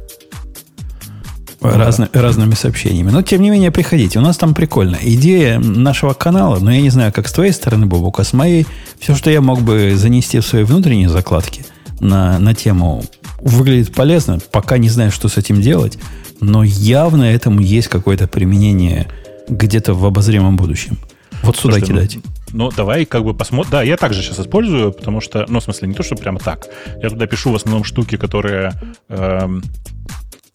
[1.61, 3.11] Разно, разными сообщениями.
[3.11, 4.17] Но, тем не менее, приходите.
[4.17, 4.97] У нас там прикольно.
[5.01, 8.65] Идея нашего канала, но я не знаю, как с твоей стороны, Бобук, а с моей,
[8.99, 11.63] все, что я мог бы занести в свои внутренние закладки
[11.99, 13.03] на, на тему,
[13.39, 14.39] выглядит полезно.
[14.51, 15.99] Пока не знаю, что с этим делать,
[16.39, 19.07] но явно этому есть какое-то применение
[19.47, 20.97] где-то в обозримом будущем.
[21.43, 22.15] Вот сюда Слушайте, кидать.
[22.53, 23.71] Ну, ну, давай как бы посмотрим.
[23.71, 26.67] Да, я также сейчас использую, потому что, ну, в смысле, не то, что прямо так.
[27.01, 28.73] Я туда пишу в основном штуки, которые
[29.09, 29.63] эм,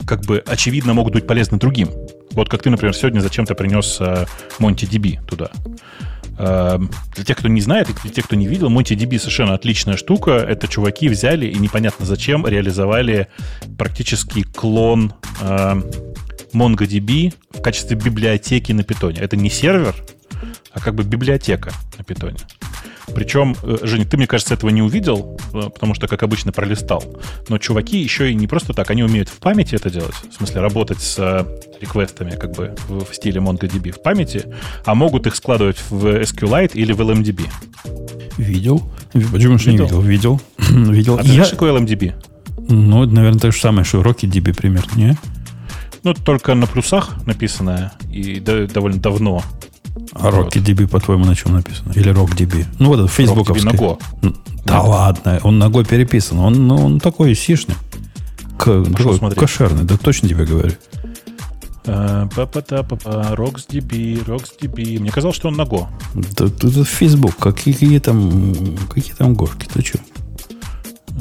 [0.04, 1.90] как бы очевидно могут быть полезны другим.
[2.32, 4.26] Вот как ты, например, сегодня зачем-то принес э,
[4.58, 5.50] MontyDB туда.
[6.38, 6.78] Э,
[7.14, 10.32] для тех, кто не знает, и для тех, кто не видел, MontyDB совершенно отличная штука.
[10.32, 13.28] Это чуваки взяли и непонятно зачем реализовали
[13.78, 15.82] практически клон э,
[16.52, 19.20] MongoDB в качестве библиотеки на питоне.
[19.20, 19.94] Это не сервер,
[20.72, 22.38] а как бы библиотека на питоне.
[23.14, 27.04] Причем, э, Женя, ты, мне кажется, этого не увидел, э, потому что, как обычно, пролистал.
[27.48, 30.60] Но чуваки еще и не просто так, они умеют в памяти это делать, в смысле
[30.60, 31.44] работать с э,
[31.80, 34.46] реквестами как бы в стиле MongoDB в памяти,
[34.84, 37.48] а могут их складывать в SQLite или в LMDB.
[38.36, 38.82] Видел.
[39.12, 40.00] Почему же не видел?
[40.00, 40.40] Видел.
[40.58, 41.16] видел.
[41.18, 42.14] А ты знаешь, какой LMDB?
[42.68, 45.16] Ну, это, наверное, то же самое, что RocketDB примерно, не?
[46.02, 49.42] Ну, только на плюсах написанное и довольно давно.
[50.20, 51.92] А RocketDB, по-твоему, на чем написано?
[51.92, 52.66] Или RockDB?
[52.78, 53.64] Ну, вот это фейсбуковский.
[53.64, 53.98] на Go.
[54.22, 54.32] Да,
[54.64, 56.38] да ладно, он на Go переписан.
[56.38, 57.76] Он, ну, он такой сишный.
[58.58, 60.72] К, такой, кошерный, да точно тебе говорю.
[63.34, 64.98] RocksDB, RocksDB.
[65.00, 65.86] Мне казалось, что он на Go.
[66.14, 67.36] Да, тут Facebook.
[67.38, 68.54] Какие там,
[68.88, 69.68] какие там горки?
[69.72, 69.98] Ты что?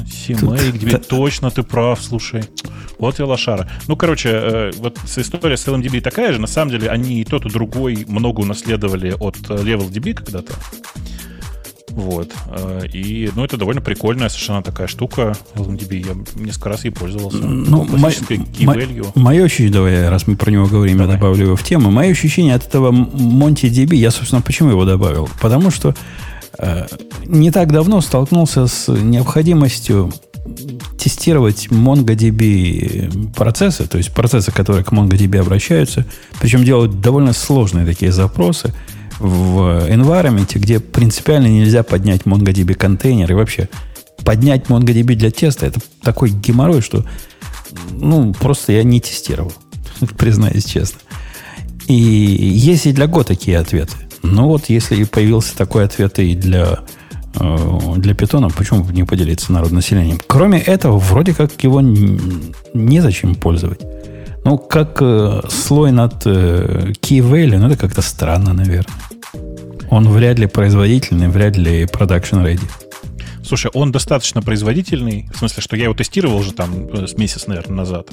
[0.04, 2.44] CMake, тебе точно ты прав, слушай.
[2.98, 3.68] Вот я лошара.
[3.88, 6.40] Ну, короче, э, вот история с LMDB такая же.
[6.40, 10.54] На самом деле, они и тот, и другой много унаследовали от LevelDB когда-то.
[11.90, 12.30] Вот.
[12.48, 15.34] Э, и, ну, это довольно прикольная совершенно такая штука.
[15.54, 16.06] LMDB.
[16.06, 17.38] Я несколько раз ей пользовался.
[17.38, 21.12] Ну, мое ощущение, давай, раз мы про него говорим, давай.
[21.12, 21.90] я добавлю его в тему.
[21.90, 25.28] Мое ощущение от этого MontyDB, я, собственно, почему его добавил?
[25.40, 25.94] Потому что э,
[27.26, 30.12] не так давно столкнулся с необходимостью
[30.98, 36.04] тестировать MongoDB процессы, то есть процессы, которые к MongoDB обращаются,
[36.40, 38.72] причем делают довольно сложные такие запросы–
[39.18, 43.68] в environment, где принципиально нельзя поднять MongoDB контейнер и вообще
[44.24, 47.04] поднять MongoDB для теста, это такой геморрой, что
[47.92, 49.52] ну, просто я не тестировал,
[50.18, 51.00] признаюсь честно.
[51.86, 53.96] И есть и для Go такие ответы.
[54.32, 56.80] Но вот если появился такой ответ и для,
[57.38, 60.20] э, для питона, почему бы не поделиться народным населением?
[60.26, 63.80] Кроме этого, вроде как его незачем пользовать.
[64.44, 68.94] Ну, как э, слой над э, key value, ну, это как-то странно, наверное.
[69.90, 72.60] Он вряд ли производительный, вряд ли production ready.
[73.44, 77.46] Слушай, он достаточно производительный, в смысле, что я его тестировал уже там э, с месяц,
[77.46, 78.08] наверное, назад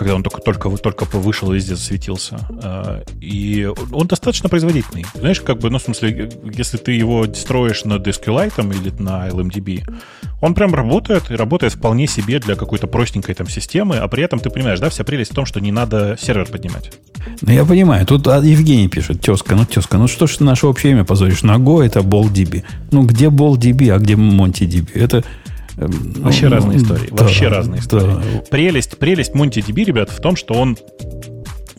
[0.00, 2.38] когда он только, только, только вышел и везде засветился.
[2.62, 5.04] А, и он достаточно производительный.
[5.14, 9.82] Знаешь, как бы, ну, в смысле, если ты его строишь над SQLite или на LMDB,
[10.40, 14.38] он прям работает, и работает вполне себе для какой-то простенькой там системы, а при этом
[14.38, 16.92] ты понимаешь, да, вся прелесть в том, что не надо сервер поднимать.
[17.42, 18.06] Ну, я понимаю.
[18.06, 21.42] Тут а, Евгений пишет, тезка, ну, тезка, ну что ж ты наше общее имя позоришь?
[21.42, 22.64] На Go это BallDB.
[22.90, 24.92] Ну, где BallDB, а где MontyDB?
[24.94, 25.24] Это Эм,
[25.76, 27.08] Вообще ну, разные истории.
[27.10, 28.14] Да, Вообще разные истории.
[28.14, 28.40] Да.
[28.50, 30.76] Прелесть, прелесть MontyDB, ребят, в том, что он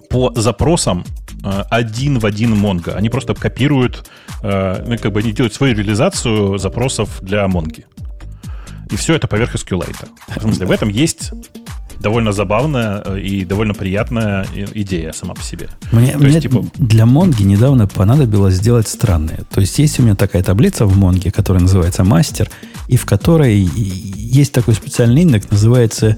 [0.09, 1.05] по запросам
[1.43, 2.93] э, один в один Mongo.
[2.93, 4.09] Они просто копируют,
[4.43, 7.83] э, ну, как бы они делают свою реализацию запросов для Mongo.
[8.89, 10.09] И все это поверх SQLite.
[10.35, 11.31] В смысле, в этом есть
[12.01, 15.69] довольно забавная э, и довольно приятная идея сама по себе.
[15.91, 16.65] Мне, мне есть, типа...
[16.75, 19.41] для Монги недавно понадобилось сделать странное.
[19.49, 22.49] То есть есть у меня такая таблица в Монге, которая называется мастер,
[22.87, 26.17] и в которой есть такой специальный индекс, называется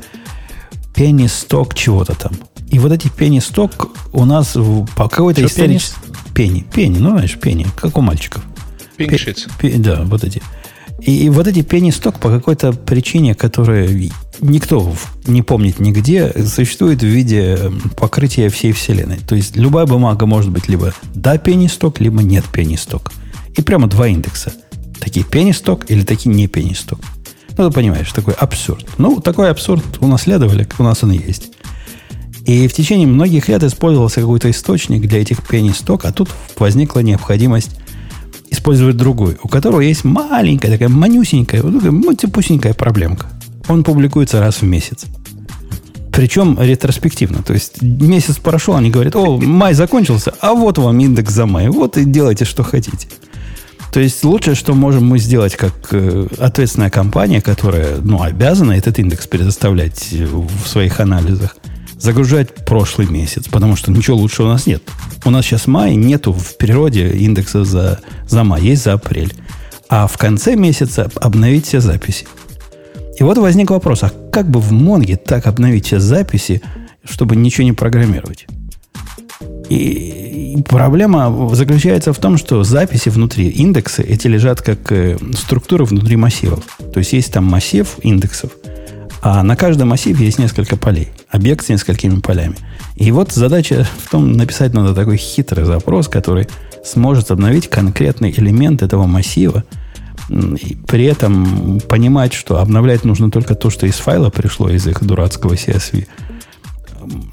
[0.95, 2.31] stock чего-то там.
[2.69, 4.57] И вот эти stock у нас
[4.95, 5.99] по какой-то исторической...
[6.33, 8.43] Пенни, пенни, ну, знаешь, пенни, как у мальчиков.
[8.97, 9.47] Пинкшитс.
[9.77, 10.41] Да, вот эти.
[10.99, 13.87] И, и вот эти stock по какой-то причине, которая
[14.41, 14.93] никто
[15.25, 19.19] не помнит нигде, существует в виде эм, покрытия всей Вселенной.
[19.27, 23.11] То есть любая бумага может быть либо да пенисток, либо нет пенисток.
[23.55, 24.53] И прямо два индекса.
[24.99, 26.99] Такие пенисток или такие не пенисток.
[27.57, 28.85] Ну, ты понимаешь, такой абсурд.
[28.97, 31.51] Ну, такой абсурд унаследовали, у нас он есть.
[32.45, 37.71] И в течение многих лет использовался какой-то источник для этих пенисток, а тут возникла необходимость
[38.49, 43.27] использовать другой, у которого есть маленькая, такая манюсенькая, вот такая мультипусенькая проблемка
[43.67, 45.05] он публикуется раз в месяц.
[46.11, 47.41] Причем ретроспективно.
[47.41, 51.69] То есть месяц прошел, они говорят, о, май закончился, а вот вам индекс за май.
[51.69, 53.07] Вот и делайте, что хотите.
[53.91, 58.97] То есть лучшее, что можем мы сделать как э, ответственная компания, которая ну, обязана этот
[58.97, 61.55] индекс предоставлять в своих анализах,
[61.99, 64.81] загружать прошлый месяц, потому что ничего лучше у нас нет.
[65.25, 69.33] У нас сейчас май, нету в природе индекса за, за май, есть за апрель.
[69.89, 72.25] А в конце месяца обновить все записи.
[73.19, 76.61] И вот возник вопрос, а как бы в Монге так обновить все записи,
[77.03, 78.47] чтобы ничего не программировать?
[79.69, 86.15] И проблема заключается в том, что записи внутри индексы эти лежат как э, структуры внутри
[86.15, 86.63] массивов.
[86.93, 88.51] То есть есть там массив индексов,
[89.21, 91.09] а на каждом массиве есть несколько полей.
[91.29, 92.55] Объект с несколькими полями.
[92.95, 96.47] И вот задача в том, написать надо такой хитрый запрос, который
[96.83, 99.63] сможет обновить конкретный элемент этого массива–
[100.87, 105.53] при этом понимать, что обновлять нужно только то, что из файла пришло, из их дурацкого
[105.53, 106.07] CSV.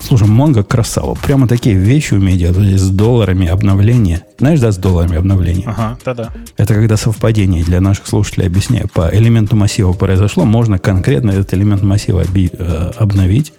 [0.00, 1.14] Слушай, Mongo красава.
[1.14, 4.24] Прямо такие вещи умеет делать с долларами обновления.
[4.38, 5.64] Знаешь, да, с долларами обновления?
[5.66, 6.30] Ага, да-да.
[6.56, 8.88] Это когда совпадение для наших слушателей объясняю.
[8.88, 13.52] По элементу массива произошло, можно конкретно этот элемент массива э, обновить.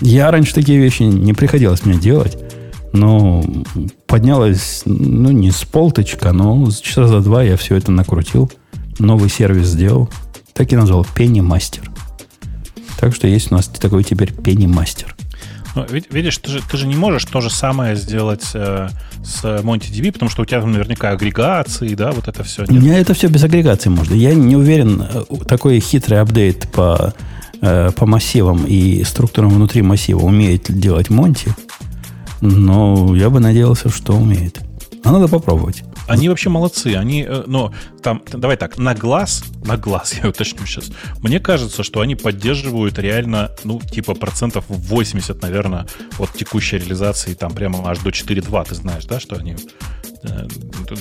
[0.00, 2.38] Я раньше такие вещи не приходилось мне делать.
[2.92, 3.44] Но
[4.06, 8.50] поднялось, ну, не с полточка, но часа за два я все это накрутил
[8.98, 10.08] новый сервис сделал.
[10.54, 11.88] Так и назвал Penny Master.
[12.98, 15.06] Так что есть у нас такой теперь Penny Master.
[15.74, 18.88] Ну, видишь, ты же, ты же не можешь то же самое сделать э,
[19.22, 22.62] с MontyDB, потому что у тебя там наверняка агрегации, да, вот это все.
[22.62, 22.70] Нет?
[22.70, 24.14] У меня это все без агрегации можно.
[24.14, 27.14] Я не уверен, э, такой хитрый апдейт по,
[27.60, 31.54] э, по массивам и структурам внутри массива умеет делать Монти,
[32.40, 34.58] но я бы надеялся, что умеет.
[35.04, 35.84] А надо попробовать.
[36.08, 36.94] Они вообще молодцы.
[36.94, 40.90] Они, э, но там, давай так, на глаз, на глаз, я уточню сейчас.
[41.22, 45.86] Мне кажется, что они поддерживают реально, ну, типа процентов 80, наверное,
[46.18, 49.56] от текущей реализации, там прямо аж до 4.2, ты знаешь, да, что они
[50.22, 50.48] э,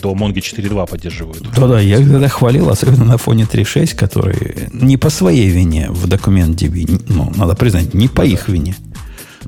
[0.01, 1.41] до Mongo 4.2 поддерживают.
[1.55, 6.61] Да-да, я когда хвалил, особенно на фоне 3.6, который не по своей вине в документ
[6.61, 8.75] DB, ну, надо признать, не по их вине.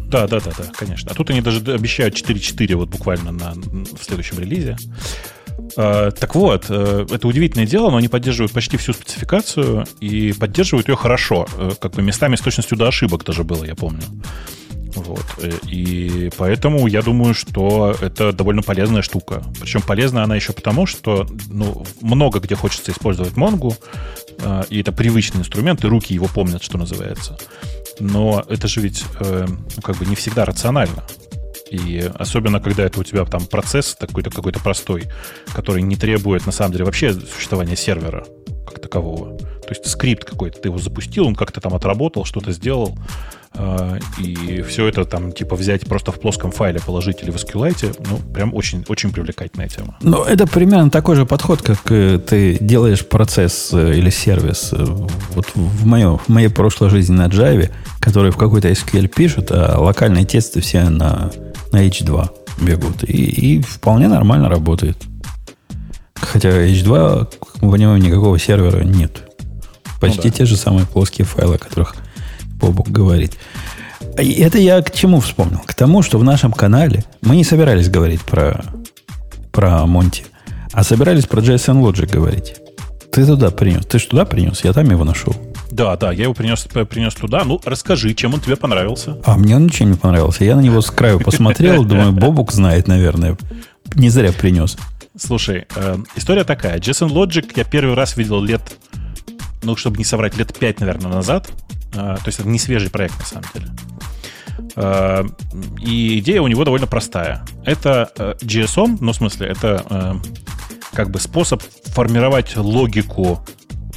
[0.09, 1.11] Да, да, да, да, конечно.
[1.11, 4.75] А тут они даже обещают 4.4 вот буквально на, в следующем релизе.
[5.75, 10.87] Uh, так вот, uh, это удивительное дело, но они поддерживают почти всю спецификацию и поддерживают
[10.87, 11.47] ее хорошо.
[11.57, 14.03] Uh, как бы местами с точностью до ошибок даже было, я помню.
[14.95, 15.25] Вот.
[15.37, 19.43] Э, и поэтому я думаю, что это довольно полезная штука.
[19.61, 23.75] Причем полезна она еще потому, что ну, много где хочется использовать Монгу,
[24.69, 27.37] и это привычный инструмент, и руки его помнят, что называется.
[27.99, 31.03] Но это же ведь э, ну, как бы не всегда рационально.
[31.71, 35.05] И особенно, когда это у тебя там процесс какой-то какой-то простой,
[35.53, 38.25] который не требует, на самом деле, вообще существования сервера
[38.67, 39.37] как такового.
[39.69, 42.97] То есть скрипт какой-то, ты его запустил, он как-то там отработал, что-то сделал,
[43.53, 48.03] а, и все это там типа взять просто в плоском файле положить или в SQLite,
[48.09, 49.95] ну, прям очень, очень привлекательная тема.
[50.01, 54.73] Ну, это примерно такой же подход, как э, ты делаешь процесс э, или сервис.
[54.73, 54.85] Э,
[55.35, 59.79] вот в, мое, в моей прошлой жизни на Java, который в какой-то SQL пишут, а
[59.79, 61.29] локальные тесты все на,
[61.71, 62.27] на H2
[62.59, 63.03] бегут.
[63.03, 64.97] И, и вполне нормально работает.
[66.15, 69.28] Хотя H2, в нем никакого сервера нет.
[69.99, 70.37] Почти ну, да.
[70.37, 71.95] те же самые плоские файлы, о которых
[72.59, 73.37] Бобок говорит.
[74.21, 75.59] И это я к чему вспомнил?
[75.65, 78.63] К тому, что в нашем канале мы не собирались говорить про,
[79.51, 80.25] про Монти,
[80.71, 82.55] а собирались про JSON Logic говорить.
[83.11, 83.85] Ты туда принес.
[83.85, 84.63] Ты же туда принес?
[84.63, 85.35] Я там его нашел.
[85.71, 87.43] Да, да, я его принес, принес туда.
[87.43, 89.17] Ну, расскажи, чем он тебе понравился.
[89.23, 90.43] А мне он ничем не понравился.
[90.43, 93.37] Я на него с краю посмотрел, думаю, Бобук знает, наверное.
[93.95, 94.77] Не зря принес.
[95.17, 96.79] Слушай, э, история такая.
[96.79, 98.61] JSON Logic я первый раз видел лет,
[99.61, 101.49] ну, чтобы не соврать, лет пять, наверное, назад.
[101.95, 103.67] А, то есть это не свежий проект на самом деле.
[104.75, 105.25] А,
[105.79, 107.43] и идея у него довольно простая.
[107.65, 110.13] Это э, GSOM, ну, в смысле, это э,
[110.93, 113.43] как бы способ формировать логику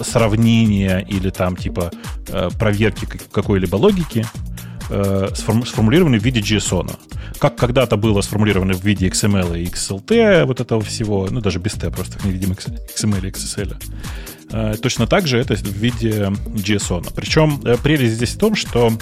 [0.01, 1.91] сравнения или там типа
[2.29, 4.27] э, проверки какой-либо логики,
[4.89, 6.91] сформулированный в виде JSON.
[7.39, 11.73] Как когда-то было сформулировано в виде XML и XLT, вот этого всего, ну даже без
[11.73, 13.77] T, просто в невидимом XML и XSL.
[14.53, 17.13] Э, точно так же это в виде JSON.
[17.15, 18.93] Причем э, прелесть здесь в том, что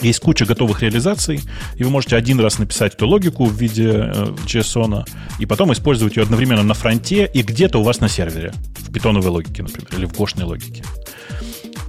[0.00, 1.40] есть куча готовых реализаций,
[1.76, 5.04] и вы можете один раз написать эту логику в виде э, JSON,
[5.38, 9.30] и потом использовать ее одновременно на фронте и где-то у вас на сервере, в питоновой
[9.30, 10.84] логике, например, или в гошной логике.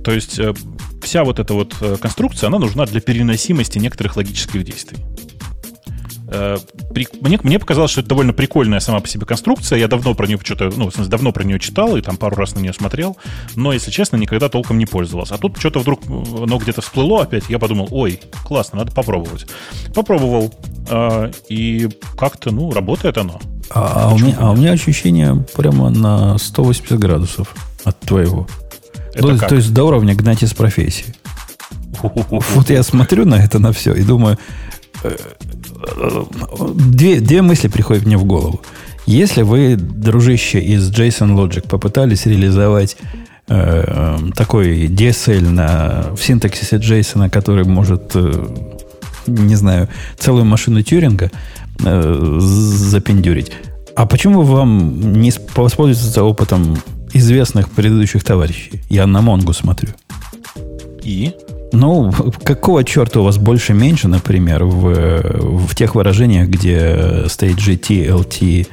[0.03, 0.39] То есть
[1.03, 4.97] вся вот эта вот конструкция, она нужна для переносимости некоторых логических действий.
[6.31, 6.57] Э,
[7.19, 9.79] мне, мне показалось, что это довольно прикольная сама по себе конструкция.
[9.79, 12.37] Я давно про нее что-то, ну, в смысле, давно про нее читал и там пару
[12.37, 13.17] раз на нее смотрел,
[13.55, 15.35] но, если честно, никогда толком не пользовался.
[15.35, 19.45] А тут что-то вдруг оно где-то всплыло опять, я подумал, ой, классно, надо попробовать.
[19.93, 20.53] Попробовал,
[20.89, 23.39] э, и как-то, ну, работает оно.
[23.69, 27.53] А, а, у меня, а у меня ощущение прямо на 180 градусов
[27.83, 28.47] от твоего.
[29.13, 31.13] Это то, то есть до уровня гнать из профессии.
[32.01, 34.37] Вот я смотрю на это на все и думаю,
[35.03, 35.15] э,
[36.75, 38.61] две, две мысли приходят мне в голову.
[39.05, 42.97] Если вы, дружище из JSON Logic, попытались реализовать
[43.47, 48.47] э, э такой DSL на, в синтаксисе JSON, который может, э,
[49.27, 51.31] не знаю, целую машину Тьюринга
[51.83, 53.51] э, запендюрить,
[53.95, 56.77] а почему вам не воспользоваться опытом
[57.13, 58.81] известных предыдущих товарищей?
[58.89, 59.89] Я на Монгу смотрю.
[61.03, 61.33] И?
[61.71, 62.11] Ну,
[62.43, 68.67] какого черта у вас больше-меньше, например, в, в тех выражениях, где стоит GT, LT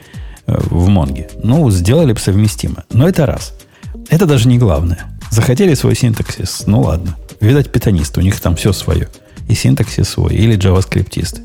[0.47, 1.29] э, в Монге?
[1.43, 2.85] Ну, сделали бы совместимо.
[2.91, 3.55] Но это раз.
[4.11, 5.07] Это даже не главное.
[5.31, 6.65] Захотели свой синтаксис?
[6.67, 7.17] Ну ладно.
[7.41, 9.09] Видать, питонисты, у них там все свое.
[9.49, 11.43] И синтаксис свой, или джаваскриптисты.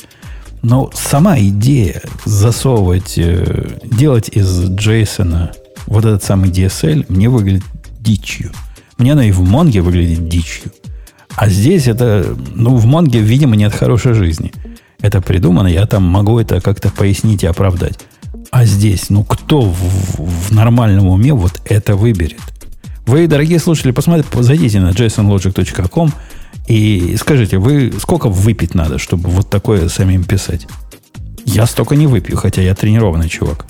[0.62, 5.50] Но сама идея засовывать, э, делать из JSON
[5.88, 7.64] вот этот самый DSL мне выглядит
[8.00, 8.52] дичью.
[8.98, 10.72] Мне она и в Монге выглядит дичью.
[11.36, 14.52] А здесь это, ну, в Монге, видимо, нет хорошей жизни.
[15.02, 18.00] Это придумано, я там могу это как-то пояснить и оправдать.
[18.52, 22.40] А здесь, ну, кто в, в нормальном уме вот это выберет?
[23.06, 26.14] Вы, дорогие слушатели, посмотрите, зайдите на jasonlogic.com
[26.68, 30.68] и скажите, вы сколько выпить надо, чтобы вот такое самим писать?
[31.46, 33.66] Я столько не выпью, хотя я тренированный чувак.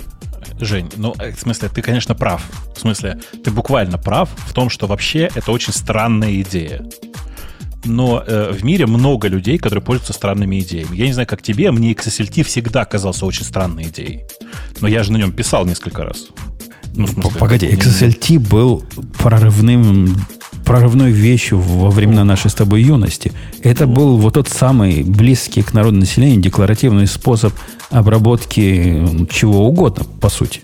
[0.60, 2.44] Жень, ну, э, в смысле, ты, конечно, прав.
[2.76, 6.86] В смысле, ты буквально прав в том, что вообще это очень странная идея
[7.86, 10.96] но э, в мире много людей, которые пользуются странными идеями.
[10.96, 14.24] Я не знаю, как тебе, мне XSLT всегда казался очень странной идеей.
[14.82, 16.28] Но я же на нем писал несколько раз.
[16.96, 18.84] Ну, смысле, Погоди, XSLT был
[19.18, 20.16] прорывным
[20.64, 23.34] прорывной вещью во времена нашей с тобой юности.
[23.64, 27.54] Это был вот тот самый близкий к народу населению декларативный способ
[27.90, 30.62] обработки чего угодно, по сути.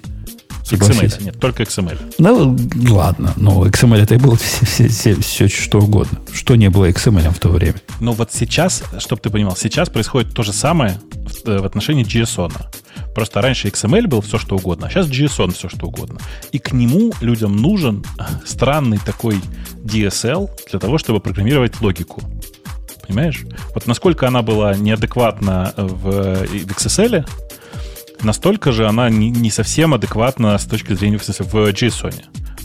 [0.76, 2.16] XML, нет, только XML.
[2.18, 6.20] Ну, ладно, но XML это и было все, все, все, все что угодно.
[6.34, 7.76] Что не было XML в то время.
[8.00, 12.54] Но вот сейчас, чтобы ты понимал, сейчас происходит то же самое в, в отношении JSON.
[13.14, 16.20] Просто раньше XML был все что угодно, а сейчас JSON все что угодно.
[16.52, 18.06] И к нему людям нужен
[18.46, 19.42] странный такой
[19.84, 22.22] DSL для того, чтобы программировать логику.
[23.08, 23.44] Понимаешь?
[23.74, 27.28] Вот насколько она была неадекватна в, в XSL,
[28.24, 32.14] настолько же она не, совсем адекватна с точки зрения в, в JSON.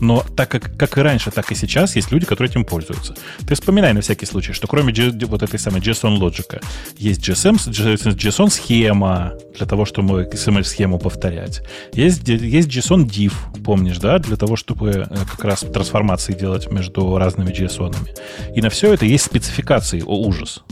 [0.01, 3.15] Но так как, как и раньше, так и сейчас есть люди, которые этим пользуются.
[3.47, 6.61] Ты вспоминай на всякий случай, что кроме G, вот этой самой JSON лоджика
[6.99, 11.63] есть GSM, JSON схема для того, чтобы XML-схему повторять.
[11.93, 13.33] Есть, есть JSON div,
[13.65, 17.93] помнишь, да, для того, чтобы э, как раз трансформации делать между разными JSON.
[17.93, 18.11] -ами.
[18.55, 20.65] И на все это есть спецификации, о ужас.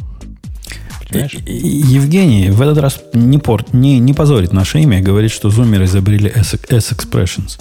[1.12, 1.34] Понимаешь?
[1.46, 5.84] Евгений в этот раз не, порт, не, не позорит наше имя и говорит, что зумеры
[5.84, 7.60] изобрели S-Expressions.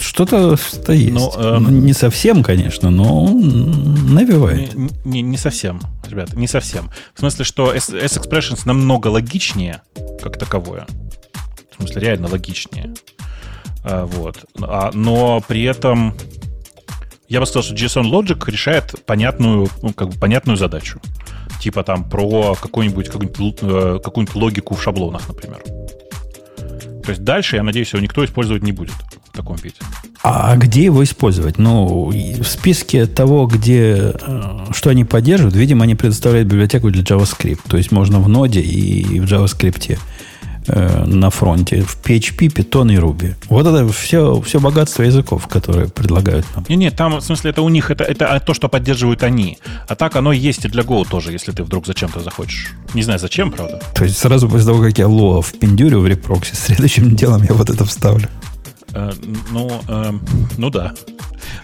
[0.00, 1.12] Что-то что есть.
[1.12, 4.74] Но, эм, ну, не совсем, конечно, но навевает.
[4.74, 6.90] Не, не, не совсем, ребята, не совсем.
[7.14, 9.82] В смысле, что S-Expressions намного логичнее,
[10.22, 10.86] как таковое.
[11.72, 12.94] В смысле, реально логичнее.
[13.82, 14.44] А, вот.
[14.60, 16.14] А, но при этом
[17.28, 21.00] я бы сказал, что JSON Logic решает понятную, ну, как бы понятную задачу
[21.60, 25.60] типа там про какую-нибудь какую-нибудь, э, какую-нибудь логику в шаблонах, например.
[27.04, 28.92] То есть дальше, я надеюсь, его никто использовать не будет
[29.32, 29.76] в таком виде.
[30.22, 31.58] А где его использовать?
[31.58, 37.60] Ну, в списке того, где э, что они поддерживают, видимо, они предоставляют библиотеку для JavaScript.
[37.68, 39.98] То есть можно в ноде и в JavaScript
[40.68, 43.34] Э, на фронте в PHP, Python и Ruby.
[43.48, 46.64] Вот это все, все богатство языков, которые предлагают нам.
[46.68, 49.58] Не, нет, там, в смысле, это у них, это, это то, что поддерживают они.
[49.88, 52.72] А так оно есть и для Go тоже, если ты вдруг зачем-то захочешь.
[52.94, 53.80] Не знаю, зачем, правда.
[53.94, 57.70] То есть сразу после того, как я Lua впендюрю в репрокси, следующим делом я вот
[57.70, 58.28] это вставлю.
[58.94, 59.12] Э,
[59.50, 60.12] ну, э,
[60.56, 60.94] ну да.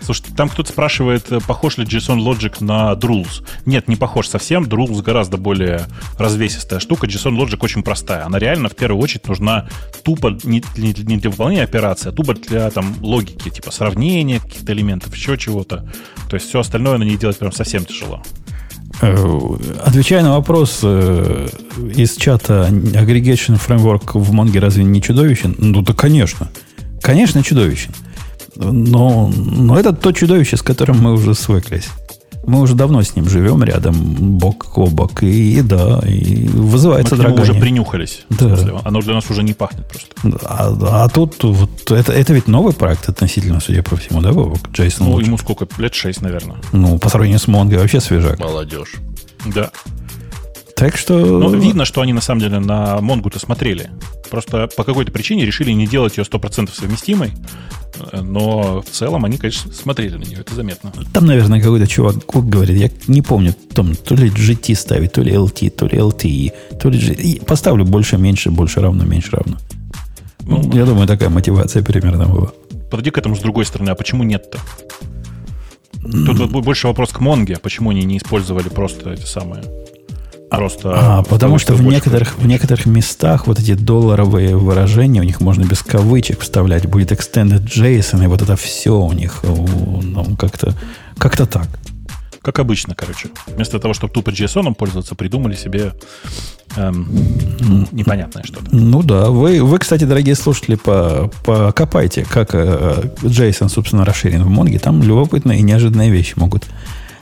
[0.00, 3.46] Слушай, там кто-то спрашивает, э, похож ли JSON Logic на Drools.
[3.64, 4.64] Нет, не похож совсем.
[4.64, 5.86] Drools гораздо более
[6.18, 7.06] развесистая штука.
[7.06, 8.26] JSON Logic очень простая.
[8.26, 9.68] Она реально в первую очередь нужна
[10.02, 14.72] тупо не, не, не для выполнения операции, а тупо для там, логики, типа сравнения каких-то
[14.72, 15.88] элементов, еще чего-то.
[16.28, 18.22] То есть все остальное на ней делать прям совсем тяжело.
[19.00, 21.48] Отвечая на вопрос э,
[21.96, 25.56] из чата, Aggregation Framework в Монге разве не чудовищен?
[25.58, 26.48] Ну да, конечно.
[27.04, 27.92] Конечно, чудовищен.
[28.56, 31.88] Но, но это то чудовище, с которым мы уже свыклись.
[32.46, 33.94] Мы уже давно с ним живем рядом,
[34.38, 38.24] бок о бок, и, и да, и вызывается Мы уже принюхались.
[38.30, 38.56] Да.
[38.84, 40.38] оно для нас уже не пахнет просто.
[40.46, 44.70] А, а тут вот это, это ведь новый проект относительно, судя по всему, да, Бобок?
[44.72, 45.66] Джейсон Ну, ему сколько?
[45.78, 46.56] Лет шесть, наверное.
[46.72, 48.38] Ну, по сравнению с Монго вообще свежак.
[48.38, 48.94] Молодежь.
[49.44, 49.70] Да.
[50.76, 51.18] Так что...
[51.18, 53.90] Ну, видно, что они на самом деле на Монгу-то смотрели.
[54.30, 57.32] Просто по какой-то причине решили не делать ее 100% совместимой.
[58.12, 60.92] Но в целом они, конечно, смотрели на нее, это заметно.
[61.12, 65.32] Там, наверное, какой-то чувак говорит, я не помню, там, то ли GT ставить, то ли
[65.32, 67.44] LT, то ли LTE, то ли GT.
[67.44, 69.58] Поставлю больше, меньше, больше равно, меньше равно.
[70.40, 72.50] Ну, я думаю, такая мотивация примерно была.
[72.90, 74.58] Подойди к этому с другой стороны, а почему нет-то?
[76.02, 79.62] Тут вот больше вопрос к Монге, почему они не использовали просто эти самые
[80.56, 85.40] Просто а, потому что в некоторых, в некоторых местах вот эти долларовые выражения у них
[85.40, 86.86] можно без кавычек вставлять.
[86.86, 90.74] Будет extended JSON, и вот это все у них ну, как-то
[91.18, 91.66] как так.
[92.44, 93.30] Как обычно, короче.
[93.46, 95.94] Вместо того, чтобы тупо JSON пользоваться, придумали себе
[96.76, 97.08] эм,
[97.90, 98.66] непонятное что-то.
[98.70, 99.30] Ну да.
[99.30, 104.78] Вы, вы, кстати, дорогие слушатели, по, покопайте, как э, JSON, собственно, расширен в Монге.
[104.78, 106.66] Там любопытные и неожиданные вещи могут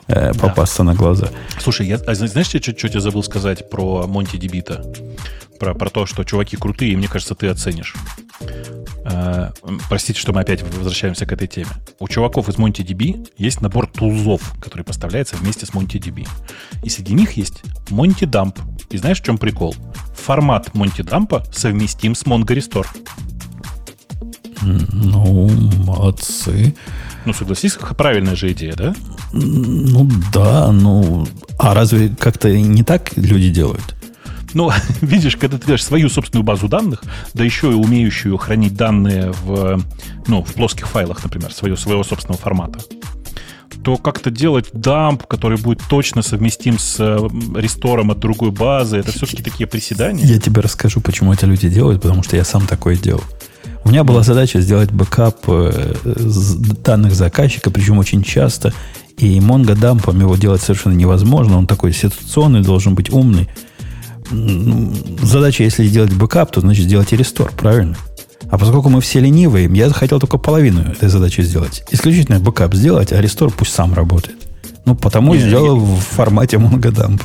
[0.08, 0.84] э, попасться да.
[0.84, 1.28] на глаза.
[1.58, 4.84] Слушай, я, а знаешь, что, я забыл сказать про Монти Дебита?
[5.58, 7.94] Про, про то, что чуваки крутые, и мне кажется, ты оценишь.
[9.04, 9.50] Э,
[9.88, 11.70] простите, что мы опять возвращаемся к этой теме.
[11.98, 16.28] У чуваков из MontyDB есть набор тулзов, который поставляется вместе с MontyDB.
[16.82, 18.58] И среди них есть MontyDump.
[18.90, 19.74] И знаешь, в чем прикол?
[20.14, 22.86] Формат MontyDump совместим с MongoRestore.
[24.62, 25.48] Ну,
[25.84, 26.74] молодцы.
[27.24, 28.94] Ну, согласись, правильная же идея, да?
[29.32, 31.26] Ну, да, ну...
[31.58, 33.94] А разве как-то не так люди делают?
[34.54, 37.02] Ну, видишь, когда ты делаешь свою собственную базу данных,
[37.34, 39.82] да еще и умеющую хранить данные в,
[40.26, 42.80] ну, в плоских файлах, например, своего, своего собственного формата,
[43.82, 46.98] то как-то делать дамп, который будет точно совместим с
[47.54, 50.24] рестором от другой базы, это все-таки такие приседания.
[50.24, 53.24] Я тебе расскажу, почему эти люди делают, потому что я сам такое делал.
[53.84, 55.94] У меня была задача сделать бэкап э,
[56.84, 58.72] данных заказчика, причем очень часто.
[59.18, 61.58] И Mongo дампом его делать совершенно невозможно.
[61.58, 63.48] Он такой ситуационный, должен быть умный.
[65.22, 67.96] Задача, если сделать бэкап, то значит сделать и restore, правильно?
[68.50, 71.84] А поскольку мы все ленивые, я хотел только половину этой задачи сделать.
[71.90, 74.36] Исключительно бэкап сделать, а restore пусть сам работает.
[74.84, 77.22] Ну, потому и сделал в формате mongodump.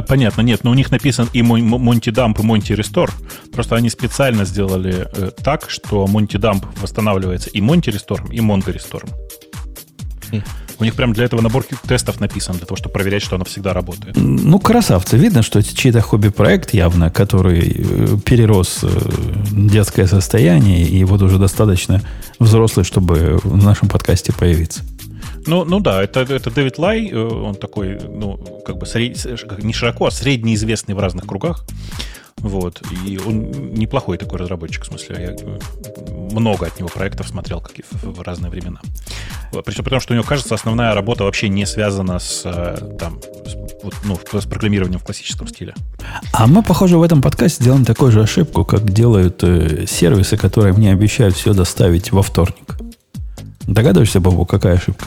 [0.00, 3.10] Понятно, нет, но у них написан и Mongo Dump, и Mongo Restore.
[3.52, 8.74] Просто они специально сделали э, так, что Monty Dump восстанавливается и Monty Restore, и Mongo
[8.74, 9.08] Restore.
[10.30, 10.42] Хм.
[10.78, 13.72] У них прям для этого набор тестов написан, для того, чтобы проверять, что оно всегда
[13.72, 14.16] работает.
[14.16, 15.16] Ну, красавцы.
[15.16, 18.88] Видно, что это чей-то хобби-проект явно, который э, перерос э,
[19.52, 22.02] детское состояние, и вот уже достаточно
[22.40, 24.82] взрослый, чтобы в нашем подкасте появиться.
[25.46, 29.24] Ну, ну да, это, это Дэвид Лай, э, он такой, ну, как бы сред...
[29.62, 31.64] не широко, а среднеизвестный в разных кругах.
[32.42, 32.82] Вот.
[33.06, 35.16] И он неплохой такой разработчик, в смысле.
[35.20, 38.80] Я много от него проектов смотрел как и в, в разные времена.
[39.64, 43.54] Причем потому, что у него, кажется, основная работа вообще не связана с, э, там, с,
[44.04, 45.74] ну, с программированием в классическом стиле.
[46.32, 50.72] А мы, похоже, в этом подкасте делаем такую же ошибку, как делают э, сервисы, которые
[50.72, 52.78] мне обещают все доставить во вторник.
[53.66, 55.04] Догадываешься, Бабу, какая ошибка?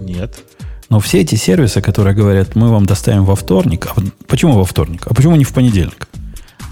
[0.00, 0.42] Нет.
[0.90, 5.06] Но все эти сервисы, которые говорят, мы вам доставим во вторник, а почему во вторник?
[5.06, 6.08] А почему не в понедельник?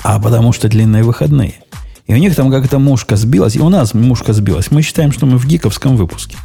[0.05, 1.55] А потому что длинные выходные.
[2.07, 4.71] И у них там как-то мушка сбилась, и у нас мушка сбилась.
[4.71, 6.37] Мы считаем, что мы в гиковском выпуске.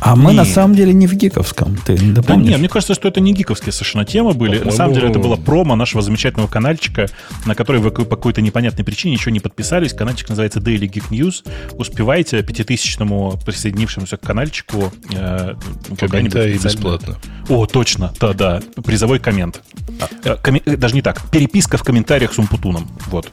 [0.00, 1.76] А мы на самом деле не в гиковском.
[1.84, 4.58] Ты да, да нет, мне кажется, что это не гиковские совершенно темы были.
[4.58, 7.08] На самом деле это было промо нашего замечательного каналчика,
[7.46, 9.92] на который вы по какой-то непонятной причине еще не подписались.
[9.92, 11.44] Каналчик называется Daily Geek News.
[11.76, 15.54] Успевайте пятитысячному присоединившемуся к каналчику э,
[15.98, 17.16] Комментарий бесплатно.
[17.48, 18.60] О, точно, да-да.
[18.84, 19.62] Призовой коммент.
[20.00, 20.62] А, э, коммен...
[20.66, 21.22] Э, даже не так.
[21.30, 22.88] Переписка в комментариях с Умпутуном.
[23.06, 23.28] Вот.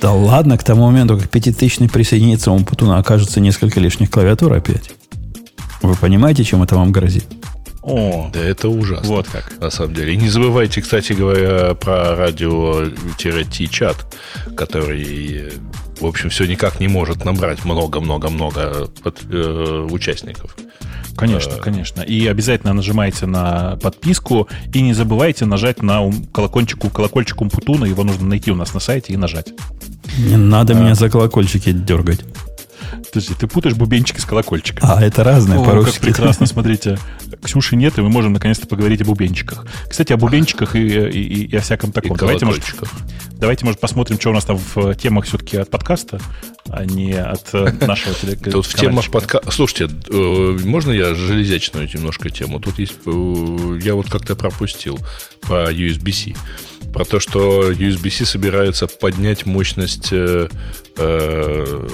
[0.00, 4.90] Да ладно, к тому моменту, как пятитысячный присоединится Умпутуна, окажется несколько лишних клавиатур опять.
[5.82, 7.24] Вы понимаете, чем это вам грозит?
[7.82, 9.08] О, да это ужасно.
[9.08, 9.58] Вот как.
[9.58, 10.12] На самом деле.
[10.12, 13.96] И не забывайте, кстати говоря, про радио-чат,
[14.54, 15.52] который,
[15.98, 20.54] в общем, все никак не может набрать много-много-много э, участников.
[21.16, 22.02] Конечно, э, конечно.
[22.02, 27.86] И обязательно нажимайте на подписку и не забывайте нажать на колокольчик, колокольчик Умпутуна.
[27.86, 29.54] Его нужно найти у нас на сайте и нажать.
[30.18, 30.76] Не надо а.
[30.76, 32.20] меня за колокольчики дергать.
[33.12, 34.88] Подожди, ты путаешь бубенчики с колокольчиком.
[34.88, 35.96] А, это разные О, по-русски.
[35.96, 36.98] как прекрасно, смотрите.
[37.42, 39.66] Ксюши нет, и мы можем наконец-то поговорить о бубенчиках.
[39.88, 42.16] Кстати, о бубенчиках и, и, и о всяком таком.
[42.16, 42.62] И давайте, может,
[43.32, 46.20] давайте, может, посмотрим, что у нас там в темах все-таки от подкаста,
[46.68, 48.52] а не от э, нашего телеканала.
[48.52, 49.50] Тут в темах подкаста...
[49.50, 52.60] Слушайте, э, можно я железячную немножко тему?
[52.60, 52.94] Тут есть...
[53.06, 54.98] Э, я вот как-то пропустил
[55.40, 56.34] про USB-C
[56.92, 60.48] про то, что USB-C собирается поднять мощность э,
[60.96, 61.88] э,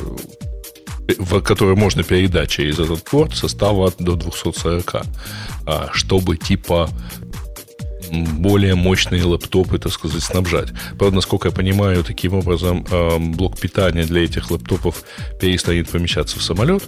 [1.18, 5.06] в который можно передать через этот порт, состава до 240,
[5.66, 6.88] а, чтобы типа
[8.10, 10.68] более мощные лэптопы, так сказать, снабжать.
[10.98, 15.04] Правда, насколько я понимаю, таким образом а, блок питания для этих лэптопов
[15.40, 16.84] перестанет помещаться в самолет.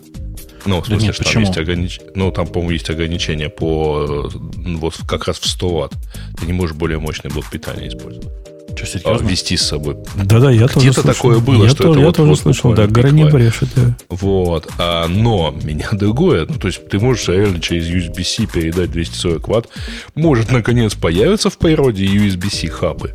[0.64, 1.44] Ну, в смысле, да нет, что почему?
[1.44, 2.00] там есть огранич...
[2.14, 5.92] Ну, там, по-моему, есть ограничения по вот как раз в 100 ватт.
[6.38, 8.47] Ты не можешь более мощный блок питания использовать.
[8.86, 9.28] Что, серьезно?
[9.28, 9.96] вести с собой.
[10.16, 12.72] Да-да, я тоже Где-то такое было, я что то, это я вот, тоже вот слышал,
[12.74, 13.96] да, грани брешет, да.
[14.08, 14.68] Вот.
[14.78, 16.46] А, но меня другое.
[16.48, 19.68] Ну, то есть ты можешь реально через USB-C передать 240 ватт.
[20.14, 23.14] Может, наконец, появятся в природе USB-C хабы.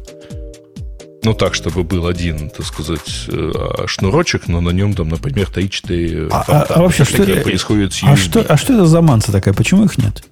[1.24, 3.52] Ну, так, чтобы был один, так сказать, э,
[3.88, 8.04] шнурочек, но на нем там, например, 3-4 а, а, а вообще, что это происходит с.
[8.04, 9.54] А что, а что это за манса такая?
[9.54, 10.24] Почему их нет?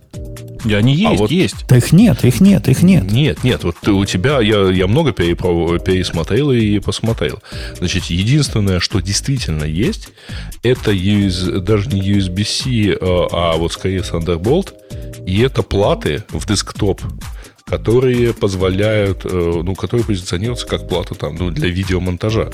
[0.66, 1.68] И они есть, а вот, есть.
[1.68, 3.12] Да их нет, их нет, их нет.
[3.12, 3.64] Нет, нет.
[3.64, 7.40] Вот у тебя я, я много пересмотрел и посмотрел.
[7.78, 10.10] Значит, единственное, что действительно есть,
[10.62, 14.74] это US, даже не USB-C, а, а вот скорее Thunderbolt.
[15.26, 17.02] И это платы в десктоп
[17.72, 22.52] которые позволяют, э, ну, которые позиционируются как плата там, ну, для видеомонтажа.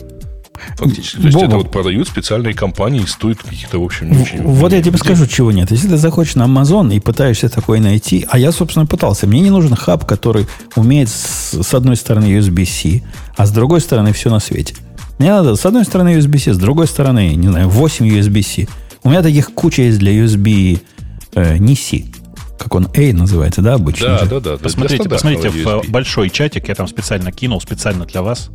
[0.78, 1.18] Фактически.
[1.18, 1.47] То есть Бобу.
[1.47, 4.43] это вот продают специальные компании, стоит каких-то, в общем, не очень...
[4.43, 5.71] Вот я тебе скажу, чего нет.
[5.71, 9.25] Если ты заходишь на Amazon и пытаешься такой найти, а я, собственно, пытался.
[9.25, 13.01] Мне не нужен хаб, который умеет с, с одной стороны USB-C,
[13.36, 14.75] а с другой стороны все на свете.
[15.17, 18.67] Мне надо с одной стороны USB-C, с другой стороны, не знаю, 8 USB-C.
[19.04, 20.79] У меня таких куча есть для USB
[21.33, 22.04] э, не C.
[22.58, 24.08] Как он A называется, да, обычно?
[24.08, 24.25] Да, же?
[24.25, 24.58] да, да.
[24.58, 28.50] Посмотрите, посмотрите в большой чатик, я там специально кинул, специально для вас.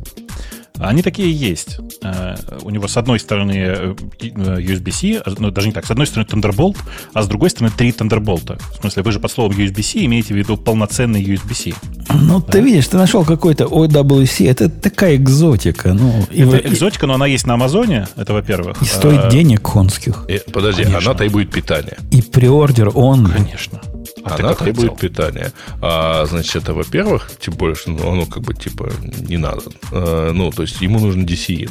[0.79, 1.79] Они такие есть.
[2.01, 6.07] Э, у него с одной стороны э, USB-C, а, ну, даже не так, с одной
[6.07, 6.77] стороны Thunderbolt,
[7.13, 8.59] а с другой стороны три Thunderbolt.
[8.59, 11.73] В смысле, вы же под словом USB-C имеете в виду полноценный USB-C.
[12.13, 12.51] Ну, да?
[12.51, 15.93] ты видишь, ты нашел какой-то OWC, это такая экзотика.
[15.93, 18.81] Ну, это и, экзотика, но она есть на Амазоне, это во-первых.
[18.81, 20.25] И стоит а, денег конских.
[20.27, 21.11] И, подожди, Конечно.
[21.11, 21.97] она требует питания.
[22.11, 23.27] И приордер он.
[23.27, 23.79] Конечно.
[24.23, 25.09] А она требует хотел?
[25.09, 25.51] питания.
[25.81, 28.91] А, значит, это, во-первых, тем более, что ну, оно как бы типа
[29.27, 29.63] не надо.
[29.91, 31.69] А, ну, то есть ему нужен DCI.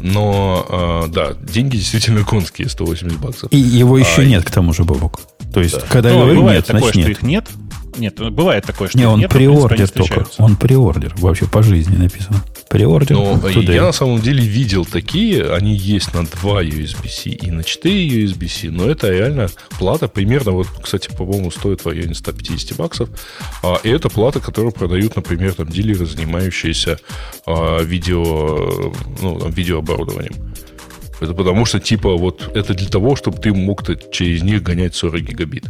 [0.00, 3.52] Но, а, да, деньги действительно конские, 180 баксов.
[3.52, 5.20] И его еще а, нет, к тому же, Бобок.
[5.52, 5.86] То есть, да.
[5.88, 7.08] когда ну, говорю нет, такое, значит нет.
[7.08, 7.46] их нет.
[7.96, 10.26] Нет, бывает такое, что не, он нет, приордер только.
[10.38, 11.14] Он приордер.
[11.16, 12.44] Вообще по жизни написано.
[12.68, 13.16] Приордер.
[13.16, 18.24] Но я на самом деле видел такие, они есть на 2 USB-C и на 4
[18.24, 19.48] USB-C, но это реально
[19.78, 23.08] плата примерно, вот, кстати, по-моему, стоит в районе 150 баксов.
[23.62, 26.98] А, и это плата, которую продают, например, там дилеры, занимающиеся
[27.46, 30.34] а, видео, ну, там, видеооборудованием.
[31.20, 35.22] Это потому что, типа, вот это для того, чтобы ты мог через них гонять 40
[35.22, 35.64] гигабит.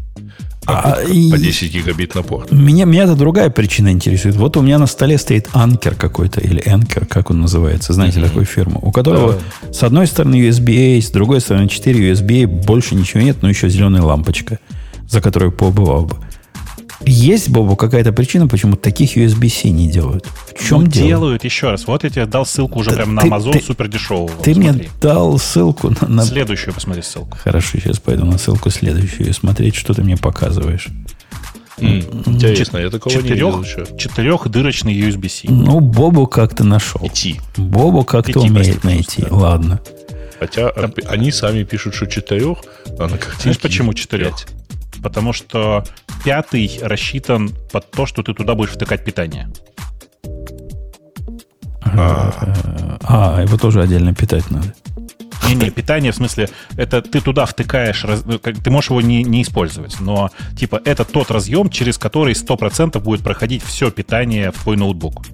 [0.66, 2.51] А, а, по 10 гигабит на порт.
[2.51, 4.36] Меня, меня это другая причина интересует.
[4.36, 8.28] Вот у меня на столе стоит анкер какой-то, или анкер, как он называется, знаете, mm-hmm.
[8.28, 9.72] такой фирмы, у которого да.
[9.72, 14.02] с одной стороны USB-A, с другой стороны 4 USB-A, больше ничего нет, но еще зеленая
[14.02, 14.59] лампочка,
[15.09, 16.16] за которую поубывал бы.
[17.07, 20.27] Есть, Бобу, какая-то причина, почему таких USB-C не делают?
[20.59, 21.07] В чем ну, дело?
[21.07, 21.87] делают, еще раз.
[21.87, 24.33] Вот я тебе дал ссылку уже да, прям на Amazon ты, супер дешевого.
[24.43, 26.24] Ты вот, мне дал ссылку на, на...
[26.24, 27.39] Следующую посмотри ссылку.
[27.43, 30.89] Хорошо, сейчас пойду на ссылку следующую и смотреть, что ты мне показываешь.
[31.78, 33.87] Mm, интересно, я такого четырех, не видел еще.
[33.99, 35.49] Четырехдырочный USB-C.
[35.49, 37.07] Ну, Бобу как-то нашел.
[37.07, 37.41] Идти.
[37.57, 39.23] Бобу как-то умеет найти.
[39.23, 39.28] Да.
[39.31, 39.81] Ладно.
[40.41, 40.93] Хотя Там...
[41.07, 42.59] они сами пишут, что четырех,
[42.99, 44.35] а на картинке Знаешь, почему четырех?
[45.02, 45.85] Потому что
[46.24, 49.48] пятый рассчитан под то, что ты туда будешь втыкать питание.
[51.82, 54.74] А, а его тоже отдельно питать надо.
[55.48, 60.01] Не-не, питание, в смысле, это ты туда втыкаешь, ну, ты можешь его не, не использовать,
[60.01, 65.24] но типа это тот разъем, через который 100% будет проходить все питание в твой ноутбук.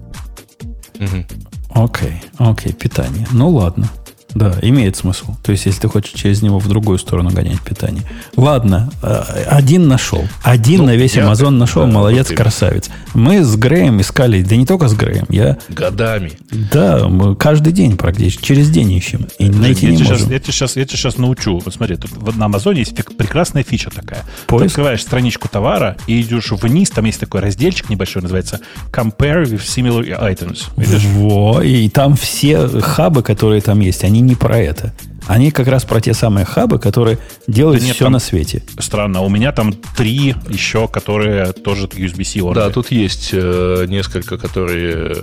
[1.69, 3.27] Окей, окей, okay, питание.
[3.31, 3.89] Ну ладно.
[4.35, 5.35] Да, имеет смысл.
[5.43, 8.03] То есть, если ты хочешь через него в другую сторону гонять питание.
[8.35, 10.23] Ладно, э, один нашел.
[10.41, 11.85] Один ну, на весь Amazon нашел.
[11.85, 12.89] Да, молодец, вот красавец.
[13.13, 15.25] Мы с Греем искали, да не только с Греем.
[15.29, 15.57] Я...
[15.69, 16.31] Годами.
[16.49, 18.43] Да, мы каждый день практически.
[18.43, 19.27] Через день ищем.
[19.37, 20.17] И найти я не тебе можем.
[20.17, 21.59] Сейчас, я, тебе сейчас, я тебе сейчас научу.
[21.59, 24.23] Вот смотри, тут на Амазоне есть прекрасная фича такая.
[24.47, 24.63] Поиск?
[24.63, 26.89] Ты открываешь страничку товара и идешь вниз.
[26.89, 28.61] Там есть такой разделчик небольшой, называется
[28.91, 30.63] Compare with similar items.
[30.75, 31.03] Видишь?
[31.03, 34.93] Во, и там все хабы, которые там есть, они не про это.
[35.27, 37.17] Они как раз про те самые хабы, которые
[37.47, 38.63] делают да нет, все на свете.
[38.77, 42.59] Странно, у меня там три еще, которые тоже USB-C орды.
[42.59, 45.17] Да, тут есть э, несколько, которые...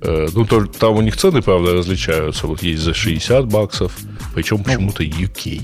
[0.00, 2.46] Э, ну, то, там у них цены, правда, различаются.
[2.46, 3.96] Вот есть за 60 баксов,
[4.34, 5.62] причем ну, почему-то UK.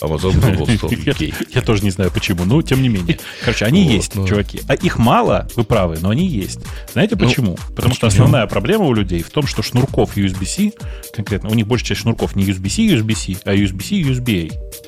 [0.00, 3.18] Amazon Global Store я, я тоже не знаю почему, но тем не менее.
[3.40, 4.60] Короче, они вот, есть, чуваки.
[4.68, 6.60] А их мало, вы правы, но они есть.
[6.92, 7.50] Знаете ну, почему?
[7.50, 7.94] Ну, Потому почему?
[7.94, 10.72] что основная проблема у людей в том, что шнурков USB-C,
[11.14, 14.86] конкретно, у них большая часть шнурков не USB-C, USB-C, а USB-C, USB-A.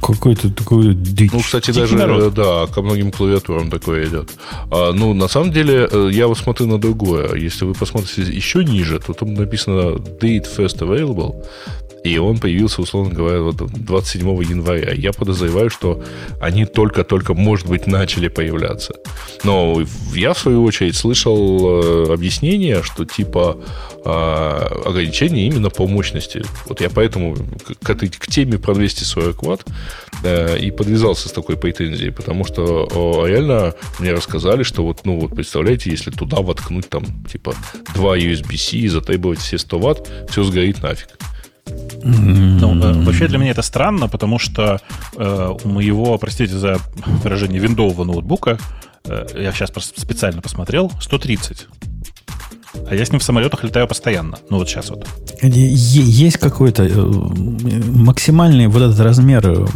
[0.00, 1.32] Какой-то такой дичь.
[1.32, 2.34] Ну, кстати, Дикий даже, народ.
[2.34, 4.30] да, ко многим клавиатурам такое идет.
[4.70, 7.34] А, ну, на самом деле, э, я вот смотрю на другое.
[7.36, 11.42] Если вы посмотрите еще ниже, то там написано Date First Available.
[12.04, 14.92] И он появился, условно говоря, вот 27 января.
[14.92, 16.04] Я подозреваю, что
[16.38, 18.94] они только-только, может быть, начали появляться.
[19.42, 19.82] Но
[20.14, 23.58] я, в свою очередь, слышал э, объяснение, что типа
[24.04, 26.44] э, ограничения именно по мощности.
[26.66, 27.36] Вот я поэтому
[27.82, 29.64] к, этой, к теме про 240 ватт
[30.22, 35.34] э, и подвязался с такой претензией, потому что реально мне рассказали, что вот, ну вот,
[35.34, 37.54] представляете, если туда воткнуть там, типа,
[37.94, 41.08] два USB-C и затребовать все 100 ватт, все сгорит нафиг.
[42.02, 44.80] Ну, э, вообще для меня это странно, потому что
[45.16, 46.78] э, у моего, простите за
[47.22, 48.58] выражение, виндового ноутбука,
[49.06, 51.66] э, я сейчас специально посмотрел, 130.
[52.88, 54.36] А я с ним в самолетах летаю постоянно.
[54.50, 55.06] Ну, вот сейчас вот.
[55.42, 59.66] Есть какой-то э, максимальный вот этот размер.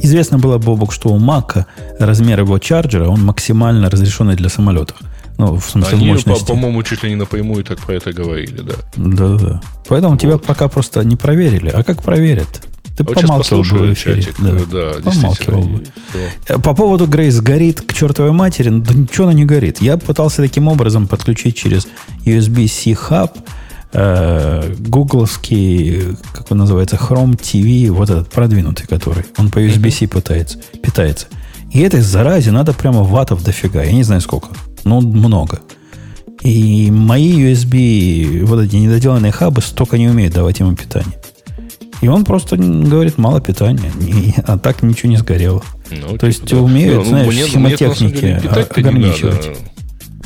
[0.00, 1.66] Известно было, Бобок, что у Мака
[1.98, 4.96] размер его чарджера, он максимально разрешенный для самолетов.
[5.36, 6.46] Ну, в смысле Они, мощности.
[6.46, 8.74] по-моему, чуть ли не напрямую так про это говорили, да.
[8.96, 9.60] Да-да.
[9.88, 10.20] Поэтому вот.
[10.20, 11.70] тебя пока просто не проверили.
[11.70, 12.62] А как проверят?
[12.96, 14.22] Ты а вот помалкивал бы в эфире.
[14.22, 15.84] Чатик, да, да помалкивал бы.
[16.44, 16.58] Все.
[16.60, 19.82] По поводу Грейс горит к чертовой матери, да ничего она не горит.
[19.82, 21.88] Я пытался таким образом подключить через
[22.24, 23.36] USB-C хаб
[23.92, 29.24] э, гугловский, как он называется, Chrome TV, вот этот продвинутый, который.
[29.38, 31.26] Он по USB-C пытается, питается.
[31.72, 33.82] И этой заразе надо прямо ватов дофига.
[33.82, 34.50] Я не знаю сколько.
[34.84, 35.60] Ну, много.
[36.42, 41.18] И мои USB, вот эти недоделанные хабы, столько не умеют давать ему питание.
[42.02, 45.62] И он просто говорит, мало питания, и, а так ничего не сгорело.
[45.90, 46.58] Ну, То типа, есть да.
[46.58, 49.58] умеют, ну, знаешь, мне, схемотехники мне, ограничивать.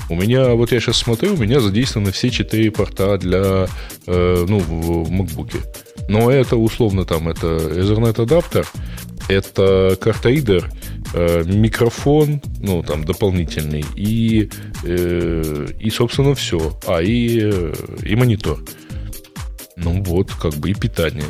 [0.08, 3.68] У меня, вот я сейчас смотрю, у меня задействованы все четыре порта для,
[4.06, 5.52] э, ну, в MacBook.
[6.08, 8.66] Но это условно там, это Ethernet адаптер,
[9.28, 10.70] это карта-ридер,
[11.14, 14.50] э, микрофон, ну, там, дополнительный, и,
[14.84, 16.78] э, и собственно, все.
[16.86, 18.64] А, и, э, и монитор.
[19.76, 21.24] Ну вот, как бы и питание.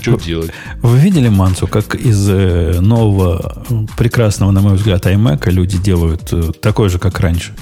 [0.00, 0.50] Что делать?
[0.82, 2.26] Вы видели Мансу, как из
[2.80, 3.64] нового,
[3.96, 7.54] прекрасного, на мой взгляд, iMac люди делают такой же, как раньше?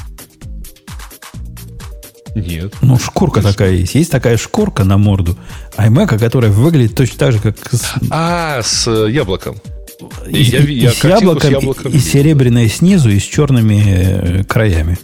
[2.35, 2.75] Нет.
[2.81, 3.95] Ну, шкурка такая есть.
[3.95, 5.37] Есть такая шкурка на морду
[5.77, 7.57] iMac, которая выглядит точно так же, как...
[7.71, 7.95] С...
[8.11, 9.57] А, с яблоком.
[10.27, 13.83] И, я, я и, с яблоком, с яблоком и, и серебряной снизу, и с черными
[13.87, 14.99] э, краями.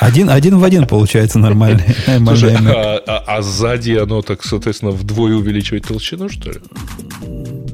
[0.00, 1.84] Один, один в один получается нормальный.
[2.18, 6.58] Слушай, а, а, а сзади оно так, соответственно, вдвое увеличивает толщину, что ли?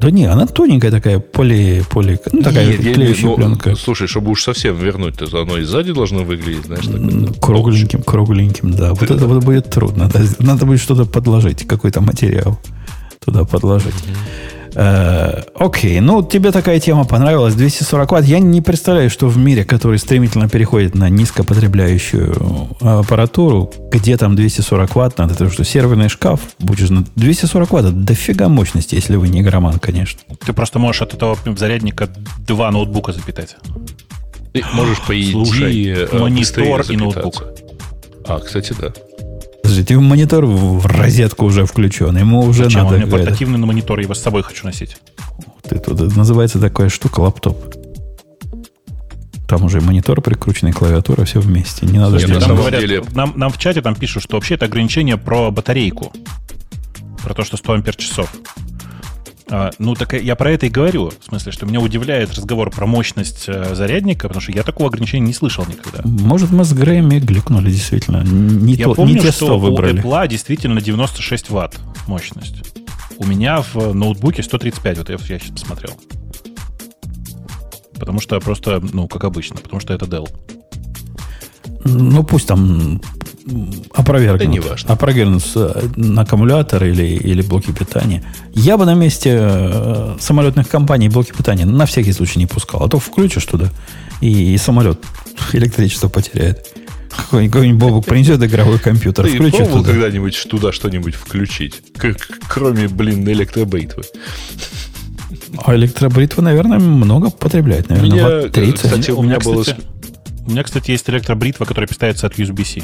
[0.01, 3.75] Да не, она тоненькая такая, поли, поли ну, такая Нет, клеющая ну, пленка.
[3.75, 8.71] Слушай, чтобы уж совсем вернуть, то оно и сзади должно выглядеть, знаешь, так, Кругленьким, кругленьким,
[8.71, 8.95] да.
[8.95, 10.09] Вот это вот будет трудно.
[10.39, 12.59] Надо будет что-то подложить, какой-то материал
[13.23, 13.93] туда подложить.
[14.73, 18.25] Э, окей, ну тебе такая тема понравилась, 240 ватт.
[18.25, 24.95] Я не представляю, что в мире, который стремительно переходит на низкопотребляющую аппаратуру, где там 240
[24.95, 29.29] ватт надо, потому что серверный шкаф будешь на 240 ватт, это дофига мощности, если вы
[29.29, 30.21] не игроман, конечно.
[30.45, 32.09] Ты просто можешь от этого зарядника
[32.47, 33.57] два ноутбука запитать.
[34.53, 37.45] Ты можешь, по идее, Слушай, э, монитор и ноутбук.
[38.25, 38.93] А, кстати, да.
[39.71, 42.17] Подождите, монитор в розетку уже включен.
[42.17, 42.83] Ему уже Зачем?
[42.83, 42.95] надо...
[42.95, 44.97] У меня портативный на монитор, я его с собой хочу носить.
[45.63, 47.73] Ты тут называется такая штука лаптоп.
[49.47, 51.85] Там уже монитор прикрученный, клавиатура, все вместе.
[51.85, 53.01] Не надо Слушайте, там говорят, деле...
[53.13, 56.11] нам, нам в чате там пишут, что вообще это ограничение про батарейку.
[57.23, 58.29] Про то, что 100 ампер часов.
[59.53, 61.11] А, ну, так я про это и говорю.
[61.19, 65.27] В смысле, что меня удивляет разговор про мощность э, зарядника, потому что я такого ограничения
[65.27, 66.01] не слышал никогда.
[66.05, 68.23] Может, мы с Грэмми глюкнули, действительно.
[68.23, 69.99] Не я то, помню, не те что выбрали.
[69.99, 72.63] у Apple действительно 96 ватт мощность.
[73.17, 75.99] У меня в ноутбуке 135, вот я, я сейчас посмотрел.
[77.99, 80.29] Потому что просто, ну, как обычно, потому что это Dell.
[81.83, 83.01] Ну, пусть там
[83.93, 84.93] опровергнут, да не важно.
[84.93, 85.43] опровергнут
[85.95, 88.23] на аккумулятор или, или блоки питания.
[88.53, 92.83] Я бы на месте э, самолетных компаний блоки питания на всякий случай не пускал.
[92.83, 93.69] А то включишь туда,
[94.21, 94.99] и, и самолет
[95.53, 96.67] электричество потеряет.
[97.09, 99.91] Какой-нибудь Бобук принесет игровой компьютер, Ты включит пробовал туда.
[99.91, 101.81] когда-нибудь туда что-нибудь включить?
[101.97, 102.15] Как,
[102.47, 104.03] кроме, блин, электробритвы.
[105.63, 107.89] А электробритва, наверное, много потребляет.
[107.89, 108.81] Наверное, меня, 30.
[108.81, 109.65] Кстати, у меня, было...
[110.45, 112.83] У меня, кстати, есть электробритва, которая питается от USB-C.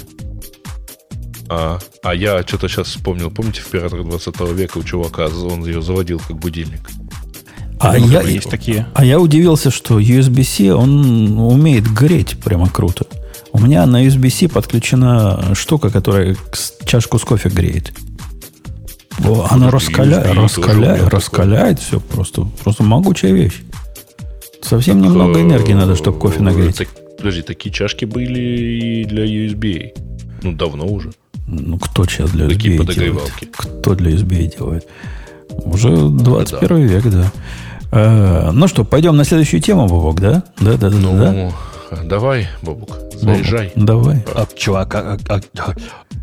[1.50, 3.32] А, а я что-то сейчас вспомнил.
[3.32, 6.90] Помните, в «Пиратах 20 века» у чувака он ее заводил как будильник?
[7.80, 8.88] А я, есть такие.
[8.96, 13.06] а я удивился, что USB-C, он умеет греть прямо круто.
[13.52, 16.36] У меня на USB-C подключена штука, которая
[16.86, 17.94] чашку с кофе греет.
[19.24, 22.48] О, она раскаляет, раскаляет, раскаляет все просто.
[22.64, 23.62] Просто могучая вещь.
[24.62, 26.78] Совсем так, немного энергии надо, чтобы кофе нагреть.
[26.78, 29.92] Так, подожди, такие чашки были и для USB.
[30.44, 31.12] Ну, давно уже.
[31.48, 33.32] Ну, кто сейчас для USB делает?
[33.52, 34.88] Кто для USB делает?
[35.50, 36.76] Уже 21 да.
[36.78, 37.32] век, да.
[37.92, 40.44] А, ну что, пойдем на следующую тему, Бобок, да?
[40.60, 40.98] Да, да, да.
[40.98, 41.54] Ну,
[41.90, 42.04] да?
[42.04, 43.72] давай, Бобок, заезжай.
[43.76, 44.26] Бобок, давай.
[44.36, 45.74] А, чувак, а, а, а,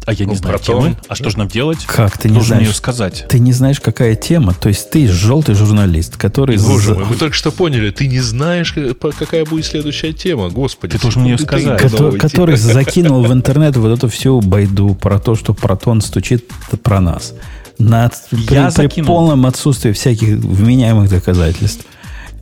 [0.06, 0.82] а я не ну, знаю протон.
[0.82, 0.96] темы.
[1.08, 1.84] А что же нам делать?
[1.86, 2.68] Как ты не Должен знаешь?
[2.68, 3.26] ее сказать.
[3.28, 4.54] Ты не знаешь, какая тема.
[4.54, 6.58] То есть ты желтый журналист, который...
[6.58, 7.90] Боже мой, мы только что поняли.
[7.90, 10.50] Ты не знаешь, какая будет следующая тема.
[10.50, 10.96] Господи.
[10.96, 11.80] Ты должен мне ее сказать.
[11.80, 16.50] Который, который закинул в интернет вот эту всю байду про то, что протон стучит
[16.82, 17.32] про нас.
[17.78, 21.84] На, при, при полном отсутствии всяких вменяемых доказательств.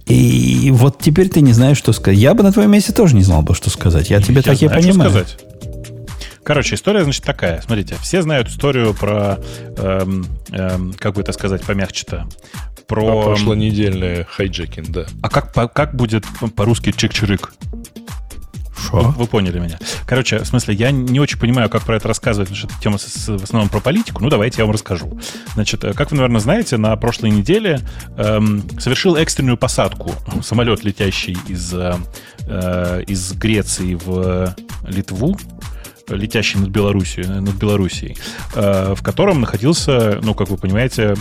[0.07, 2.19] И вот теперь ты не знаешь, что сказать.
[2.19, 4.11] Я бы на твоем месте тоже не знал бы, что сказать.
[4.11, 5.11] Я, я тебя так и понимаю.
[5.11, 5.52] Что сказать.
[6.45, 7.61] Короче, история, значит, такая.
[7.61, 9.39] Смотрите, все знают историю про,
[9.77, 12.27] эм, эм, как бы это сказать помягче-то,
[12.87, 13.05] про...
[13.05, 15.07] про прошлонедельный hijacking, да.
[15.23, 16.25] А как, по, как будет
[16.57, 17.51] по-русски чик-чирик?
[18.91, 19.79] Вы, вы поняли меня.
[20.07, 22.99] Короче, в смысле, я не очень понимаю, как про это рассказывать, потому что эта тема
[22.99, 24.23] с, в основном про политику.
[24.23, 25.19] Ну, давайте я вам расскажу.
[25.55, 27.81] Значит, э, как вы, наверное, знаете, на прошлой неделе
[28.17, 31.95] эм, совершил экстренную посадку самолет, летящий из, э,
[32.47, 34.55] э из Греции в
[34.87, 35.39] Литву,
[36.17, 38.17] летящий над Белоруссией, над Белоруссией,
[38.55, 41.15] э, в котором находился, ну, как вы понимаете,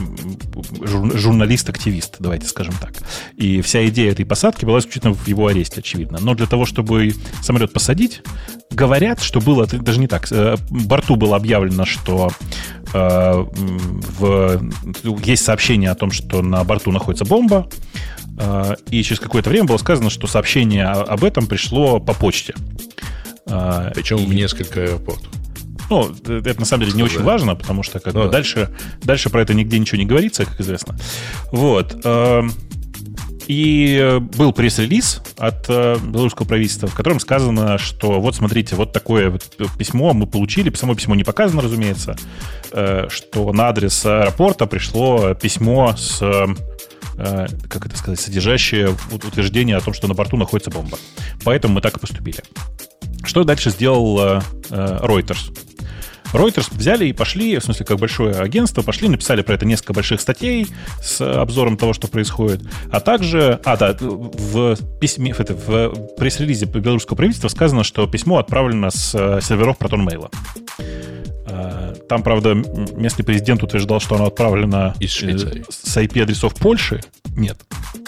[0.83, 2.93] журналист-активист, давайте скажем так.
[3.37, 6.19] И вся идея этой посадки была исключительно в его аресте, очевидно.
[6.21, 8.21] Но для того, чтобы самолет посадить,
[8.71, 12.31] говорят, что было, даже не так, э, борту было объявлено, что
[12.93, 13.45] э,
[14.19, 14.71] в,
[15.23, 17.67] есть сообщение о том, что на борту находится бомба,
[18.37, 22.55] э, и через какое-то время было сказано, что сообщение об этом пришло по почте.
[23.45, 24.25] Причем и...
[24.25, 25.29] в несколько аэропортов.
[25.89, 28.31] Ну, это на самом деле не очень важно, потому что как ну, бы, да.
[28.31, 28.69] дальше,
[29.01, 30.95] дальше про это нигде ничего не говорится, как известно.
[31.51, 31.99] Вот.
[32.05, 32.53] Эм,
[33.47, 39.29] и был пресс-релиз от э, белорусского правительства, в котором сказано, что вот смотрите, вот такое
[39.29, 39.43] вот
[39.77, 42.15] письмо мы получили, само письмо не показано, разумеется,
[42.71, 49.81] э, что на адрес аэропорта пришло письмо с э, как это сказать, содержащее утверждение о
[49.81, 50.97] том, что на борту находится бомба.
[51.43, 52.39] Поэтому мы так и поступили.
[53.31, 54.41] Что дальше сделал э,
[54.71, 55.57] Reuters?
[56.33, 60.19] Reuters взяли и пошли, в смысле, как большое агентство, пошли, написали про это несколько больших
[60.19, 60.67] статей
[61.01, 62.61] с обзором того, что происходит.
[62.91, 68.91] А также, а, да, в письме, это, в пресс-релизе белорусского правительства сказано, что письмо отправлено
[68.91, 70.29] с э, серверов ProtonMail.
[72.09, 75.63] Там, правда, местный президент утверждал, что оно отправлено из Швейцарии.
[75.69, 76.99] с IP-адресов Польши.
[77.37, 77.57] Нет.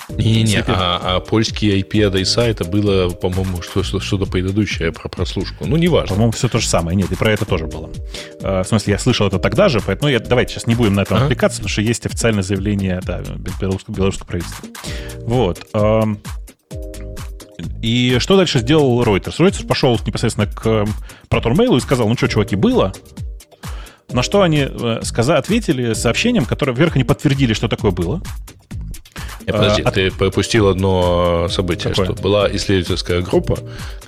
[0.09, 5.65] Не-не-не, а, а польские IP-адреса это было, по-моему, что-то предыдущее про прослушку.
[5.65, 6.15] Ну, неважно.
[6.15, 6.95] По-моему, все то же самое.
[6.95, 7.89] Нет, и про это тоже было.
[8.41, 11.01] А, в смысле, я слышал это тогда же, поэтому я, давайте сейчас не будем на
[11.01, 11.25] этом ага.
[11.25, 13.21] отвлекаться, потому что есть официальное заявление да,
[13.59, 14.67] белорусского, белорусского правительства.
[15.21, 15.67] Вот.
[17.81, 19.37] И что дальше сделал Reuters?
[19.39, 20.85] Reuters пошел непосредственно к
[21.29, 22.93] Mail и сказал, ну что, чуваки, было,
[24.11, 28.21] на что они э, сказали, ответили сообщением, которое, вверх они подтвердили, что такое было.
[29.45, 32.13] Нет, подожди, а, ты пропустил одно событие, какое?
[32.13, 33.57] что была исследовательская группа,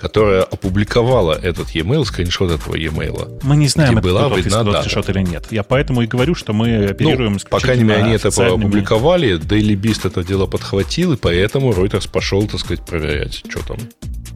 [0.00, 3.38] которая опубликовала этот e-mail, скриншот этого e-mail.
[3.42, 5.46] Мы не знаем, это была видна скриншот или нет.
[5.50, 9.76] Я поэтому и говорю, что мы оперируем ну, По крайней мере, они это опубликовали, Daily
[9.76, 13.76] Beast это дело подхватил, и поэтому Reuters пошел, так сказать, проверять, что там.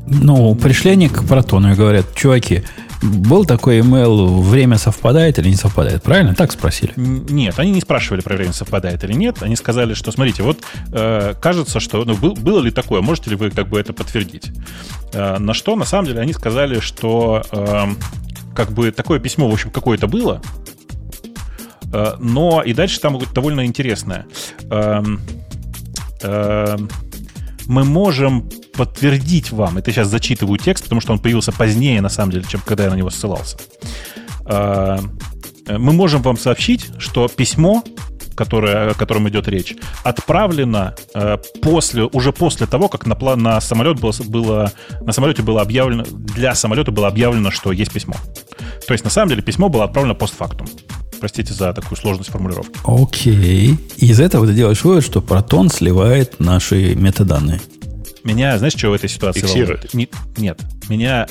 [0.06, 2.62] Ну, пришли они к Протону и говорят, чуваки,
[3.02, 6.02] был такой email, время совпадает или не совпадает?
[6.02, 6.34] Правильно?
[6.34, 6.92] Так спросили?
[6.96, 9.42] Нет, они не спрашивали про время совпадает или нет.
[9.42, 10.58] Они сказали, что, смотрите, вот
[10.92, 14.50] э, кажется, что ну, был, было ли такое, можете ли вы как бы это подтвердить?
[15.12, 17.86] Э, на что, на самом деле, они сказали, что э,
[18.54, 20.42] как бы такое письмо, в общем, какое-то было,
[21.92, 24.26] э, но и дальше там довольно интересное.
[24.70, 25.02] Э,
[26.22, 26.76] э,
[27.70, 32.32] мы можем подтвердить вам, это сейчас зачитываю текст, потому что он появился позднее, на самом
[32.32, 33.58] деле, чем когда я на него ссылался.
[34.44, 34.98] А,
[35.68, 37.84] мы можем вам сообщить, что письмо,
[38.34, 44.00] которое, о котором идет речь, отправлено э, после, уже после того, как на, на, самолет
[44.00, 44.72] было, было,
[45.02, 48.16] на самолете было объявлено, для самолета было объявлено, что есть письмо.
[48.88, 50.66] То есть, на самом деле, письмо было отправлено постфактум.
[51.20, 52.72] Простите за такую сложность формулировки.
[52.84, 53.76] Окей.
[53.98, 57.60] Из этого ты делаешь вывод, что протон сливает наши метаданные.
[58.24, 59.92] Меня, знаешь, что в этой ситуации Фиксирует.
[59.92, 60.14] волнует?
[60.36, 60.60] нет.
[60.88, 61.26] Меня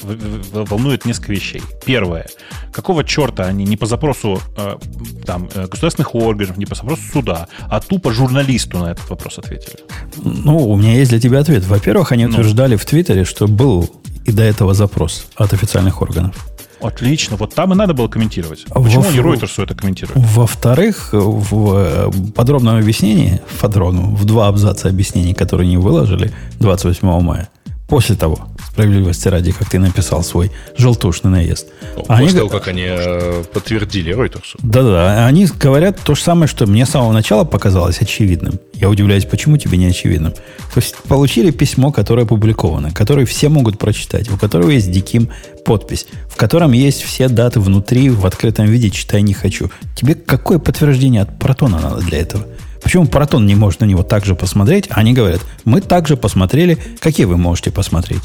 [0.51, 1.61] волнует несколько вещей.
[1.85, 2.27] Первое.
[2.71, 4.77] Какого черта они не по запросу э,
[5.25, 9.77] там, э, государственных органов, не по запросу суда, а тупо журналисту на этот вопрос ответили?
[10.17, 11.63] Ну, у меня есть для тебя ответ.
[11.65, 12.31] Во-первых, они ну.
[12.31, 13.89] утверждали в Твиттере, что был
[14.25, 16.47] и до этого запрос от официальных органов.
[16.81, 17.35] Отлично.
[17.37, 18.65] Вот там и надо было комментировать.
[18.65, 20.17] Почему Во, они Reuters это комментируют?
[20.17, 27.21] Во-вторых, в э, подробном объяснении, в подробном, в два абзаца объяснений, которые не выложили 28
[27.21, 27.49] мая,
[27.89, 31.67] после того, справедливости ради, как ты написал свой желтушный наезд.
[31.97, 34.57] Ну, после они, того, как они э, подтвердили Reuters.
[34.59, 38.59] Да-да, они говорят то же самое, что мне с самого начала показалось очевидным.
[38.75, 40.31] Я удивляюсь, почему тебе не очевидным.
[40.31, 45.29] То есть получили письмо, которое опубликовано, которое все могут прочитать, у которого есть диким
[45.65, 49.69] подпись, в котором есть все даты внутри, в открытом виде, читай не хочу.
[49.95, 52.45] Тебе какое подтверждение от протона надо для этого?
[52.81, 54.87] Почему Протон не может на него также посмотреть?
[54.89, 58.21] Они говорят, мы также посмотрели, какие вы можете посмотреть.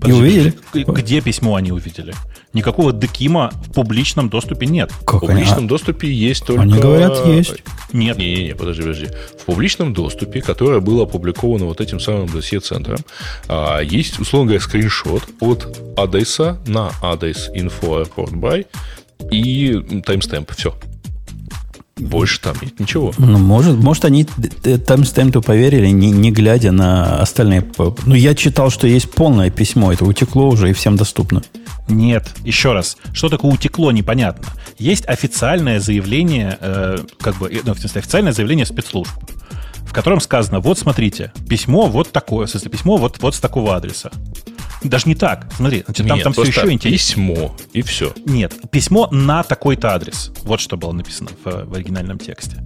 [0.00, 0.54] Подожди, и увидели.
[0.92, 2.12] Где письмо они увидели?
[2.52, 4.90] Никакого декима в публичном доступе нет.
[5.06, 5.68] Как в публичном они?
[5.68, 6.62] доступе есть только...
[6.62, 7.62] Они говорят, есть.
[7.92, 8.18] Нет.
[8.18, 9.08] Не-не-не, подожди, подожди.
[9.40, 12.98] В публичном доступе, которое было опубликовано вот этим самым досье-центром,
[13.48, 18.66] а, есть, условно говоря, скриншот от адреса на адрес info airport by
[19.30, 20.50] и таймстемп.
[20.52, 20.74] Все.
[21.96, 23.12] Больше там нет ничего.
[23.18, 27.66] Ну, может, может они таймстемпу поверили, не, не глядя на остальные.
[27.78, 31.42] Ну, я читал, что есть полное письмо, это утекло уже и всем доступно.
[31.88, 34.46] Нет, еще раз, что такое утекло, непонятно.
[34.78, 39.12] Есть официальное заявление, э, как бы, ну, в смысле, официальное заявление спецслужб,
[39.80, 43.76] в котором сказано, вот смотрите, письмо вот такое, в смысле, письмо вот, вот с такого
[43.76, 44.10] адреса.
[44.84, 45.48] Даже не так.
[45.56, 46.92] Смотри, значит, там, Нет, там все еще интереснее.
[46.92, 48.12] письмо, и все.
[48.24, 50.32] Нет, письмо на такой-то адрес.
[50.42, 52.62] Вот что было написано в, в оригинальном тексте.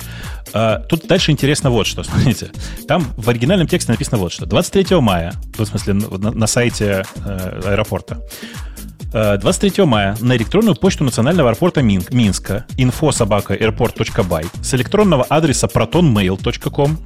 [0.53, 2.03] А, тут дальше интересно вот что.
[2.05, 2.51] Смотрите,
[2.89, 4.47] там в оригинальном тексте написано вот что.
[4.47, 8.23] 23 мая, в смысле на, на сайте э, аэропорта,
[9.13, 16.99] Э, 23 мая на электронную почту национального аэропорта Мин- Минска info.airport.by с электронного адреса protonmail.com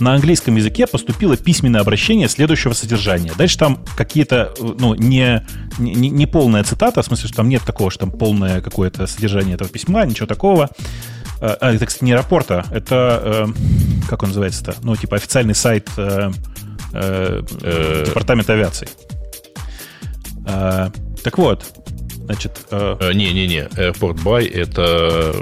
[0.00, 3.32] на английском языке поступило письменное обращение следующего содержания.
[3.36, 5.44] Дальше там какие-то, э, ну, не,
[5.78, 9.54] не, не полная цитата, в смысле, что там нет такого, что там полное какое-то содержание
[9.54, 10.70] этого письма, ничего такого.
[11.40, 13.46] Э, А, это, кстати, не аэропорта, это, э,
[14.08, 14.76] как он называется-то?
[14.82, 16.30] Ну, типа официальный сайт э,
[16.92, 18.04] э, Э.
[18.06, 18.88] Департамента авиации.
[20.44, 21.64] Так вот,
[22.26, 25.34] значит, Не-не-не, Airport By это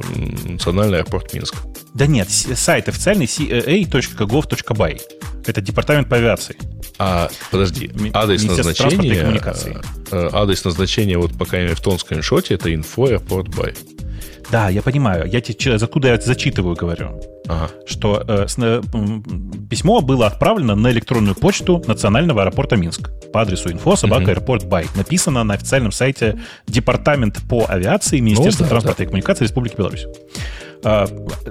[0.44, 1.56] национальный аэропорт Минск.
[1.94, 5.00] Да нет, сайт официальный caa.gov.by.
[5.46, 6.56] Это департамент по авиации.
[6.98, 9.40] А, подожди, адрес назначения...
[9.44, 9.80] э,
[10.12, 13.76] э, Адрес назначения, вот пока я в том скриншоте, это info Airport By.
[14.50, 15.26] Да, я понимаю.
[15.30, 17.20] Я тебе откуда я зачитываю, говорю.
[17.48, 17.70] Ага.
[17.86, 18.82] Что э, с- э,
[19.70, 24.86] письмо было отправлено на электронную почту национального аэропорта Минск по адресу info собака аэропорт бай.
[24.94, 30.06] Написано на официальном сайте Департамент по авиации Министерства да, транспорта и коммуникации Республики Беларусь.
[30.84, 31.06] А,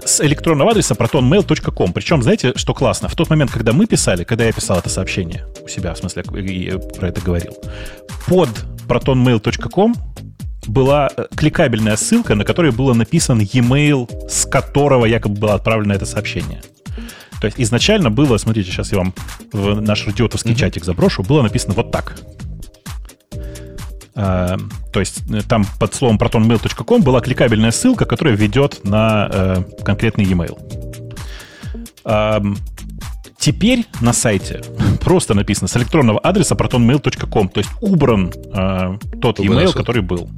[0.05, 1.93] С электронного адреса protonmail.com.
[1.93, 3.07] Причем, знаете, что классно?
[3.07, 6.23] В тот момент, когда мы писали, когда я писал это сообщение у себя, в смысле,
[6.23, 7.55] и про это говорил,
[8.27, 8.49] под
[8.87, 9.95] protonmail.com
[10.67, 16.05] была э, кликабельная ссылка, на которой было написан e-mail, с которого якобы было отправлено это
[16.05, 16.61] сообщение.
[17.39, 19.13] То есть изначально было, смотрите, сейчас я вам
[19.51, 22.15] в наш радиотовский чатик заброшу, было написано вот так.
[24.22, 24.57] Э,
[24.93, 30.26] то есть э, там под словом protonmail.com была кликабельная ссылка, которая ведет на э, конкретный
[30.26, 30.57] e-mail.
[32.06, 32.57] Эм,
[33.41, 34.61] Теперь на сайте
[35.02, 40.30] просто написано с электронного адреса protonmail.com, то есть убран э, тот Убрана e-mail, который был.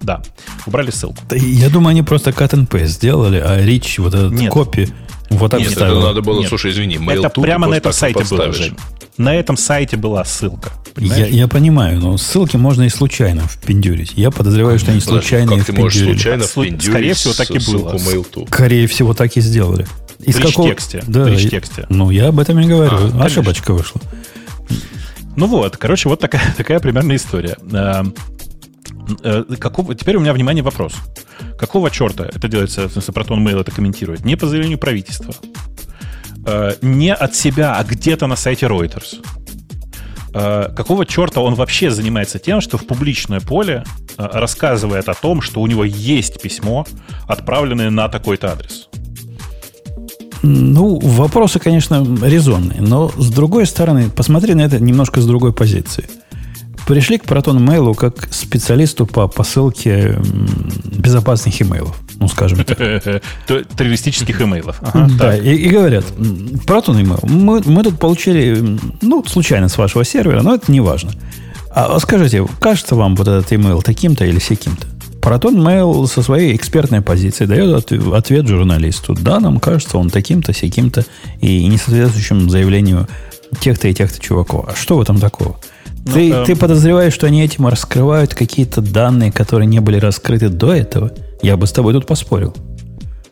[0.00, 0.22] Да,
[0.66, 1.18] убрали ссылку.
[1.28, 4.50] Да Я думаю, они просто cut and paste сделали, а Рич вот этот Нет.
[4.50, 4.88] копи
[5.30, 6.48] вот Нет, это надо было, Нет.
[6.48, 8.52] слушай, извини, Это mail тут прямо на этом сайте было.
[8.52, 8.76] Жень.
[9.16, 10.72] На этом сайте была ссылка.
[10.74, 11.28] Я, понимаешь?
[11.28, 14.12] я понимаю, но ссылки можно и случайно впендюрить.
[14.14, 16.18] Я подозреваю, что они Подожди, случайно Как ты можешь впендюрили.
[16.18, 17.98] случайно Слу- впендюрить скорее всего, так и было.
[18.46, 19.86] Скорее всего, так и сделали.
[20.20, 20.68] Из какого...
[20.68, 21.02] речь-тексте.
[21.06, 21.86] Да, речь-тексте.
[21.88, 22.94] Ну, я об этом и говорю.
[22.94, 23.24] А, конечно.
[23.24, 24.00] Ошибочка вышла.
[25.36, 27.56] Ну вот, короче, вот такая, такая примерная история.
[29.22, 30.94] Э, какого, теперь у меня, внимание, вопрос.
[31.58, 34.24] Какого черта это делается, Proton Mail это комментирует?
[34.24, 35.34] Не по заявлению правительства.
[36.46, 39.24] Э, не от себя, а где-то на сайте Reuters.
[40.34, 43.84] Э, какого черта он вообще занимается тем, что в публичное поле
[44.18, 46.86] рассказывает о том, что у него есть письмо,
[47.28, 48.88] отправленное на такой-то адрес?
[50.42, 56.04] Ну, вопросы, конечно, резонные, но с другой стороны, посмотри на это немножко с другой позиции.
[56.86, 60.18] Пришли к Proton Mail как специалисту по посылке
[60.84, 62.78] безопасных имейлов, ну, скажем так.
[63.76, 64.78] Террористических имейлов.
[64.82, 65.44] Ага, да, так.
[65.44, 70.54] и, и говорят, Proton Email, мы, мы тут получили, ну, случайно с вашего сервера, но
[70.54, 71.10] это не важно.
[71.70, 74.86] А скажите, кажется вам вот этот email таким-то или сяким-то?
[75.20, 79.16] Proton Mail со своей экспертной позиции дает от- ответ журналисту.
[79.20, 81.04] Да, нам кажется, он таким-то, сяким-то
[81.40, 83.08] и не соответствующим заявлению
[83.60, 84.66] тех-то и тех-то чуваков.
[84.68, 85.58] А что в этом такого?
[86.06, 86.44] Ну, ты, эм.
[86.44, 91.10] ты подозреваешь, что они этим раскрывают какие-то данные, которые не были раскрыты до этого?
[91.42, 92.54] Я бы с тобой тут поспорил.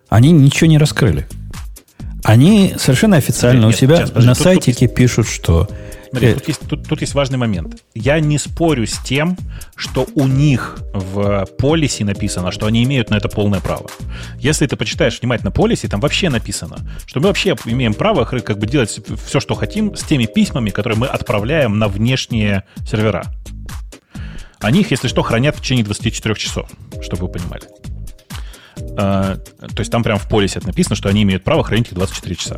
[0.08, 1.26] Они ничего не раскрыли.
[2.24, 5.68] Они совершенно официально Нет, у себя сейчас, подожди, на тут- сайтике пишут, что...
[6.08, 7.82] Смотри, э, тут, есть, тут- тут есть важный момент.
[7.94, 9.36] Я не спорю с тем,
[9.76, 13.90] что у них в полисе написано, что они имеют на это полное право.
[14.38, 18.66] Если ты почитаешь внимательно полисе, там вообще написано, что мы вообще имеем право как бы
[18.66, 23.24] делать все, что хотим с теми письмами, которые мы отправляем на внешние сервера.
[24.60, 26.70] Они их, если что, хранят в течение 24 часов,
[27.02, 27.64] чтобы вы понимали.
[28.96, 31.94] А, то есть там прям в полисе это написано, что они имеют право хранить их
[31.94, 32.56] 24 часа.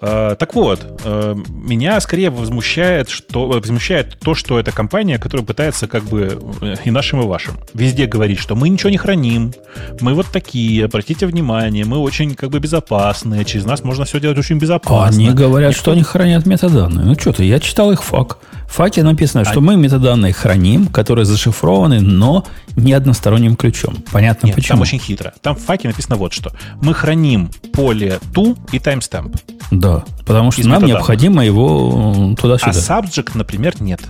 [0.00, 5.46] А, Так вот, э, меня скорее возмущает, что, э, возмущает то, что это компания, которая
[5.46, 9.54] пытается как бы э, и нашим, и вашим везде говорить, что мы ничего не храним,
[10.00, 14.38] мы вот такие, обратите внимание, мы очень как бы безопасные, через нас можно все делать
[14.38, 15.06] очень безопасно.
[15.06, 17.06] Они говорят, что они хранят метаданные.
[17.06, 18.38] Ну что ты, я читал их фак.
[18.76, 22.44] В факе написано, что мы метаданные храним, которые зашифрованы, но
[22.76, 23.96] не односторонним ключом.
[24.12, 24.74] Понятно Нет, почему.
[24.76, 25.32] там очень хитро.
[25.40, 26.52] Там в факе написано вот что.
[26.82, 29.34] Мы храним поле to и timestamp.
[29.70, 30.98] Да, потому что Из нам метаданных.
[30.98, 32.72] необходимо его А туда-сюда.
[32.72, 34.02] subject, например, нет.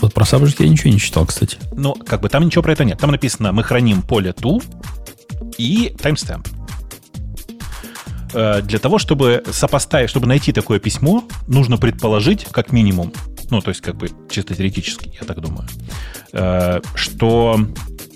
[0.00, 1.58] Вот про subject я ничего не читал, кстати.
[1.76, 2.96] Ну, как бы там ничего про это нет.
[2.98, 4.62] Там написано, мы храним поле to
[5.58, 6.46] и timestamp.
[8.32, 13.12] Э, Для того, чтобы сопоставить, чтобы найти такое письмо, нужно предположить, как минимум,
[13.50, 15.66] ну, то есть как бы чисто теоретически, я так думаю,
[16.32, 17.58] э, что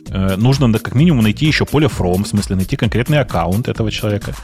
[0.09, 4.35] э, нужно как минимум найти еще поле from, в смысле найти конкретный аккаунт этого человека.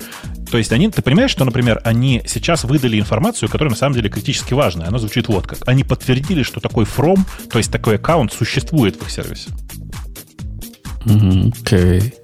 [0.50, 4.08] То есть они, ты понимаешь, что, например, они сейчас выдали информацию, которая на самом деле
[4.08, 4.88] критически важная.
[4.88, 5.58] Она звучит вот как.
[5.66, 7.18] Они подтвердили, что такой from,
[7.50, 9.50] то есть такой аккаунт существует в их сервисе.
[11.04, 11.98] Окей.
[12.00, 12.23] Okay.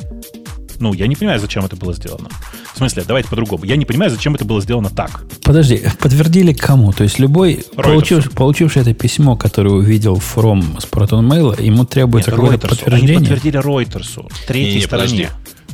[0.81, 2.31] Ну, я не понимаю, зачем это было сделано.
[2.73, 3.65] В смысле, давайте по-другому.
[3.65, 5.25] Я не понимаю, зачем это было сделано так.
[5.43, 6.93] Подожди, подтвердили кому?
[6.93, 12.31] То есть любой, получив, получивший это письмо, которое увидел from с Proton Mail, ему требуется
[12.31, 13.19] какое-то подтверждение?
[13.19, 15.29] Они подтвердили Ройтерсу, третьей не, не, стороне.
[15.29, 15.29] Подожди.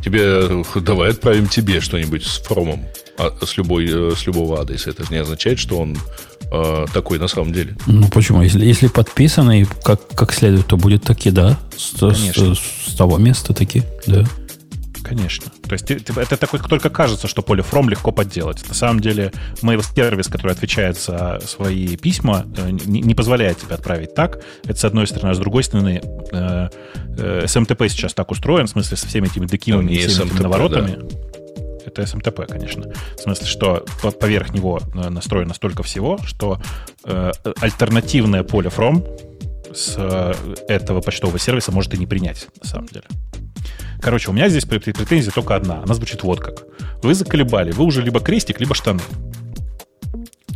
[0.04, 2.84] Тебе, давай отправим тебе что-нибудь с фромом,
[3.18, 4.90] а, с, любой, э, с любого адреса.
[4.90, 5.96] Это же не означает, что он
[6.52, 7.76] э, такой на самом деле.
[7.86, 8.42] Ну почему?
[8.42, 11.58] Если, если подписано и как, как следует, то будет таки, да.
[11.76, 12.58] С, с,
[12.88, 14.24] с того места таки, да.
[15.06, 15.52] Конечно.
[15.62, 18.66] То есть это такой, только кажется, что поле from легко подделать.
[18.68, 24.42] На самом деле mail-сервис, который отвечает за свои письма, э, не, позволяет тебе отправить так.
[24.64, 25.30] Это с одной стороны.
[25.30, 26.00] А с другой стороны,
[26.32, 26.68] э,
[27.18, 30.42] э, SMTP сейчас так устроен, в смысле, со всеми этими декимами и всеми SMTP, этими
[30.42, 30.96] наворотами.
[30.98, 31.16] Да.
[31.86, 32.92] Это SMTP, конечно.
[33.16, 33.84] В смысле, что
[34.20, 36.60] поверх него э, настроено столько всего, что
[37.04, 37.30] э,
[37.60, 39.06] альтернативное поле from
[39.72, 40.34] с э,
[40.66, 43.04] этого почтового сервиса может и не принять, на самом деле.
[44.00, 45.82] Короче, у меня здесь претензия только одна.
[45.82, 46.64] Она звучит вот как.
[47.02, 49.00] Вы заколебали, вы уже либо крестик, либо штаны.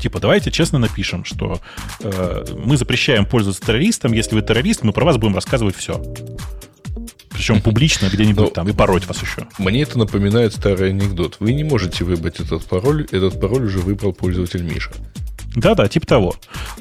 [0.00, 1.60] Типа, давайте честно напишем, что
[2.00, 4.12] э, мы запрещаем пользоваться террористом.
[4.12, 6.02] Если вы террорист, мы про вас будем рассказывать все.
[7.28, 9.46] Причем публично где-нибудь ну, там и пороть вас еще.
[9.58, 11.36] Мне это напоминает старый анекдот.
[11.38, 13.06] Вы не можете выбрать этот пароль.
[13.10, 14.92] Этот пароль уже выбрал пользователь Миша.
[15.56, 16.34] Да-да, типа того.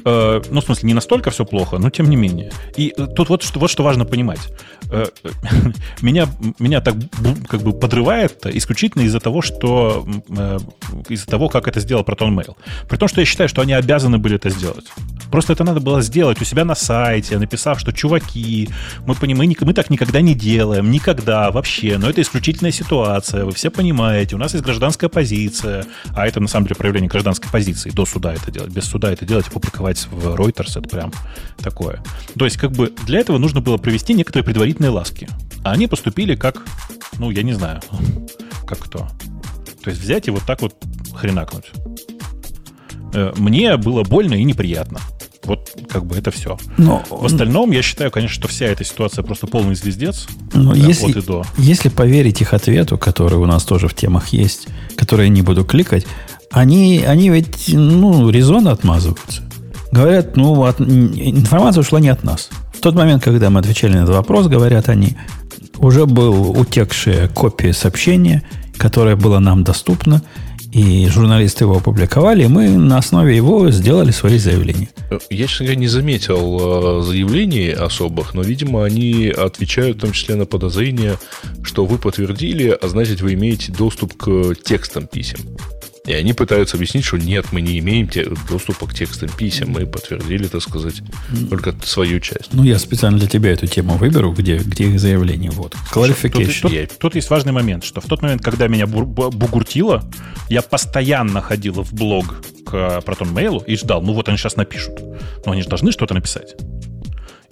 [0.04, 2.52] Э, ну, в смысле, не настолько все плохо, но тем не менее.
[2.76, 4.40] И э, тут вот что, вот что важно понимать.
[4.90, 5.06] Э,
[6.00, 6.28] меня,
[6.58, 6.94] меня так
[7.48, 10.06] как бы подрывает исключительно из-за того, что
[11.08, 12.56] из-за того, как это сделал Proton Mail.
[12.88, 14.86] При том, что я считаю, что они обязаны были это сделать.
[15.30, 18.68] Просто это надо было сделать у себя на сайте, написав, что чуваки,
[19.06, 23.70] мы понимаем, мы так никогда не делаем, никогда вообще, но это исключительная ситуация, вы все
[23.70, 28.04] понимаете, у нас есть гражданская позиция, а это на самом деле проявление гражданской позиции, до
[28.06, 31.12] суда это делать, без суда это делать и публиковать в Reuters, это прям
[31.58, 32.02] такое.
[32.38, 35.28] То есть как бы для этого нужно было провести некоторые предварительные ласки,
[35.64, 36.62] а они поступили как,
[37.18, 37.80] ну, я не знаю,
[38.66, 39.08] как кто.
[39.82, 40.74] То есть взять и вот так вот
[41.14, 41.70] хренакнуть.
[43.12, 45.00] Э, мне было больно и неприятно.
[45.44, 46.58] Вот как бы это все.
[46.76, 50.28] Но, в остальном, я считаю, конечно, что вся эта ситуация просто полный звездец.
[50.52, 51.44] Но да, если, от и до.
[51.56, 55.64] если поверить их ответу, который у нас тоже в темах есть, который я не буду
[55.64, 56.06] кликать,
[56.50, 59.42] они, они ведь ну, резонно отмазываются.
[59.92, 62.48] Говорят, ну, от, информация ушла не от нас.
[62.72, 65.16] В тот момент, когда мы отвечали на этот вопрос, говорят они,
[65.78, 68.42] уже был утекшая копия сообщения,
[68.76, 70.22] которая была нам доступна,
[70.72, 74.88] и журналисты его опубликовали, и мы на основе его сделали свои заявления.
[75.28, 80.36] Я, честно говоря, не заметил э, заявлений особых, но, видимо, они отвечают в том числе
[80.36, 81.18] на подозрение,
[81.64, 85.40] что вы подтвердили, а значит, вы имеете доступ к текстам писем.
[86.06, 88.08] И они пытаются объяснить, что нет, мы не имеем
[88.48, 91.02] доступа к текстам писем, мы подтвердили, так сказать,
[91.48, 92.52] только свою часть.
[92.52, 95.50] Ну, я специально для тебя эту тему выберу, где, где их заявление.
[95.50, 95.74] Вот.
[95.92, 96.62] Clarification.
[96.62, 100.10] Тут, тут, тут есть важный момент, что в тот момент, когда меня бугуртило,
[100.48, 105.00] я постоянно ходил в блог к Proton Mail и ждал, ну вот они сейчас напишут.
[105.44, 106.56] Но они же должны что-то написать.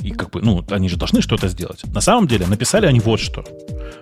[0.03, 1.83] И как бы, ну, они же должны что-то сделать.
[1.93, 3.45] На самом деле написали они вот что.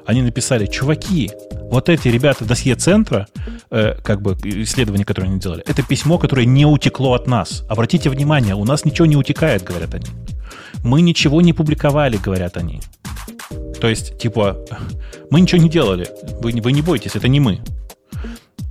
[0.07, 1.31] Они написали, чуваки,
[1.71, 3.27] вот эти ребята досье-центра,
[3.71, 7.65] э, как бы исследования, которые они делали, это письмо, которое не утекло от нас.
[7.69, 10.07] Обратите внимание, у нас ничего не утекает, говорят они.
[10.85, 12.81] Мы ничего не публиковали, говорят они.
[13.81, 14.57] То есть, типа,
[15.31, 16.09] мы ничего не делали.
[16.41, 17.61] Вы, вы не бойтесь, это не мы.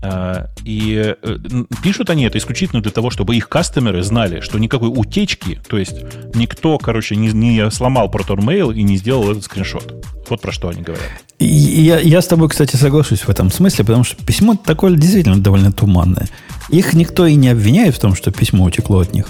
[0.08, 1.38] А, и э,
[1.82, 5.96] пишут они это исключительно для того, чтобы их кастомеры знали, что никакой утечки, то есть
[6.36, 10.06] никто, короче, не, не сломал ProtonMail и не сделал этот скриншот.
[10.30, 11.10] Вот про что они говорят.
[11.40, 15.72] Я, я с тобой, кстати, соглашусь в этом смысле, потому что письмо такое действительно довольно
[15.72, 16.28] туманное.
[16.70, 19.28] Их никто и не обвиняет в том, что письмо утекло от них.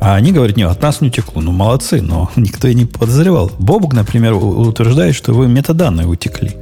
[0.00, 1.40] А они говорят, нет, от нас не утекло.
[1.40, 3.50] Ну, молодцы, но никто и не подозревал.
[3.58, 6.52] Бобук, например, утверждает, что вы метаданные утекли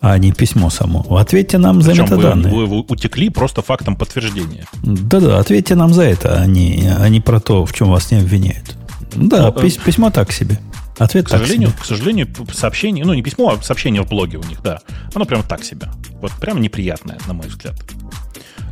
[0.00, 1.00] а не письмо само.
[1.16, 2.52] Ответьте нам Причем за метаданные.
[2.52, 4.66] Вы, вы утекли просто фактом подтверждения.
[4.82, 8.18] Да-да, ответьте нам за это, а не, а не про то, в чем вас не
[8.18, 8.76] обвиняют.
[9.14, 10.60] Да, ну, пись, письмо так себе.
[10.98, 11.78] Ответ к сожалению, себе.
[11.80, 14.80] К сожалению, сообщение, ну не письмо, а сообщение в блоге у них, да.
[15.14, 15.88] Оно прямо так себе.
[16.20, 17.74] Вот прямо неприятное, на мой взгляд.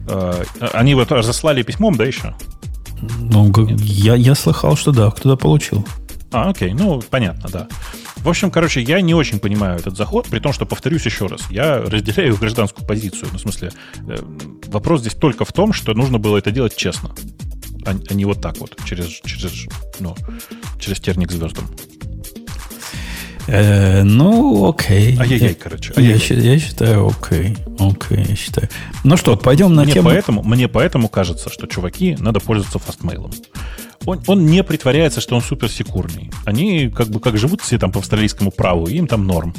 [0.08, 2.34] Э, они вот разослали письмом, да, еще?
[3.20, 5.86] Ну, я, я слыхал, что да, кто-то получил.
[6.32, 7.68] А, окей, ну, понятно, да.
[8.24, 11.42] В общем, короче, я не очень понимаю этот заход, при том, что, повторюсь еще раз,
[11.50, 13.28] я разделяю гражданскую позицию.
[13.32, 13.70] Ну, в смысле,
[14.08, 14.16] э,
[14.68, 17.10] вопрос здесь только в том, что нужно было это делать честно.
[17.86, 19.66] а, а не вот так вот, через, через,
[20.00, 20.16] ну,
[20.80, 21.66] через терник звездам.
[23.46, 25.18] Э, ну, окей.
[25.18, 25.92] Ай-яй-яй, Я- короче.
[25.96, 26.18] Я, ай-яй-яй.
[26.20, 27.56] щи- я считаю, окей.
[27.78, 28.68] Окей, я считаю.
[29.04, 30.08] Ну что, пойдем на мне, тему.
[30.08, 33.32] поэтому, мне поэтому кажется, что чуваки надо пользоваться фастмейлом.
[34.06, 36.30] Он, он не притворяется, что он суперсекурный.
[36.44, 39.54] Они как бы как живут все там по австралийскому праву, им там норм.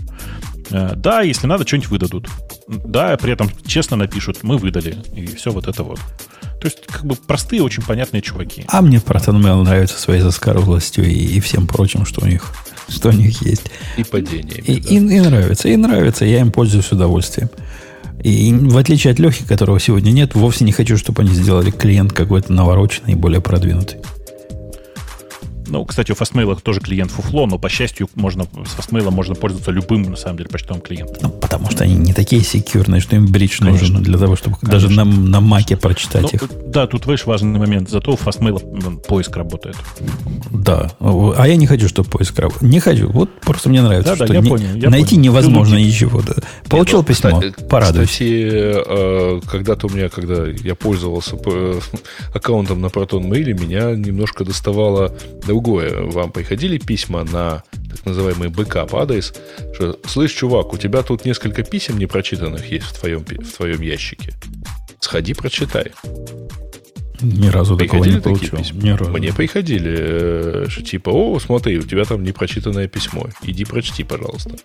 [0.72, 2.28] Э, Да, если надо, что-нибудь выдадут.
[2.68, 4.98] Да, при этом честно напишут, мы выдали.
[5.16, 6.00] И все вот это вот.
[6.62, 8.64] То есть, как бы простые, очень понятные чуваки.
[8.68, 12.52] А мне ProtonMail нравится своей заскорузлостью и, и всем прочим, что у них,
[12.90, 13.64] что у них есть.
[13.98, 14.58] И падение.
[14.60, 16.26] И, и- и нравится, и нравится.
[16.26, 17.50] Я им пользуюсь с удовольствием.
[18.24, 22.14] И в отличие от Лехи, которого сегодня нет, вовсе не хочу, чтобы они сделали клиент
[22.14, 24.00] какой-то навороченный и более продвинутый.
[25.68, 29.72] Ну, кстати, у фастмейла тоже клиент фуфло, но, по счастью, можно, с фастмейлом можно пользоваться
[29.72, 31.18] любым, на самом деле, почтовым клиентом.
[31.22, 33.88] Ну, потому что они не такие секьюрные, что им бридж Конечно.
[33.88, 36.44] нужен для того, чтобы даже на, на маке прочитать Ну, их.
[36.72, 37.90] да, тут, видишь, важный момент.
[37.90, 39.76] Зато у м, поиск работает.
[40.52, 40.92] Да.
[41.00, 42.68] А я не хочу, чтобы поиск работал.
[42.68, 43.10] Не хочу.
[43.10, 45.24] Вот просто мне нравится, Да-да, что я не- понял, я найти понял.
[45.24, 46.22] невозможно Ты ничего.
[46.22, 46.34] Да.
[46.70, 48.12] Получил Ну, письмо, кстати, порадуйся.
[48.12, 48.52] Кстати,
[48.88, 51.80] э, когда-то у меня, когда я пользовался э,
[52.34, 55.16] аккаунтом на Proton Mail, меня немножко доставало
[55.56, 56.02] другое.
[56.02, 59.34] Вам приходили письма на так называемый бэкап адрес,
[59.74, 64.34] что, слышь, чувак, у тебя тут несколько писем непрочитанных есть в твоем, в твоем ящике.
[65.00, 65.94] Сходи, прочитай.
[67.22, 68.58] Ни разу такого не Приходили такие получил.
[68.58, 68.84] письма?
[68.84, 69.12] Ни разу.
[69.12, 73.28] Мне приходили, э, что типа, о, смотри, у тебя там непрочитанное письмо.
[73.42, 74.58] Иди прочти, пожалуйста.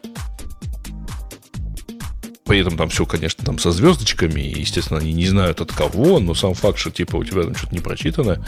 [2.51, 6.19] При этом там все, конечно, там со звездочками, и, естественно, они не знают от кого,
[6.19, 8.45] но сам факт, что типа у тебя там что-то не прочитано,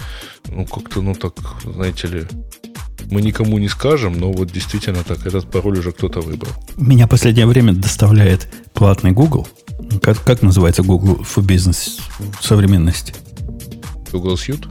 [0.48, 2.24] ну как-то, ну так, знаете ли,
[3.12, 6.50] мы никому не скажем, но вот действительно так, этот пароль уже кто-то выбрал.
[6.76, 9.46] Меня последнее время доставляет платный Google.
[10.02, 12.00] Как, как называется Google for Business
[12.40, 13.14] в современности?
[14.10, 14.66] Google Suite?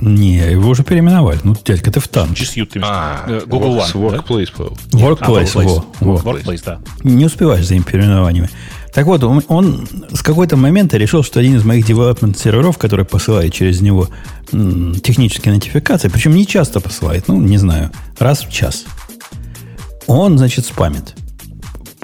[0.00, 1.38] Не, его уже переименовали.
[1.44, 2.44] Ну, дядька, ты в танке.
[2.44, 4.16] G Suite, ты А, Google One, да?
[4.18, 4.76] Workplace Pro.
[4.92, 5.50] Workplace,
[6.00, 6.32] А, во, во.
[6.32, 6.80] Workplace, да.
[7.02, 8.50] Не успеваешь за им переименованиями.
[8.92, 13.04] Так вот, он, он с какой-то момента решил, что один из моих development серверов, который
[13.04, 14.08] посылает через него
[14.52, 18.84] м, технические нотификации, причем не часто посылает, ну, не знаю, раз в час,
[20.06, 21.14] он, значит, спамит.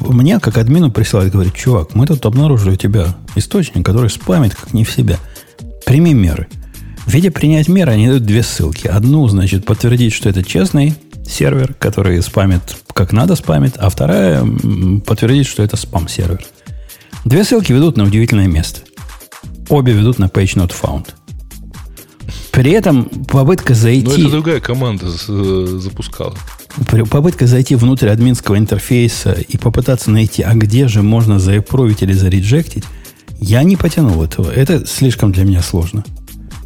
[0.00, 4.72] Мне, как админу, присылает, говорит, чувак, мы тут обнаружили у тебя источник, который спамит как
[4.72, 5.18] не в себя.
[5.84, 6.48] Прими меры.
[7.10, 8.86] В виде принять меры они дают две ссылки.
[8.86, 10.94] Одну, значит, подтвердить, что это честный
[11.26, 12.62] сервер, который спамит
[12.94, 14.46] как надо спамит, а вторая
[15.04, 16.40] подтвердить, что это спам-сервер.
[17.24, 18.82] Две ссылки ведут на удивительное место.
[19.68, 21.08] Обе ведут на page not found.
[22.52, 24.06] При этом попытка Но зайти...
[24.06, 26.36] Ну, это другая команда э, запускала.
[27.10, 32.84] Попытка зайти внутрь админского интерфейса и попытаться найти, а где же можно заапровить или зареджектить,
[33.40, 34.48] я не потянул этого.
[34.52, 36.04] Это слишком для меня сложно.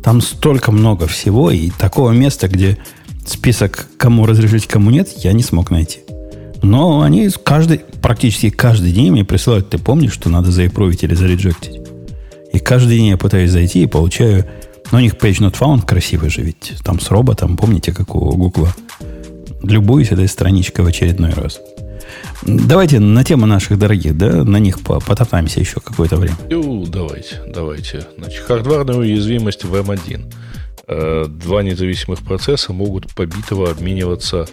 [0.05, 2.78] Там столько много всего, и такого места, где
[3.26, 6.01] список, кому разрешить, кому нет, я не смог найти.
[6.62, 11.81] Но они каждый, практически каждый день мне присылают, ты помнишь, что надо заапровить или зареджектить?
[12.52, 14.44] И каждый день я пытаюсь зайти и получаю...
[14.93, 18.20] Но у них page not found красивый же, ведь там с роботом, помните, как у
[18.36, 18.74] Гугла?
[19.64, 21.60] любуюсь этой страничкой в очередной раз.
[22.43, 26.36] Давайте на тему наших дорогих, да, на них по- потоптаемся еще какое-то время.
[26.51, 28.06] Ну, давайте, давайте.
[28.18, 30.32] Значит, хардварная уязвимость в M1.
[30.86, 34.47] Э, Два независимых процесса могут побитого обмениваться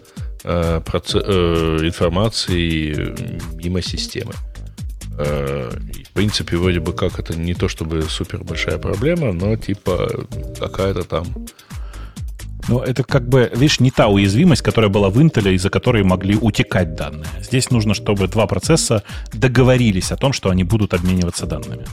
[0.43, 3.15] э, э, информацией
[3.61, 4.33] мимо системы.
[5.17, 10.25] В принципе, вроде бы как это не то чтобы супер большая проблема, но типа
[10.59, 11.25] какая-то там
[12.67, 16.35] Но это как бы, видишь, не та уязвимость, которая была в Intel, из-за которой могли
[16.35, 17.25] утекать данные.
[17.41, 21.85] Здесь нужно, чтобы два процесса договорились о том, что они будут обмениваться данными.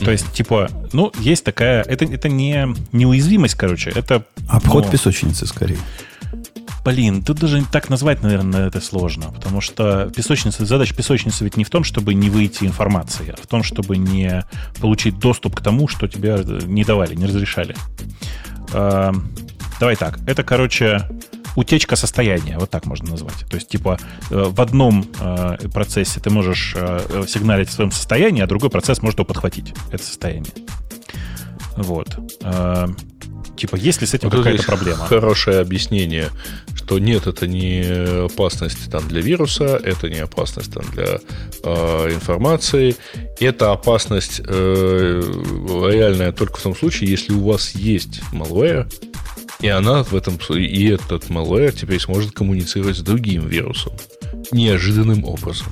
[0.00, 1.82] То есть, типа, ну, есть такая...
[1.82, 4.24] Это, это не, не уязвимость, короче, это...
[4.48, 5.78] Обход ну, песочницы скорее.
[6.84, 11.62] Блин, тут даже так назвать, наверное, это сложно, потому что песочница, задача песочницы ведь не
[11.62, 14.44] в том, чтобы не выйти информации, а в том, чтобы не
[14.80, 17.76] получить доступ к тому, что тебе не давали, не разрешали.
[18.72, 19.12] Э,
[19.82, 21.08] Давай так, это, короче,
[21.56, 23.44] утечка состояния, вот так можно назвать.
[23.50, 23.98] То есть, типа,
[24.30, 29.02] э, в одном э, процессе ты можешь э, сигналить в своем состоянии, а другой процесс
[29.02, 30.52] может его подхватить, это состояние.
[31.74, 32.16] Вот.
[33.56, 35.06] Типа, есть ли с этим Вот какая-то проблема?
[35.06, 36.30] Хорошее объяснение,
[36.74, 41.20] что нет, это не опасность там, для вируса, это не опасность там, для
[41.62, 42.96] э, информации,
[43.38, 45.22] это опасность э,
[45.92, 48.90] реальная только в том случае, если у вас есть malware,
[49.60, 53.92] и она в этом и этот malware теперь сможет коммуницировать с другим вирусом
[54.50, 55.68] неожиданным образом.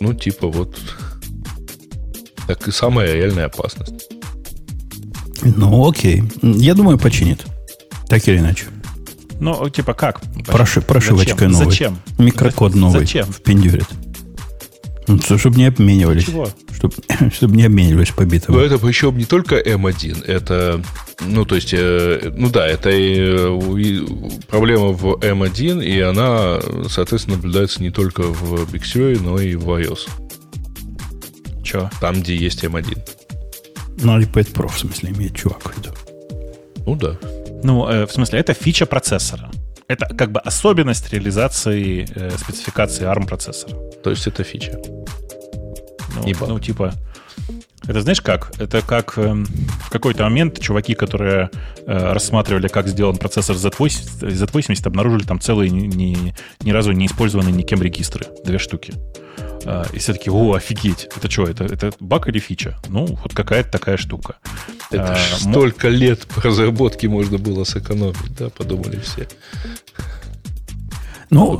[0.00, 0.76] Ну, типа вот
[2.46, 4.17] так и самая реальная опасность.
[5.42, 6.22] Ну, окей.
[6.42, 7.44] Я думаю, починит.
[8.08, 8.66] Так или иначе.
[9.40, 10.20] Ну, типа как?
[10.46, 11.52] Проши, прошивочкой Зачем?
[11.52, 11.64] новой.
[11.66, 11.98] Зачем?
[12.18, 13.00] Микрокод новый.
[13.00, 13.26] Зачем?
[13.26, 13.86] Впендюрит.
[15.06, 16.24] Ну, чтобы не обменивались.
[16.26, 16.48] Чего?
[16.72, 16.94] Чтобы,
[17.32, 18.54] чтобы не обменивались по битам.
[18.54, 20.82] Но это причем не только M1, это,
[21.26, 24.06] ну, то есть, э, ну да, это и, э, и
[24.48, 29.68] проблема в M1, и она, соответственно, наблюдается не только в Big Sur, но и в
[29.70, 30.08] iOS,
[31.62, 31.90] Че?
[32.00, 32.98] там, где есть M1.
[34.00, 35.90] Ну, iPad Pro, в смысле, имеет чувак в виду.
[36.86, 37.16] Ну да.
[37.62, 39.50] Ну, э, в смысле, это фича процессора.
[39.88, 43.76] Это как бы особенность реализации э, спецификации ARM процессора.
[44.02, 44.78] То есть это фича.
[46.14, 46.48] Ну, Не баг.
[46.48, 46.92] ну, типа,
[47.88, 48.52] это знаешь как?
[48.58, 51.50] Это как эм, в какой-то момент чуваки, которые
[51.86, 57.06] э, рассматривали, как сделан процессор Z80, Z80 обнаружили там целые ни, ни- ни разу не
[57.06, 58.26] использованные никем регистры.
[58.44, 58.92] Две штуки.
[59.64, 62.78] А, и все таки о, офигеть, это что, это, это баг или фича?
[62.88, 64.36] Ну, вот какая-то такая штука.
[64.90, 69.26] Это А, столько лет по разработке можно было сэкономить, да, подумали все.
[71.30, 71.58] Ну,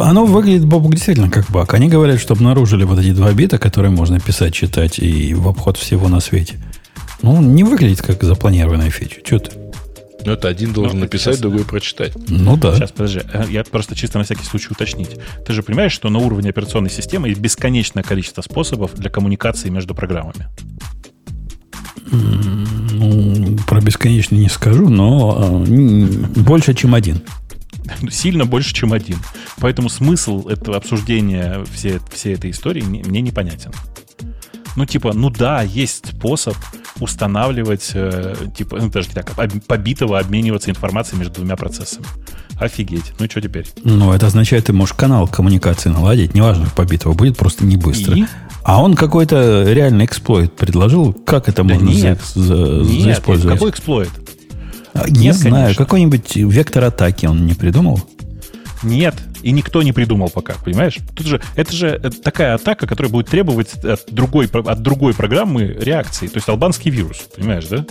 [0.00, 1.74] оно выглядит, Бобук, действительно как баг.
[1.74, 5.76] Они говорят, что обнаружили вот эти два бита, которые можно писать, читать и в обход
[5.76, 6.54] всего на свете.
[7.22, 9.16] Ну, не выглядит как запланированная фича.
[9.24, 9.50] Что ты?
[10.24, 12.12] Ну, это один должен Ну, написать, сейчас, другой прочитать.
[12.28, 12.76] Ну да.
[12.76, 13.20] Сейчас, подожди.
[13.32, 15.16] Э, Я просто чисто на всякий случай уточнить.
[15.44, 19.96] Ты же понимаешь, что на уровне операционной системы есть бесконечное количество способов для коммуникации между
[19.96, 20.46] программами.
[22.12, 26.06] Ну, про бесконечно не скажу, но м,
[26.36, 27.20] больше, чем один.
[28.10, 29.18] Сильно больше, чем один.
[29.58, 33.72] Поэтому смысл этого обсуждения всей, всей этой истории мне непонятен.
[34.74, 36.56] Ну, типа, ну да, есть способ
[36.98, 42.06] устанавливать, э, типа, ну, даже так, об- побитого обмениваться информацией между двумя процессами.
[42.58, 43.12] Офигеть.
[43.18, 43.66] Ну, что теперь?
[43.84, 48.16] Ну, это означает, ты можешь канал коммуникации наладить, неважно, побитого будет, просто не быстро.
[48.16, 48.24] И?
[48.64, 52.20] А он какой-то реальный эксплойт предложил, как это Да можно нет.
[52.34, 52.54] за- за-
[52.92, 53.56] Нет, заиспользовать?
[53.58, 54.10] какой эксплойт?
[55.08, 55.84] Не Нет, знаю, конечно.
[55.84, 58.00] какой-нибудь вектор атаки он не придумал?
[58.82, 60.98] Нет, и никто не придумал пока, понимаешь?
[61.14, 66.26] Тут же, это же такая атака, которая будет требовать от другой, от другой программы реакции.
[66.26, 67.84] То есть албанский вирус, понимаешь, да?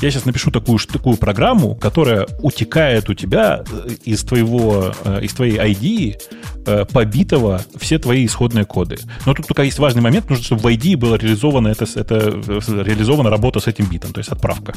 [0.00, 5.32] Я сейчас напишу такую, такую программу, которая утекает у тебя э, из твоего, э, из
[5.32, 6.20] твоей ID
[6.66, 8.98] э, побитого все твои исходные коды.
[9.26, 12.14] Но тут только есть важный момент, нужно, чтобы в ID была реализована, это, это,
[12.84, 14.72] реализована работа с этим битом, то есть отправка.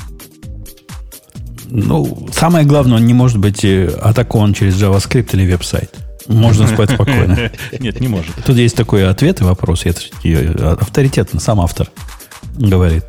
[1.72, 5.96] Ну, самое главное, он не может быть э, атакован через JavaScript или веб-сайт.
[6.28, 7.50] Можно спать спокойно.
[7.80, 8.36] Нет, не может.
[8.46, 9.86] Тут есть такой ответ и вопрос.
[9.86, 11.90] Это э, авторитетно, сам автор
[12.58, 13.06] говорит,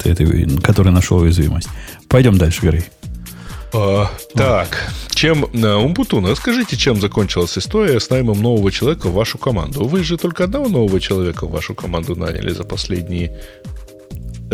[0.62, 1.68] который нашел уязвимость.
[2.08, 2.84] Пойдем дальше, Грей.
[3.74, 5.46] А, так, чем...
[5.64, 9.84] а, Умпутун, расскажите, чем закончилась история с наймом нового человека в вашу команду?
[9.84, 13.81] Вы же только одного нового человека в вашу команду наняли за последние э,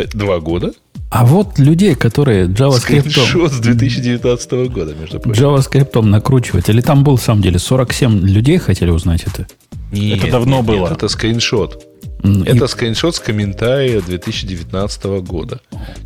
[0.06, 0.72] два года?
[1.10, 5.42] А вот людей, которые JavaScript, Скриншот с 2019 года, между прочим.
[5.42, 9.46] JavaScript накручивать, или там был, в самом деле, 47 людей хотели узнать это?
[9.90, 10.80] Нет, Это давно нет, было.
[10.88, 11.82] нет, это скриншот.
[12.24, 15.60] И- Это скриншот с комментария 2019 года.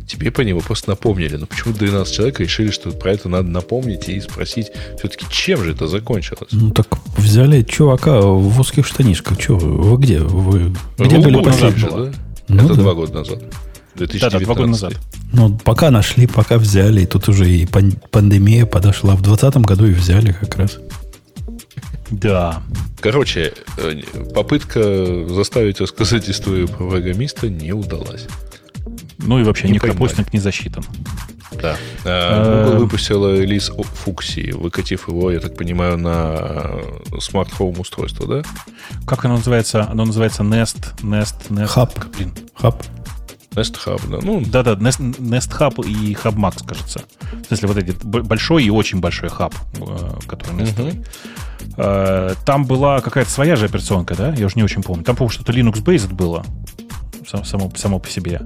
[0.07, 1.35] Тебе по нему просто напомнили.
[1.37, 4.67] Но почему 12 человек решили, что про это надо напомнить и спросить,
[4.99, 6.49] все-таки чем же это закончилось?
[6.51, 6.87] Ну так
[7.17, 9.37] взяли чувака в узких штанишках.
[9.39, 10.19] Че, вы где?
[10.19, 11.71] Вы где Ну, были последние?
[11.71, 12.05] назад же, было.
[12.05, 12.11] да?
[12.47, 12.81] Ну это да.
[12.81, 13.39] два года назад.
[13.95, 14.21] 2019.
[14.21, 14.93] Да-да, два года назад.
[15.31, 17.01] Ну, пока нашли, пока взяли.
[17.01, 19.15] И тут уже и пан- пандемия подошла.
[19.15, 20.77] В 2020 году и взяли как раз.
[22.11, 22.61] Да.
[22.99, 24.01] Короче, э,
[24.33, 28.27] попытка заставить рассказать историю про программиста не удалась.
[29.19, 30.83] Ну и вообще Не микропостинг не засчитан.
[31.61, 31.77] Да.
[32.03, 32.79] А, Google Эм.
[32.79, 38.43] выпустила релиз о- Фуксии, выкатив его, я так понимаю, на э, smart home устройство, да?
[39.05, 39.87] Как оно называется?
[39.89, 41.73] Оно называется Nest, Nest, Nest.
[41.75, 41.91] Hub.
[42.17, 42.33] Блин.
[42.55, 42.83] Hub.
[43.55, 44.19] Nest Hub, да.
[44.21, 47.03] Ну, Да-да, Nest, Nest Hub и Hub Max, кажется.
[47.43, 51.03] В смысле, вот эти большой и очень большой хаб, э, который нестовый.
[51.77, 54.33] Э, Там была какая-то своя же операционка, да?
[54.33, 55.03] Я уже не очень помню.
[55.03, 56.43] Там, по-моему, что-то Linux-based было
[57.27, 58.41] сам- само, само по себе.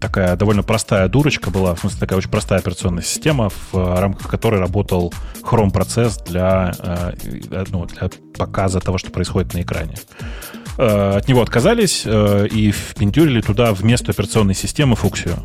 [0.00, 4.28] Такая довольно простая дурочка была, в смысле, такая очень простая операционная система, в э, рамках
[4.30, 6.74] которой работал Chrome процесс для,
[7.70, 9.94] ну, для показа того, что происходит на экране.
[10.78, 15.36] Э, От него отказались э, и впендюрили туда вместо операционной системы Фуксию.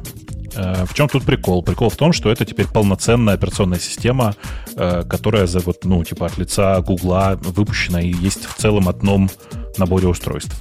[0.55, 1.63] Э, В чем тут прикол?
[1.63, 4.35] Прикол в том, что это теперь полноценная операционная система,
[4.75, 9.29] которая за вот, ну, типа от лица Гугла выпущена и есть в целом одном
[9.77, 10.55] наборе устройств.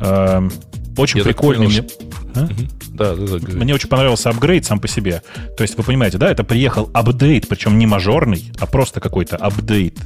[0.00, 1.66] Очень Я прикольный.
[1.66, 1.88] понял, мне-
[2.34, 2.48] А?
[2.88, 3.52] Да, да, да.
[3.58, 5.22] Мне очень понравился апгрейд сам по себе.
[5.56, 9.98] То есть, вы понимаете, да, это приехал апдейт, причем не мажорный, а просто какой-то апдейт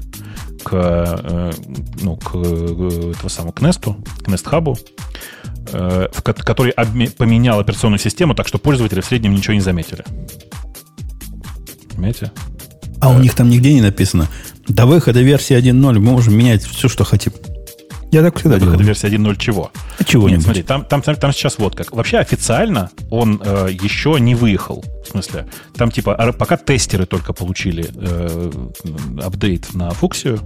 [0.62, 1.52] к, э,
[2.02, 4.78] ну, к, э, этого самого, к Nest, к Nest Hub.
[5.72, 6.72] э, в, который
[7.16, 10.04] поменял операционную систему так, что пользователи в среднем ничего не заметили.
[11.90, 12.32] Понимаете?
[13.00, 14.28] А у них там нигде не написано.
[14.68, 17.32] До выхода версии 1.0 мы можем менять все, что хотим.
[18.10, 19.70] Я так всегда До выхода версии 1.0 чего?
[19.98, 21.92] А чего Нет, смотри, там, там, там, там сейчас вот как.
[21.92, 24.84] Вообще официально он э, еще не выехал.
[25.04, 25.46] В смысле,
[25.76, 28.50] там типа пока тестеры только получили э,
[29.22, 30.40] апдейт на Фуксию,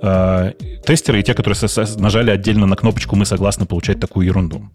[0.00, 0.52] э,
[0.86, 1.58] тестеры и те, которые
[1.96, 4.70] нажали отдельно на кнопочку «Мы согласны получать такую ерунду».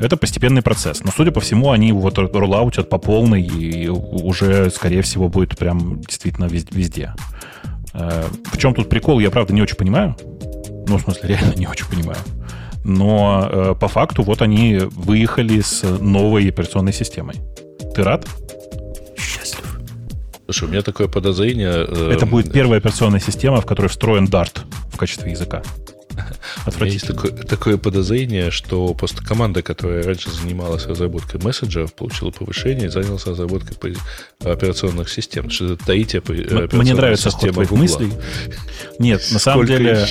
[0.00, 1.04] Это постепенный процесс.
[1.04, 6.00] Но, судя по всему, они вот роллаутят по полной и уже, скорее всего, будет прям
[6.00, 7.14] действительно везде.
[7.92, 10.16] Э, в чем тут прикол, я, правда, не очень понимаю.
[10.90, 12.18] Ну, в смысле, реально не очень понимаю.
[12.82, 17.36] Но э, по факту вот они выехали с новой операционной системой.
[17.94, 18.26] Ты рад?
[19.16, 19.78] Счастлив.
[20.46, 21.86] Слушай, у меня такое подозрение...
[21.86, 24.62] Э, Это будет первая операционная система, в которой встроен Dart
[24.92, 25.62] в качестве языка.
[26.66, 32.30] У меня есть такое, такое подозрение, что просто команда, которая раньше занималась разработкой мессенджеров, получила
[32.30, 33.96] повышение и занялась разработкой
[34.40, 35.50] операционных систем.
[35.50, 36.22] Что это таития
[36.72, 38.12] Мне нравится ход твоих мыслей.
[38.98, 40.06] Нет, на самом деле...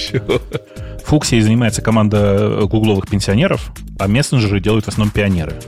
[1.09, 5.59] Фуксией занимается команда гугловых пенсионеров, а мессенджеры делают в основном пионеры.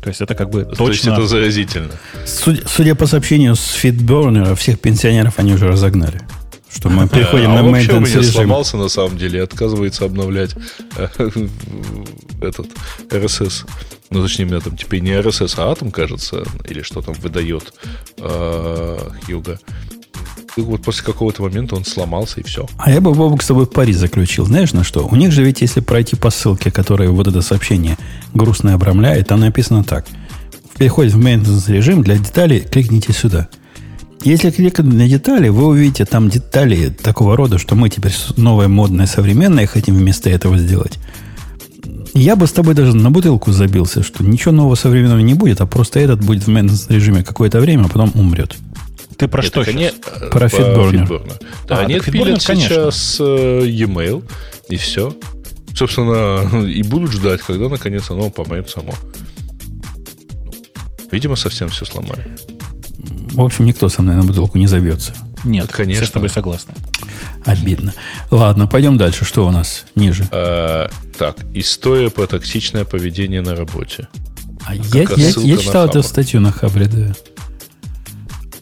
[0.00, 0.92] То есть это как бы То точно...
[0.92, 1.90] есть это заразительно.
[2.24, 6.22] Судя, судя по сообщению с Фитбернера, всех пенсионеров они уже разогнали.
[6.72, 8.22] Что мы переходим а на maintenance режим.
[8.22, 10.54] сломался на самом деле, отказывается обновлять
[10.96, 11.08] э,
[12.40, 12.68] этот
[13.10, 13.68] RSS.
[14.08, 17.74] Ну, точнее, у меня там теперь не RSS, а Atom, кажется, или что там выдает
[18.16, 19.58] э, Хьюга.
[20.56, 22.66] И вот после какого-то момента он сломался, и все.
[22.78, 24.46] А я бы, Бобок, с тобой пари заключил.
[24.46, 25.06] Знаешь, на что?
[25.06, 27.98] У них же ведь, если пройти по ссылке, которая вот это сообщение
[28.32, 30.06] грустно обрамляет, там написано так.
[30.72, 33.48] В переходе в maintenance режим для деталей кликните сюда–
[34.26, 39.06] если кликнуть на детали, вы увидите там детали такого рода, что мы теперь новое, модное,
[39.06, 40.98] современное хотим вместо этого сделать.
[42.12, 45.66] Я бы с тобой даже на бутылку забился, что ничего нового современного не будет, а
[45.66, 48.56] просто этот будет в мейнтенс режиме какое-то время, а потом умрет.
[49.18, 49.90] Ты про Нет, что они,
[50.30, 51.08] Про фитборнер.
[51.66, 54.22] Да, а, они отпилят сейчас э, e-mail,
[54.68, 55.16] и все.
[55.74, 58.94] Собственно, и будут ждать, когда наконец оно помоет само.
[61.10, 62.26] Видимо, совсем все сломали.
[63.32, 65.14] В общем, никто со мной на бутылку не забьется.
[65.44, 66.02] Нет, конечно.
[66.02, 66.74] Все с тобой согласны.
[67.44, 67.94] Обидно.
[68.30, 69.24] Ладно, пойдем дальше.
[69.24, 70.26] Что у нас ниже?
[70.32, 74.08] А, так, история про токсичное поведение на работе.
[74.66, 77.14] А я, я, я читал эту статью на Хабре, да.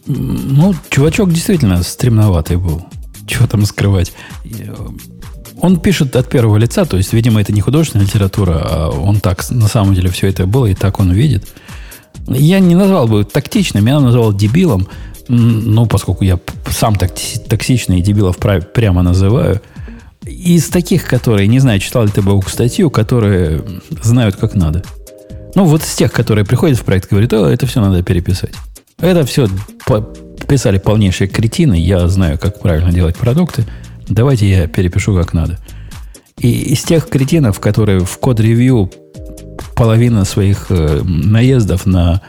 [0.07, 2.85] Ну, чувачок действительно стремноватый был.
[3.27, 4.13] Чего там скрывать?
[5.61, 9.49] Он пишет от первого лица, то есть, видимо, это не художественная литература, а он так,
[9.49, 11.47] на самом деле, все это было, и так он видит.
[12.27, 14.87] Я не назвал бы тактичным, я назвал дебилом.
[15.27, 19.59] Ну, поскольку я сам токсичный и дебилов прямо называю.
[20.23, 23.63] Из таких, которые, не знаю, читал ли ты Баук статью, которые
[24.03, 24.83] знают, как надо.
[25.55, 28.53] Ну, вот из тех, которые приходят в проект говорят, о, это все надо переписать.
[28.97, 29.47] Это все
[30.47, 33.65] писали полнейшие кретины, я знаю, как правильно делать продукты.
[34.07, 35.57] Давайте я перепишу как надо.
[36.37, 38.91] И из тех кретинов, которые в код-ревью
[39.75, 42.21] половина своих э, наездов на,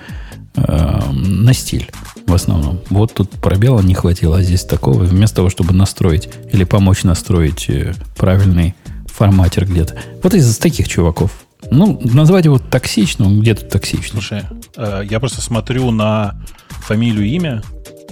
[0.56, 1.90] э, на стиль
[2.26, 2.80] в основном.
[2.90, 5.05] Вот тут пробела не хватило, а здесь такого.
[5.05, 8.74] Вместо того, чтобы настроить или помочь настроить э, правильный
[9.06, 9.97] форматер где-то.
[10.22, 11.30] Вот из таких чуваков.
[11.70, 14.20] Ну, назвать его токсичным, где тут токсичным.
[14.20, 14.43] Слушай,
[14.76, 16.40] э, я просто смотрю на
[16.87, 17.63] фамилию, имя,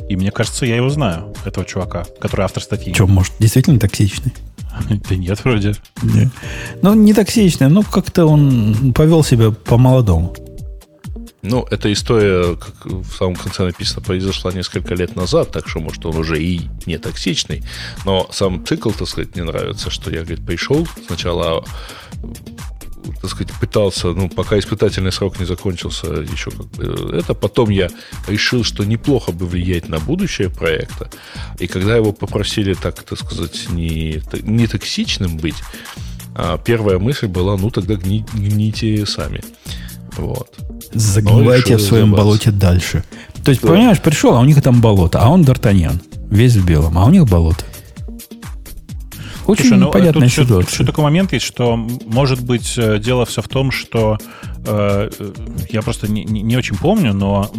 [0.08, 2.92] и мне кажется, я его знаю, этого чувака, который автор статьи.
[2.92, 4.34] Что, может, действительно токсичный?
[5.08, 5.76] Да нет, вроде.
[6.02, 6.30] Нет.
[6.82, 10.34] Ну, не токсичный, но как-то он повел себя по-молодому.
[11.42, 16.04] Ну, эта история, как в самом конце написано, произошла несколько лет назад, так что, может,
[16.06, 17.62] он уже и не токсичный.
[18.04, 21.62] Но сам цикл, так сказать, мне нравится, что я, говорит, пришел сначала
[23.20, 27.34] так сказать, пытался, ну, пока испытательный срок не закончился, еще как бы это.
[27.34, 27.88] Потом я
[28.28, 31.10] решил, что неплохо бы влиять на будущее проекта.
[31.58, 35.56] И когда его попросили, так, так сказать, не, не токсичным быть,
[36.34, 39.42] а первая мысль была, ну, тогда гни, гните сами.
[40.16, 40.48] Вот.
[40.92, 43.04] Загнивайте в своем болоте дальше.
[43.44, 43.68] То есть, да.
[43.68, 46.00] понимаешь, пришел, а у них там болото, а он Д'Артаньян,
[46.30, 47.64] весь в белом, а у них болото.
[49.46, 50.58] Очень Слушай, ну, понятная тут ситуация.
[50.58, 54.18] Еще, еще такой момент есть, что, может быть, э, дело все в том, что
[54.66, 55.10] э,
[55.70, 57.50] я просто не, не очень помню, но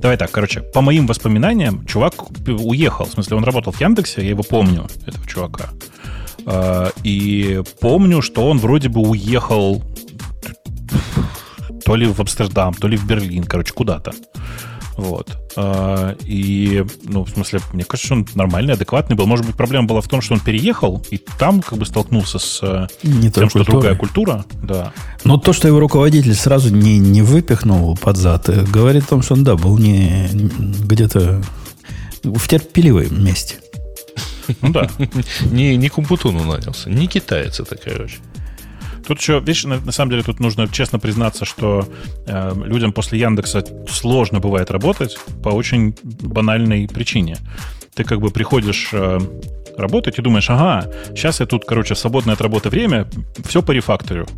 [0.00, 2.14] Давай так, короче, по моим воспоминаниям, чувак
[2.48, 3.04] уехал.
[3.04, 5.70] В смысле, он работал в Яндексе, я его помню, этого чувака.
[6.46, 9.82] Э, и помню, что он вроде бы уехал
[11.84, 14.12] то ли в Амстердам, то ли в Берлин, короче, куда-то.
[15.00, 15.38] Вот.
[15.56, 19.26] А, и, ну, в смысле, мне кажется, он нормальный, адекватный был.
[19.26, 22.60] Может быть, проблема была в том, что он переехал, и там как бы столкнулся с
[22.62, 23.64] э, Не тем, что культурой.
[23.64, 24.44] другая культура.
[24.62, 24.92] Да.
[25.24, 29.22] Но то, что его руководитель сразу не, не выпихнул под зад, э, говорит о том,
[29.22, 31.42] что он, да, был не где-то
[32.22, 33.56] в терпеливом месте.
[34.60, 34.90] Ну да.
[35.50, 38.16] Не, не Кумпутуну нанялся, не китаец это, короче.
[39.10, 41.84] Тут еще, видишь, на, на самом деле тут нужно честно признаться, что
[42.28, 47.38] э, людям после Яндекса сложно бывает работать по очень банальной причине.
[47.94, 49.18] Ты как бы приходишь э,
[49.76, 53.08] работать и думаешь, ага, сейчас я тут, короче, свободное от работы время,
[53.44, 54.28] все по рефакторю.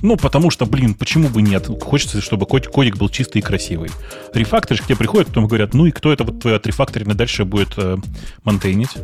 [0.00, 1.68] Ну, потому что, блин, почему бы нет?
[1.82, 3.90] Хочется, чтобы код- кодик был чистый и красивый.
[4.32, 7.74] Рефакторишь к тебе приходят, потом говорят, ну и кто это вот твой отрефакторенный дальше будет
[7.76, 7.98] э,
[8.44, 8.96] монтейнить?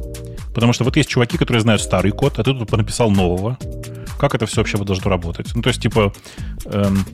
[0.55, 3.59] Потому что вот есть чуваки, которые знают старый код, а ты тут написал нового.
[4.19, 5.55] Как это все вообще должно работать?
[5.55, 6.13] Ну, то есть, типа,
[6.67, 7.05] эм,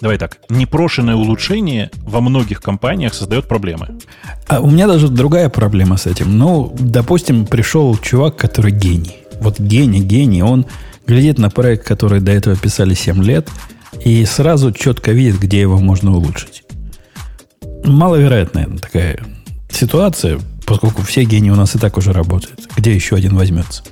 [0.00, 3.88] давай так, непрошенное улучшение во многих компаниях создает проблемы.
[4.48, 6.38] А у меня даже другая проблема с этим.
[6.38, 9.16] Ну, допустим, пришел чувак, который гений.
[9.40, 10.42] Вот гений, гений.
[10.42, 10.66] Он
[11.06, 13.48] глядит на проект, который до этого писали 7 лет,
[14.04, 16.64] и сразу четко видит, где его можно улучшить.
[17.84, 19.24] Маловероятная такая
[19.70, 22.68] ситуация, поскольку все гении у нас и так уже работают.
[22.76, 23.84] Где еще один возьмется?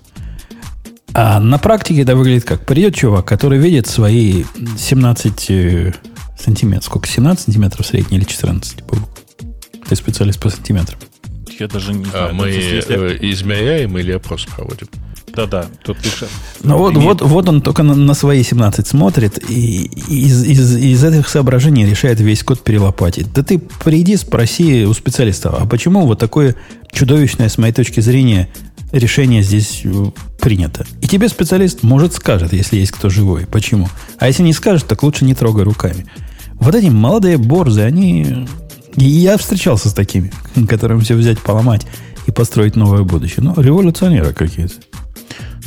[1.14, 2.64] А на практике это выглядит как?
[2.64, 4.44] Придет чувак, который видит свои
[4.78, 5.93] 17 э,
[6.39, 6.84] сантиметров.
[6.84, 7.09] Сколько?
[7.09, 8.82] 17 сантиметров средний или 14?
[8.84, 9.09] Бобук?
[9.89, 10.98] Ты специалист по сантиметрам.
[11.59, 12.34] Я даже не А знаю.
[12.34, 14.89] мы Ну, если- э, измеряем или опрос проводим?
[15.34, 16.24] Да-да, тут лишь...
[16.62, 21.02] Ну вот, вот, вот он только на, на свои 17 смотрит и из, из, из
[21.05, 23.32] этих соображений решает весь код перелопатить.
[23.32, 26.55] Да ты приди, спроси у специалиста, а почему вот такое
[26.93, 28.51] чудовищное, с моей точки зрения,
[28.93, 29.90] решение здесь э,
[30.40, 30.86] принято?
[31.01, 33.47] И тебе специалист, может, скажет, если есть кто живой.
[33.47, 33.89] Почему?
[34.19, 36.06] А если не скажет, так лучше не трогай руками.
[36.55, 38.47] Вот эти молодые борзы, они...
[38.97, 40.31] И я встречался с такими,
[40.69, 41.86] которым все взять, поломать
[42.27, 43.43] и построить новое будущее.
[43.43, 44.74] Ну, революционеры какие-то.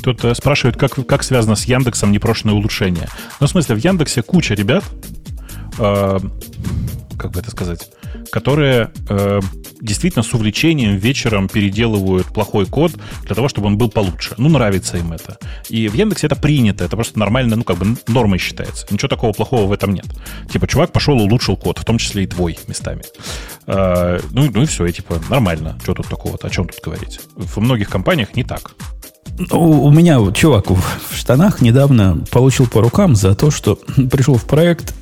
[0.04, 3.08] Тут э, спрашивают, как, как связано с Яндексом непрошенное улучшение.
[3.40, 4.84] Ну, в смысле, в Яндексе куча ребят,
[5.80, 6.20] э,
[7.18, 7.90] как бы это сказать,
[8.32, 9.40] которые э,
[9.82, 12.94] действительно с увлечением вечером переделывают плохой код
[13.24, 14.34] для того, чтобы он был получше.
[14.38, 15.38] Ну, нравится им это.
[15.70, 18.86] И в Яндексе это принято, это просто нормально, ну, как бы нормой считается.
[18.90, 20.06] Ничего такого плохого в этом нет.
[20.52, 23.04] Типа, чувак пошел улучшил код, в том числе и твой местами.
[23.68, 25.78] Э, ну, ну и все, и типа, нормально.
[25.84, 26.48] Что тут такого-то?
[26.48, 27.20] О чем тут говорить?
[27.36, 28.76] В многих компаниях не так.
[29.52, 30.82] У, у меня чувак в,
[31.14, 33.76] штанах недавно получил по рукам за то, что
[34.12, 34.94] пришел в проект,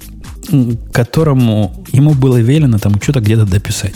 [0.92, 3.96] которому ему было велено там что-то где-то дописать.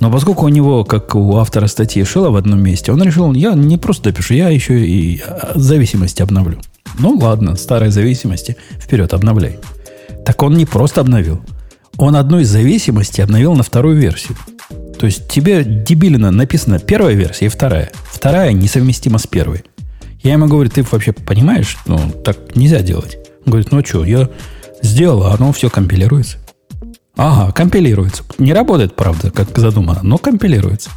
[0.00, 3.54] Но поскольку у него, как у автора статьи, шило в одном месте, он решил, я
[3.54, 6.58] не просто допишу, я еще и а, зависимости обновлю.
[6.98, 9.58] Ну ладно, старые зависимости, вперед, обновляй.
[10.24, 11.40] Так он не просто обновил.
[11.96, 14.36] Он одну из зависимостей обновил на вторую версию.
[14.98, 17.90] То есть тебе дебилина написано первая версия и вторая.
[18.04, 19.64] Вторая несовместима с первой.
[20.22, 23.18] Я ему говорю, ты вообще понимаешь, ну, так нельзя делать.
[23.44, 24.28] Он говорит, ну что, я
[24.84, 26.38] сделал, а оно все компилируется.
[27.16, 28.24] Ага, компилируется.
[28.38, 30.90] Не работает, правда, как задумано, но компилируется.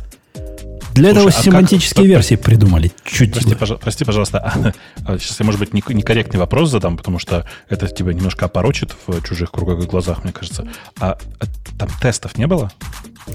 [0.93, 2.91] Для Слушай, этого а семантические как- версии придумали.
[3.05, 4.39] Чуть Прости, пожа- прости, пожалуйста,
[5.05, 8.95] а, сейчас я, может быть, не- некорректный вопрос задам, потому что это тебя немножко опорочит
[9.05, 10.67] в чужих кругах и глазах, мне кажется.
[10.99, 11.45] А, а
[11.77, 12.71] там тестов не было?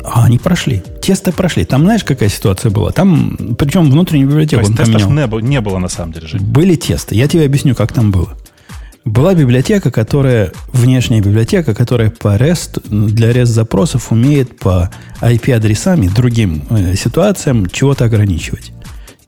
[0.02, 0.82] А, они прошли.
[1.00, 1.64] Тесты прошли.
[1.64, 2.90] Там знаешь, какая ситуация была?
[2.90, 5.10] Там, причем внутреннюю То библиотеку есть он тестов поменял.
[5.12, 6.40] не, было- не было на самом деле, Жень.
[6.42, 7.14] Были тесты.
[7.14, 8.36] Я тебе объясню, как там было.
[9.04, 16.08] Была библиотека, которая, внешняя библиотека, которая по REST, для REST запросов умеет по IP-адресам и
[16.08, 18.72] другим э, ситуациям чего-то ограничивать.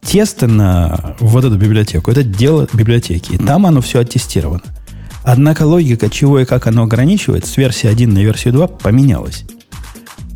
[0.01, 3.33] Тесты на вот эту библиотеку, это дело библиотеки.
[3.33, 4.63] И там оно все оттестировано.
[5.25, 9.45] Однако логика, чего и как оно ограничивает, с версии 1 на версию 2 поменялась.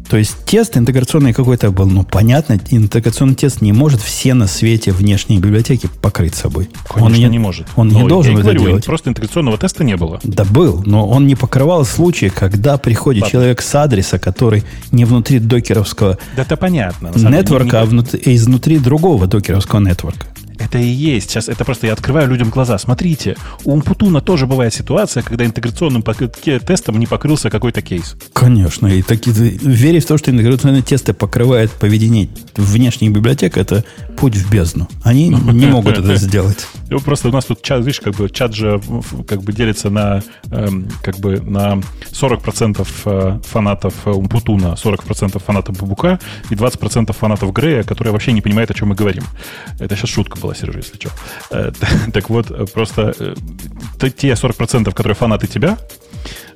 [0.09, 4.91] То есть тест интеграционный какой-то был, ну, понятно, интеграционный тест не может все на свете
[4.93, 6.71] внешние библиотеки покрыть собой.
[6.89, 7.67] Конечно, он не, может.
[7.77, 8.87] Он Но не должен это говорю, делать.
[8.87, 10.19] Просто интеграционного теста не было.
[10.23, 13.33] Да был, но он не покрывал случаи, когда приходит Ладно.
[13.33, 17.11] человек с адреса, который не внутри докеровского Да это понятно.
[17.13, 17.43] самом деле.
[17.43, 20.27] нетворка, а Не- внутри, изнутри другого докеровского нетворка.
[20.59, 21.31] Это и есть.
[21.31, 22.79] Сейчас это просто я открываю людям глаза.
[22.79, 28.17] Смотрите, у Умпутуна тоже бывает ситуация, когда интеграционным тестом не покрылся какой-то кейс.
[28.33, 32.29] Конечно, и таки, верить в то, что интеграционные тесты покрывают поведение
[32.59, 33.85] внешних библиотек, это
[34.17, 34.89] путь в бездну.
[35.05, 36.67] Они не могут это сделать.
[36.91, 38.81] Ну, Просто у нас тут чат, видишь, как бы чат же
[39.27, 41.81] как бы делится на эм, как бы на
[42.13, 46.19] 40% э, фанатов Умпутуна, 40% фанатов Бабука
[46.51, 49.25] и 20% фанатов Грея, которые вообще не понимают, о чем мы говорим.
[49.79, 51.11] Это сейчас шутка была, Сережа, если что.
[51.51, 51.73] Э,
[52.13, 53.15] Так вот, э, просто
[53.99, 55.79] те 40%, которые фанаты тебя,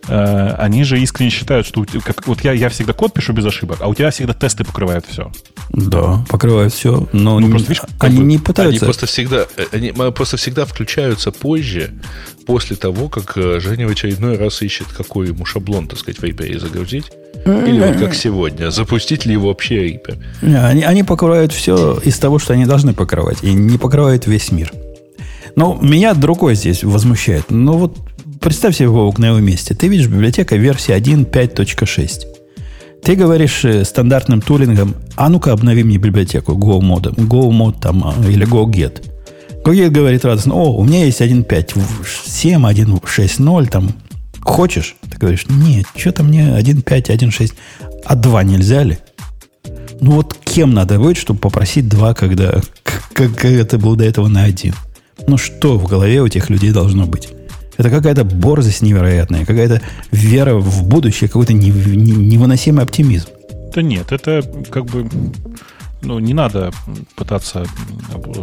[0.08, 3.88] они же искренне считают, что как, вот я, я всегда код пишу без ошибок, а
[3.88, 5.30] у тебя всегда тесты покрывают все.
[5.72, 8.84] Да, покрывают все, но ну, просто, видишь, они бы, не пытаются.
[8.84, 11.94] Они просто всегда, э, они просто всегда включаются позже,
[12.44, 16.24] после того, как э, Женя в очередной раз ищет, какой ему шаблон, так сказать, в
[16.24, 17.06] API загрузить.
[17.46, 20.22] Или вот как сегодня, запустить ли его вообще API.
[20.42, 24.70] Они, они покрывают все из того, что они должны покрывать, и не покрывают весь мир.
[25.56, 27.46] Но меня другой здесь возмущает.
[27.50, 27.96] Ну вот
[28.40, 29.74] представь себе, Вовк, на его месте.
[29.74, 32.41] Ты видишь библиотека версии 1.5.6.
[33.02, 38.04] Ты говоришь э, стандартным тулингом, а ну-ка обнови мне библиотеку Go Mode, Go Mode там,
[38.04, 39.04] а, или Go Get.
[39.64, 41.82] Go Get говорит радостно, о, у меня есть 1.5,
[42.26, 43.92] 7, 1.6.0, там,
[44.40, 44.94] хочешь?
[45.10, 47.52] Ты говоришь, нет, что-то мне 1.5, 1.6,
[48.04, 48.98] а 2 нельзя ли?
[50.00, 54.28] Ну вот кем надо быть, чтобы попросить 2, когда как, как это было до этого
[54.28, 54.74] на 1?
[55.26, 57.28] Ну что в голове у этих людей должно быть?
[57.82, 59.82] Это какая-то борзость невероятная, какая-то
[60.12, 63.26] вера в будущее, какой-то невыносимый оптимизм.
[63.74, 64.40] Да нет, это
[64.70, 65.10] как бы
[66.00, 66.70] ну, не надо
[67.16, 67.66] пытаться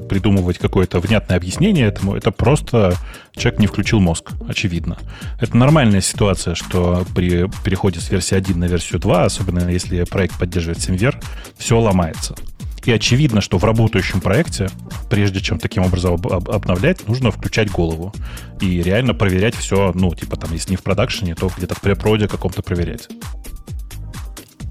[0.10, 2.16] придумывать какое-то внятное объяснение этому.
[2.16, 2.96] Это просто
[3.34, 4.98] человек не включил мозг, очевидно.
[5.40, 10.38] Это нормальная ситуация, что при переходе с версии 1 на версию 2, особенно если проект
[10.38, 11.16] поддерживает SimVer,
[11.58, 12.36] все ломается.
[12.86, 14.70] И очевидно, что в работающем проекте,
[15.10, 18.14] прежде чем таким образом об- обновлять, нужно включать голову
[18.62, 22.28] и реально проверять все, ну, типа там, если не в продакшене, то где-то в препроде
[22.28, 23.10] каком-то проверять.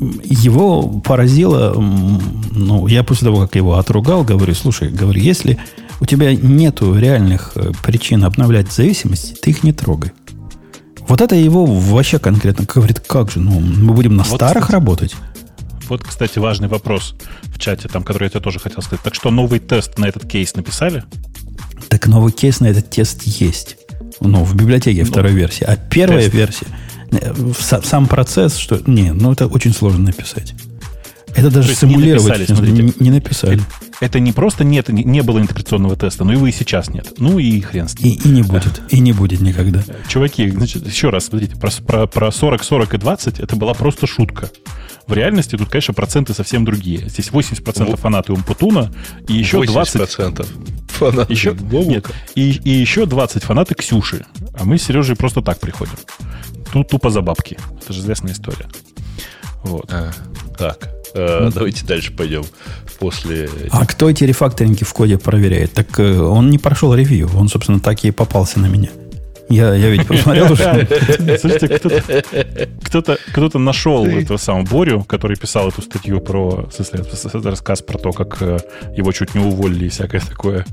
[0.01, 5.59] Его поразило, ну, я после того, как его отругал, говорю, слушай, говорю, если
[6.01, 10.13] у тебя нету реальных э, причин обновлять зависимости, ты их не трогай.
[11.09, 14.73] Вот это его вообще конкретно говорит, как же, ну, мы будем на вот, старых кстати,
[14.73, 15.17] работать?
[15.89, 19.03] Вот, кстати, важный вопрос в чате, там, который я тебе тоже хотел сказать.
[19.03, 21.05] Так что новый тест на этот кейс написали?
[21.89, 23.77] Так новый кейс на этот тест есть.
[24.21, 25.65] Ну, в библиотеке ну, второй версии.
[25.65, 26.35] А первая тест.
[26.35, 26.67] версия,
[27.13, 27.53] э,
[27.85, 28.83] сам процесс, что...
[28.87, 30.55] Не, ну это очень сложно написать.
[31.35, 33.61] Это даже симулировать не написали, не, не написали.
[34.01, 37.15] Это не просто нет, не было интеграционного теста, но его и сейчас нет.
[37.19, 38.13] Ну и хрен с ним.
[38.13, 38.81] И, и не будет.
[38.91, 39.83] И не будет никогда.
[40.09, 44.07] Чуваки, значит, еще раз, смотрите, про, про, про 40, 40 и 20 это была просто
[44.07, 44.51] шутка.
[45.09, 47.09] В реальности тут, конечно, проценты совсем другие.
[47.09, 48.93] Здесь 80% фанаты Умпутуна
[49.27, 50.47] и еще 20%.
[50.89, 54.27] фанаты еще, нет, и, и еще 20 фанаты Ксюши.
[54.53, 55.95] А мы с Сережей просто так приходим.
[56.73, 57.57] Тут тупо за бабки.
[57.83, 58.67] Это же известная история.
[59.65, 59.91] Вот.
[59.91, 60.13] А,
[60.59, 62.45] так, э, давайте дальше пойдем.
[62.99, 63.49] После...
[63.71, 65.73] А кто эти рефакторинги в коде проверяет?
[65.73, 67.31] Так э, он не прошел ревью.
[67.35, 68.91] Он, собственно, так и попался на меня.
[69.49, 70.87] Я, я ведь посмотрел уже.
[71.39, 71.69] Слушайте,
[72.83, 76.69] кто-то, кто-то нашел этого самого Борю, который писал эту статью про,
[77.33, 78.59] рассказ про то, как э,
[78.97, 80.67] его чуть не уволили и всякое такое.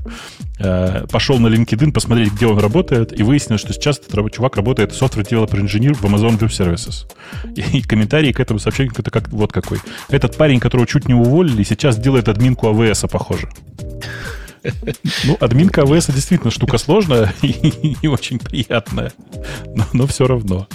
[0.58, 4.92] Э, пошел на LinkedIn посмотреть, где он работает, и выяснилось, что сейчас этот чувак работает
[4.92, 7.06] software developer engineer в Amazon Web Services.
[7.54, 9.78] И, комментарий к этому сообщению это как, вот какой.
[10.08, 13.48] Этот парень, которого чуть не уволили, сейчас делает админку AWS, похоже.
[15.24, 19.12] Ну, админка АВС действительно штука сложная и не очень приятная,
[19.74, 20.66] но, но все равно.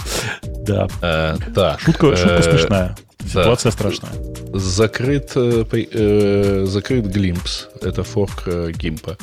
[0.42, 0.88] Да.
[1.00, 1.80] А, так.
[1.80, 2.96] Шутка, шутка э, смешная.
[3.26, 3.76] Ситуация да.
[3.76, 4.12] страшная.
[4.52, 7.68] Закрыт, э, э, закрыт Glimpse.
[7.80, 9.16] Это форк э, Гимпа.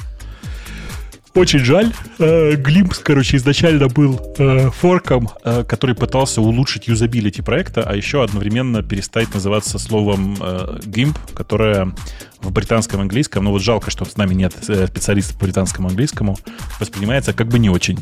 [1.40, 1.94] Очень жаль.
[2.20, 8.22] Э, Glimpse, короче, изначально был э, форком, э, который пытался улучшить юзабилити проекта, а еще
[8.26, 11.94] одновременно перестать называться словом GIMP, которое
[12.42, 16.38] в британском английском, ну вот жалко, что с нами нет специалистов по британскому английскому,
[16.78, 18.00] воспринимается как бы не очень.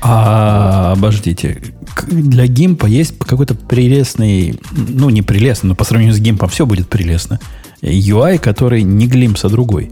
[0.00, 1.60] А, обождите,
[2.06, 6.88] для гимпа есть какой-то прелестный, ну не прелестный, но по сравнению с гимпом все будет
[6.88, 7.40] прелестно.
[7.82, 9.90] UI, который не глимпс, а другой.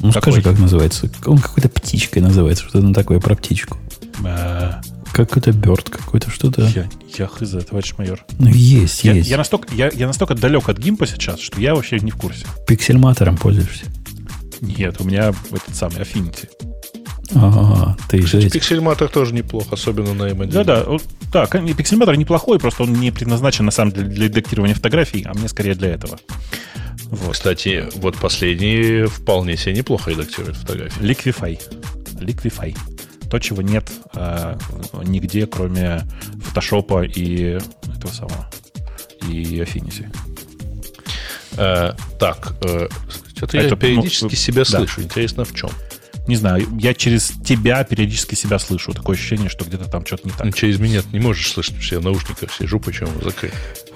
[0.00, 0.32] Ну, Какой?
[0.32, 1.10] скажи, как называется.
[1.26, 2.64] Он какой-то птичкой называется.
[2.64, 3.78] Что-то такое про птичку.
[4.24, 4.80] А...
[5.12, 6.62] Какой-то бёрд, какой-то что-то.
[6.74, 8.24] Я, я хз, товарищ майор.
[8.38, 9.28] Ну, есть, я, есть.
[9.28, 12.46] Я настолько, я, я настолько далек от гимпа сейчас, что я вообще не в курсе.
[12.66, 13.86] Пиксельматором пользуешься?
[14.60, 16.48] Нет, у меня этот самый Affinity.
[17.34, 20.52] Ага, ты Кстати, пиксельматор тоже неплохо, особенно на M1.
[20.52, 20.86] Да-да,
[21.32, 25.48] да, пиксельматор неплохой, просто он не предназначен на самом деле для редактирования фотографий, а мне
[25.48, 26.18] скорее для этого.
[27.10, 27.32] Вот.
[27.32, 31.00] Кстати, вот последний вполне себе неплохо редактирует фотографии.
[31.00, 31.60] Liquify.
[32.20, 32.76] Liquify.
[33.30, 34.58] То, чего нет э,
[35.04, 36.02] нигде, кроме
[36.44, 37.58] фотошопа и
[37.96, 38.50] этого самого.
[39.28, 40.06] И Affinity.
[41.56, 42.88] Э, так, э,
[43.36, 44.78] что-то Это, я периодически ну, себя да.
[44.78, 45.02] слышу.
[45.02, 45.70] Интересно, в чем?
[46.28, 48.92] Не знаю, я через тебя периодически себя слышу.
[48.92, 50.44] Такое ощущение, что где-то там что-то не так.
[50.44, 53.54] Ну, через меня ты не можешь слышать, все я в наушниках сижу, почему закрыт.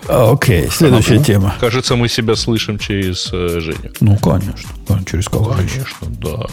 [0.09, 1.54] А, окей, следующая а, тема.
[1.60, 3.92] Кажется, мы себя слышим через э, Женю.
[4.00, 4.68] Ну, конечно.
[5.09, 6.46] Через кого Конечно, да.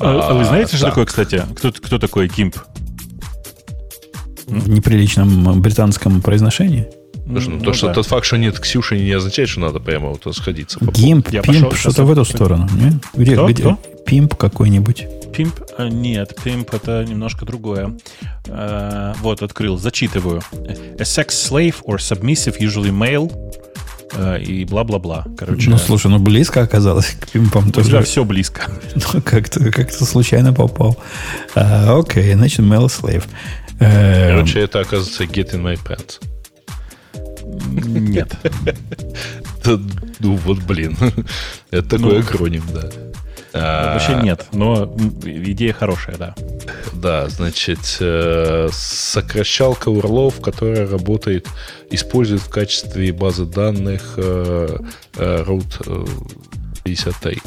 [0.00, 1.42] А, а вы знаете, а, что такое, кстати?
[1.54, 2.56] Кто, кто такой Гимп?
[4.46, 6.86] в неприличном британском произношении?
[7.26, 7.94] Слушай, ну, то, что да.
[7.94, 10.78] тот факт, что нет Ксюши, не означает, что надо прямо вот сходиться.
[10.78, 12.68] по Гимп, пимп, что-то в эту сторону.
[12.72, 13.00] не?
[13.14, 13.48] Где, Кто?
[13.48, 13.62] где?
[13.62, 13.78] Кто?
[14.06, 15.06] Пимп какой-нибудь.
[15.36, 15.60] Пимп?
[15.76, 17.94] А, Нет, пимп это немножко другое.
[18.46, 20.40] Э, Вот, открыл, зачитываю.
[20.98, 23.30] A sex slave or submissive, usually male,
[24.14, 25.26] э, и бла-бла-бла.
[25.36, 28.02] Короче, Ну, слушай, ну близко оказалось к пимпам у тебя тоже.
[28.02, 28.70] все близко.
[29.14, 30.96] Ну, как-то, как-то случайно попал.
[31.54, 33.24] А, Окей, значит, male slave.
[33.78, 36.20] Э, Короче, это, оказывается, get in my pants.
[37.68, 38.34] Нет.
[39.64, 39.78] Да,
[40.20, 40.96] Ну, вот, блин.
[41.72, 42.18] Это такой Ну.
[42.20, 42.88] акроним, да.
[43.58, 46.34] А, Вообще нет, но идея хорошая, да.
[46.92, 51.48] Да, значит, э, сокращалка урлов, которая работает,
[51.90, 54.78] использует в качестве базы данных э,
[55.16, 56.06] э, root э,
[56.84, 57.38] 53.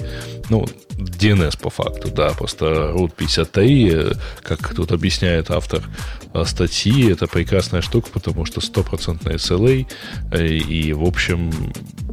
[0.50, 0.66] Ну,
[0.98, 4.12] DNS по факту, да, просто root 53, э,
[4.42, 5.84] как тут объясняет автор
[6.46, 9.88] статьи, это прекрасная штука, потому что стопроцентная SLA,
[10.38, 11.52] и, в общем,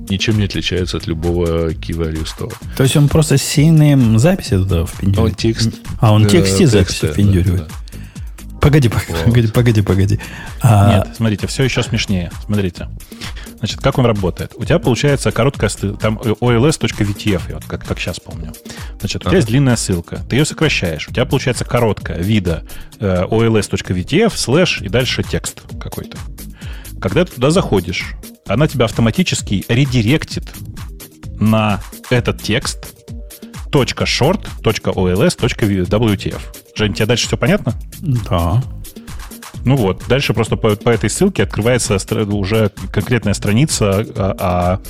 [0.08, 2.52] ничем не отличается от любого key value store.
[2.76, 5.36] То есть он просто сильные записи туда Он впендюривает?
[5.36, 5.70] текст...
[6.00, 7.68] А, он э, тексте записи тексты, да, впендюривает?
[7.68, 7.74] да.
[8.60, 10.20] Погоди, погоди, погоди, погоди.
[10.60, 12.32] А, Нет, смотрите, все еще смешнее.
[12.44, 12.88] Смотрите.
[13.58, 14.52] Значит, как он работает?
[14.56, 18.52] У тебя получается короткая ссылка, там э, ols.vtf, я вот как, как сейчас помню.
[18.98, 19.36] Значит, у тебя Ага.
[19.36, 22.64] есть длинная ссылка, ты ее сокращаешь, у тебя получается короткая вида
[22.98, 26.18] э, ols.vtf, слэш и дальше текст какой-то.
[27.00, 28.14] Когда ты туда заходишь,
[28.46, 30.44] она тебя автоматически редиректит
[31.38, 32.94] на этот текст
[33.70, 36.40] .short.ols.wtf.
[36.76, 37.74] Жень, тебе дальше все понятно?
[38.00, 38.62] да.
[39.64, 41.98] Ну вот, дальше просто по, по этой ссылке открывается
[42.32, 44.80] уже конкретная страница, а, а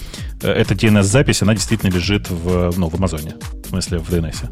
[0.46, 4.50] эта DNS-запись, она действительно лежит в, ну, в Амазоне, в смысле в DNS.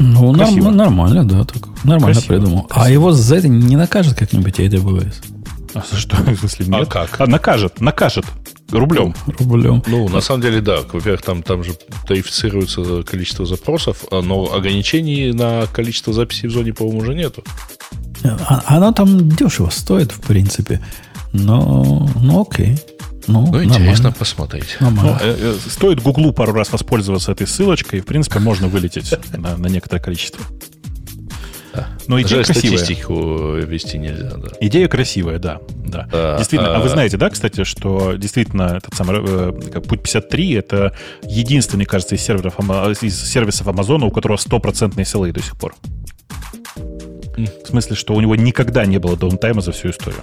[0.00, 1.68] Ну, норм- нормально, да, так.
[1.84, 2.66] Нормально Красиво, придумал.
[2.70, 2.92] А красиво.
[2.92, 5.14] его за это не накажет как-нибудь AWS?
[5.74, 6.16] А за что?
[6.16, 6.88] В смысле, А нет?
[6.88, 7.20] как?
[7.20, 8.24] А, накажет, накажет.
[8.70, 9.14] Рублем.
[9.38, 9.82] Рублем.
[9.88, 10.80] Ну, на самом деле, да.
[10.92, 11.72] Во-первых, там, там же
[12.06, 17.42] тарифицируется количество запросов, а, но ограничений на количество записей в зоне, по-моему, уже нету.
[18.24, 20.80] А- Оно там дешево стоит, в принципе.
[21.32, 22.78] Но, ну окей.
[23.26, 23.64] Ну, Ну, нормально.
[23.74, 24.76] интересно посмотреть.
[24.80, 24.88] Ну,
[25.20, 29.68] э, э, стоит Гуглу пару раз воспользоваться этой ссылочкой, и, в принципе, можно вылететь на
[29.68, 30.44] некоторое количество.
[31.80, 31.88] Да.
[32.06, 32.78] Но идея Жаль, красивая.
[32.78, 34.48] статистику вести нельзя, да.
[34.60, 35.60] Идея красивая, да.
[35.86, 36.08] да.
[36.10, 36.76] Да, действительно.
[36.76, 41.86] А, вы а- знаете, да, кстати, что действительно этот самый э, Путь 53 это единственный,
[41.86, 42.58] кажется, из серверов
[43.02, 45.74] из сервисов Амазона, у которого стопроцентный SLA до сих пор.
[47.36, 50.20] В смысле, что у него никогда не было даунтайма за всю историю.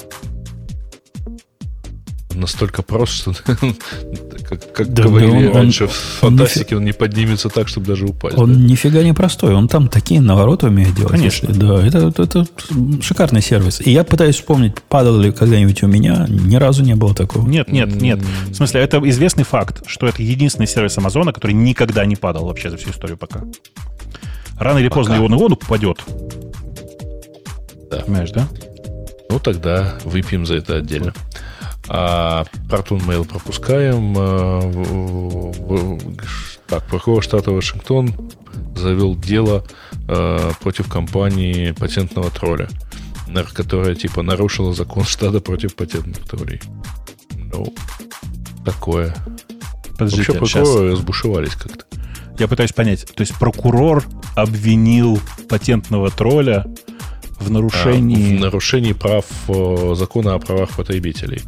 [2.37, 6.93] Настолько прост, что, как, как Да, говорили он- раньше, он- в он фантастике он не
[6.93, 8.37] поднимется так, чтобы даже упасть.
[8.37, 8.59] Он да.
[8.59, 9.53] нифига не простой.
[9.53, 11.11] Он там такие навороты умеет делать.
[11.11, 11.47] Конечно.
[11.47, 12.47] если- Да, это, это, это
[13.01, 13.81] шикарный сервис.
[13.81, 16.25] И я пытаюсь вспомнить, падал ли когда-нибудь у меня.
[16.29, 17.47] Ни разу не было такого.
[17.47, 18.19] Нет, нет, нет.
[18.49, 22.69] В смысле, это известный факт, что это единственный сервис Амазона, который никогда не падал вообще
[22.69, 23.41] за всю историю пока.
[24.59, 25.23] Рано или поздно Пока.
[25.23, 25.99] его на воду попадет.
[27.91, 27.99] Да.
[28.01, 28.47] Понимаешь, да?
[29.29, 31.13] Ну, тогда выпьем за это отдельно.
[31.89, 34.13] А Proton Mail пропускаем.
[34.17, 34.61] А,
[36.67, 38.13] Так, прокурор штата Вашингтон
[38.75, 39.63] завел дело
[40.07, 42.67] а, против компании патентного тролля,
[43.53, 46.61] которая типа нарушила закон штата против патентных троллей.
[47.35, 47.73] Ну,
[48.65, 49.15] такое.
[49.97, 51.85] Подождите, Вообще прокуроры разбушевались как-то.
[52.37, 53.05] Я пытаюсь понять.
[53.05, 54.03] То есть прокурор
[54.35, 55.19] обвинил
[55.49, 56.65] патентного тролля
[57.39, 58.37] в А, нарушении...
[58.37, 61.41] в нарушении прав э, закона о правах потребителей,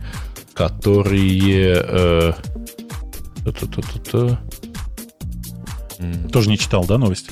[0.54, 2.34] которые э,
[6.32, 7.32] Тоже не читал, да, новость?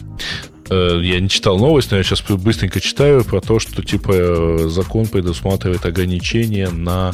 [0.69, 4.67] э, Я не читал новость, но я сейчас быстренько читаю про то, что типа э,
[4.69, 7.13] закон предусматривает ограничения на,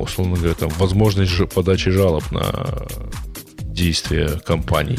[0.00, 2.44] условно говоря, там, возможность подачи жалоб на
[3.62, 4.98] действия компаний.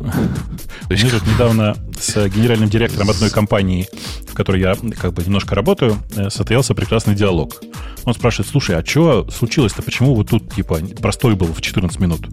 [0.90, 3.88] Мы тут недавно с генеральным директором одной компании,
[4.28, 7.62] в которой я как бы немножко работаю, э, состоялся прекрасный диалог.
[8.04, 9.82] Он спрашивает, слушай, а что случилось-то?
[9.82, 12.28] Почему вот тут, типа, простой был в 14 минут?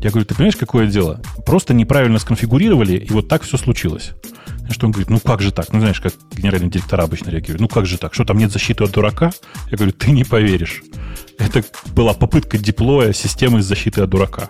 [0.00, 1.20] Я говорю, ты понимаешь, какое дело?
[1.44, 4.12] Просто неправильно сконфигурировали, и вот так все случилось.
[4.70, 5.72] Что он говорит, ну как же так?
[5.72, 7.60] Ну, знаешь, как генеральный директор обычно реагирует.
[7.60, 8.14] Ну как же так?
[8.14, 9.32] Что там нет защиты от дурака?
[9.70, 10.82] Я говорю, ты не поверишь.
[11.38, 11.64] Это
[11.94, 14.48] была попытка деплоя системы защиты от дурака.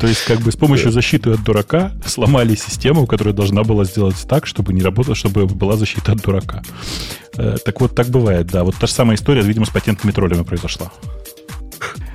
[0.00, 4.16] То есть, как бы с помощью защиты от дурака сломали систему, которая должна была сделать
[4.26, 6.62] так, чтобы не работала, чтобы была защита от дурака.
[7.36, 8.64] Э, Так вот, так бывает, да.
[8.64, 10.90] Вот та же самая история, видимо, с патентными троллями произошла.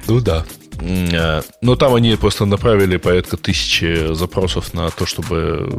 [0.08, 0.46] ну да.
[0.80, 5.70] Э, но там они просто направили порядка тысячи запросов на то, чтобы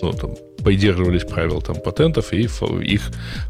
[0.00, 0.30] ну, там,
[0.64, 3.02] поддерживались правил там, патентов, и их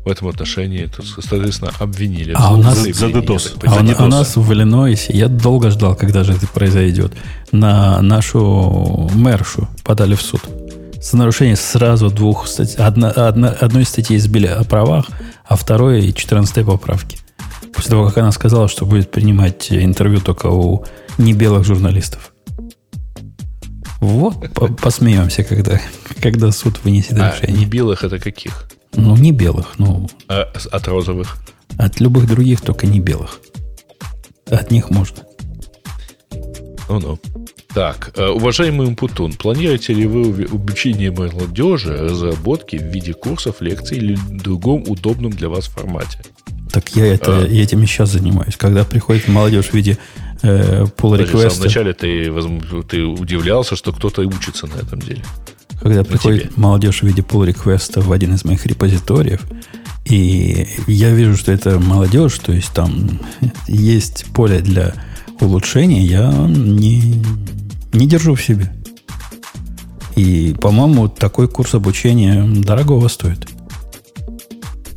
[0.05, 2.35] в этом отношении, соответственно, обвинили.
[2.36, 3.65] А у нас за, DDoS.
[3.66, 7.12] А у, у нас в Иллинойсе, я долго ждал, когда же это произойдет,
[7.53, 10.43] на нашу мэршу подали в суд.
[11.01, 12.82] За нарушение сразу двух статей.
[12.82, 15.07] Одна, одна, одной статьи избили о правах,
[15.47, 17.19] а второй 14 поправки.
[17.74, 20.85] После того, как она сказала, что будет принимать интервью только у
[21.19, 22.34] небелых журналистов.
[24.05, 24.36] Вот,
[24.81, 25.81] посмеемся, когда,
[26.20, 27.66] когда суд вынесет а решение.
[27.66, 28.68] белых это каких?
[28.93, 30.10] Ну, не белых, ну...
[30.28, 31.39] А от розовых?
[31.78, 33.40] От любых других, только не белых.
[34.51, 35.24] От них можно.
[36.89, 37.18] Ну-ну.
[37.72, 44.18] Так, э, уважаемый Умпутун, планируете ли вы обучение молодежи разработки в виде курсов, лекций или
[44.31, 46.20] другом удобном для вас формате?
[46.70, 47.47] Так я это, а.
[47.47, 48.56] этим и сейчас занимаюсь.
[48.56, 49.97] Когда приходит молодежь в виде
[50.44, 51.60] э, pull request.
[51.60, 52.32] Вначале ты,
[52.88, 55.22] ты удивлялся, что кто-то учится на этом деле.
[55.80, 56.52] Когда на приходит тебе.
[56.56, 59.40] молодежь в виде pull реквеста в один из моих репозиториев,
[60.04, 63.20] и я вижу, что это молодежь, то есть там
[63.66, 64.94] есть поле для
[65.40, 67.22] улучшения, я не,
[67.92, 68.70] не держу в себе.
[70.14, 73.48] И, по-моему, такой курс обучения дорогого стоит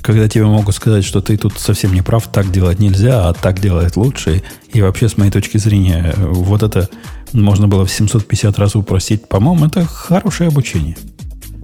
[0.07, 3.59] когда тебе могут сказать, что ты тут совсем не прав, так делать нельзя, а так
[3.59, 4.41] делает лучше.
[4.71, 6.88] И вообще, с моей точки зрения, вот это
[7.34, 9.27] можно было в 750 раз упростить.
[9.27, 10.95] По-моему, это хорошее обучение.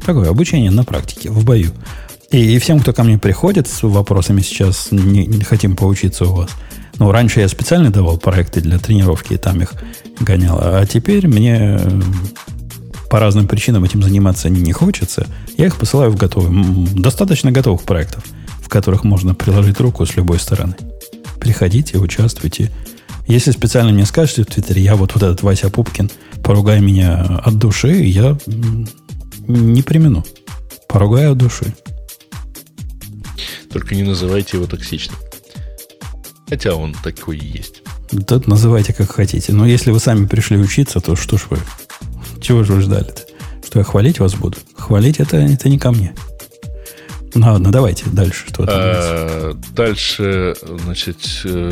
[0.06, 1.72] Такое обучение на практике, в бою.
[2.32, 6.36] И, и всем, кто ко мне приходит с вопросами сейчас, не, не хотим поучиться у
[6.36, 6.49] вас.
[6.99, 9.72] Ну, раньше я специально давал проекты для тренировки, и там их
[10.20, 10.60] гонял.
[10.61, 11.80] А теперь мне
[13.10, 15.28] по разным причинам этим заниматься не хочется,
[15.58, 16.88] я их посылаю в готовые.
[16.94, 18.24] Достаточно готовых проектов,
[18.62, 20.76] в которых можно приложить руку с любой стороны.
[21.40, 22.72] Приходите, участвуйте.
[23.28, 26.10] Если специально мне скажете в Твиттере, я вот, вот этот Вася Пупкин,
[26.44, 28.38] поругай меня от души, я
[29.48, 30.26] не примену.
[30.88, 31.74] Поругаю от души.
[33.72, 35.18] Только не называйте его токсичным.
[36.48, 37.82] Хотя он такой и есть.
[38.12, 39.54] Да, называйте как хотите.
[39.54, 41.60] Но если вы сами пришли учиться, то что ж вы
[42.44, 43.22] чего же вы ждали-то?
[43.74, 44.60] Что я хвалить вас буду?
[44.78, 46.14] Хвалить это, это не ко мне.
[47.34, 48.45] Ну ладно, давайте дальше.
[48.50, 51.72] Что а, дальше, значит, э,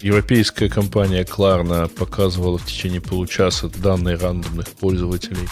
[0.00, 5.46] европейская компания Klarna показывала в течение получаса данные рандомных пользователей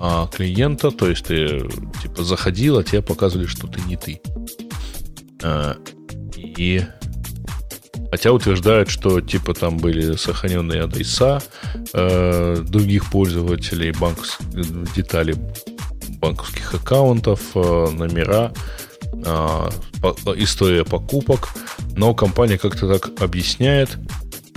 [0.00, 0.90] а, клиента.
[0.90, 1.68] То есть ты
[2.02, 4.22] типа заходил, а тебе показывали, что ты не ты.
[5.42, 5.76] А,
[6.34, 6.82] и
[8.14, 11.42] Хотя утверждают, что типа там были сохраненные адреса
[11.92, 14.18] э, других пользователей, банк,
[14.94, 15.34] детали
[16.20, 18.52] банковских аккаунтов, э, номера,
[19.14, 19.68] э,
[20.36, 21.48] история покупок.
[21.96, 23.98] Но компания как-то так объясняет,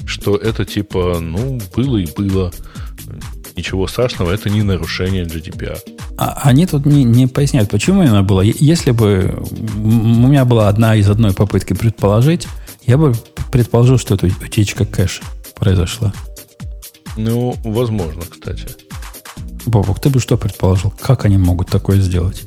[0.06, 2.52] что это типа, ну, было и было.
[3.56, 5.80] Ничего страшного, это не нарушение GDPR.
[6.20, 8.42] А, они тут не, не поясняют, почему именно было.
[8.42, 9.44] Если бы
[9.78, 12.48] у меня была одна из одной попытки предположить,
[12.88, 13.14] я бы
[13.52, 15.24] предположил, что это утечка кэша
[15.56, 16.14] произошла.
[17.18, 18.68] Ну, возможно, кстати.
[19.66, 20.94] Бобок, ты бы что предположил?
[21.00, 22.44] Как они могут такое сделать?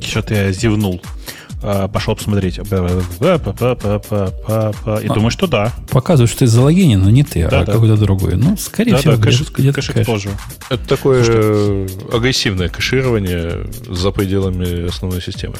[0.00, 1.00] Что-то я зевнул.
[1.62, 2.58] А, пошел посмотреть.
[2.58, 2.62] И
[5.08, 5.72] думаю, что да.
[5.90, 8.36] Показывает, что ты залогинен, но не ты, а какой-то другой.
[8.36, 10.06] Ну, скорее да, всего, да, кэш, где-то кэш.
[10.06, 10.30] тоже.
[10.70, 15.54] Это такое э, агрессивное кэширование за пределами основной системы.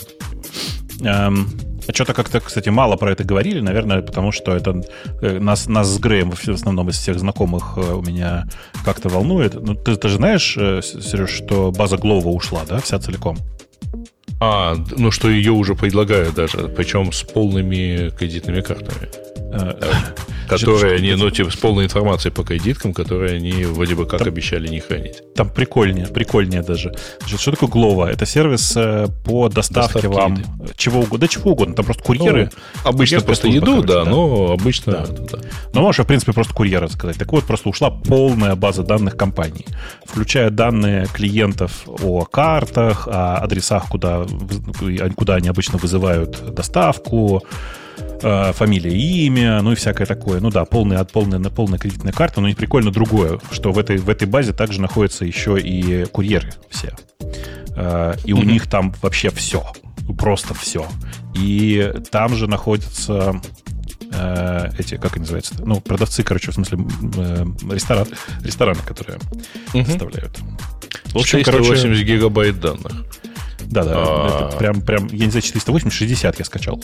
[1.00, 1.48] Эм,
[1.88, 4.82] а что-то как-то, кстати, мало про это говорили, наверное, потому что это
[5.20, 8.48] э, нас, нас с Греем в основном из всех знакомых э, у меня
[8.84, 9.54] как-то волнует.
[9.54, 13.38] Ну, ты, ты же знаешь, э, Сереж, что база Глова ушла, да, вся целиком?
[14.40, 19.08] А, ну что ее уже предлагают даже, причем с полными кредитными картами.
[20.48, 24.28] Которые они, ну, типа, с полной информацией по кредиткам, которые они вроде бы как там,
[24.28, 25.22] обещали не хранить.
[25.34, 26.94] Там прикольнее, прикольнее даже.
[27.20, 28.10] Значит, что такое Глова?
[28.10, 30.44] Это сервис э, по доставке Доставки вам еды.
[30.76, 31.18] чего угодно.
[31.18, 31.74] Да чего угодно.
[31.74, 32.50] Там просто курьеры.
[32.84, 34.92] Ну, обычно просто еду, короче, да, да, но обычно...
[34.92, 35.06] Да.
[35.06, 35.38] Да.
[35.72, 37.18] Но можешь, в принципе, просто курьера заказать.
[37.18, 39.66] Так вот, просто ушла полная база данных компании,
[40.04, 44.26] включая данные клиентов о картах, о адресах, куда,
[45.16, 47.42] куда они обычно вызывают доставку,
[48.22, 50.40] э, фамилия и имя, ну и всякое такое.
[50.40, 54.08] Ну да, полная, полная, полная кредитная карта, но не прикольно другое, что в этой, в
[54.08, 56.94] этой базе также находятся еще и курьеры все.
[57.76, 59.64] Э, и у них там вообще все.
[60.18, 60.86] Просто все.
[61.34, 63.40] И там же находятся
[64.12, 65.54] э, эти, как они называются?
[65.58, 66.78] Ну, продавцы, короче, в смысле,
[67.16, 68.06] э, ресторан,
[68.42, 69.18] рестораны, которые
[69.74, 69.84] угу.
[69.84, 70.38] доставляют.
[71.06, 73.06] В общем, 480 короче, гигабайт данных.
[73.66, 74.56] Да, да, а...
[74.58, 76.80] прям, прям, я не знаю, 480, 60 я скачал.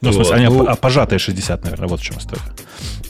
[0.00, 2.42] Ну, в смысле, они ну, а пожатые 60, наверное, вот в чем история.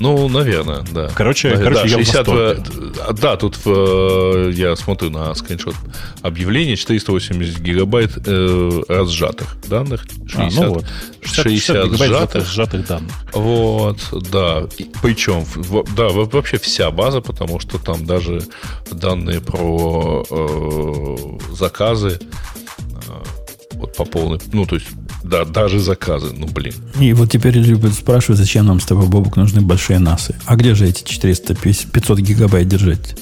[0.01, 1.11] Ну, наверное, да.
[1.15, 2.63] Короче, короче, я в 60, восторге.
[3.09, 5.75] э, Да, тут э, я смотрю на скриншот
[6.23, 10.07] объявления 480 гигабайт э, разжатых данных.
[10.27, 10.85] 60, А, ну вот.
[11.23, 12.47] 60, 60 гигабайт сжатых.
[12.47, 13.13] сжатых, данных.
[13.33, 13.99] Вот,
[14.33, 14.65] да.
[15.03, 15.45] Причем,
[15.97, 18.43] да, во- вообще вся база, потому что там даже
[18.91, 20.25] данные про
[21.53, 22.19] заказы
[23.75, 24.87] вот по полной, ну, то есть,
[25.25, 26.75] да, даже заказы, ну, блин.
[27.01, 30.37] И вот теперь любят спрашивать, зачем нам с тобой, Бобук, нужны большие НАСы.
[30.47, 33.17] А где же эти 400, 500 гигабайт держать?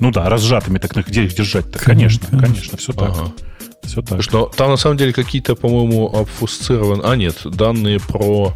[0.00, 1.78] Ну да, разжатыми, так на где их держать-то?
[1.78, 3.10] Конечно, Конечно, конечно, все так.
[3.10, 3.32] Ага.
[3.84, 4.22] Все так.
[4.22, 7.02] Что там на самом деле какие-то, по-моему, обфусцированы.
[7.02, 8.54] А, нет, данные про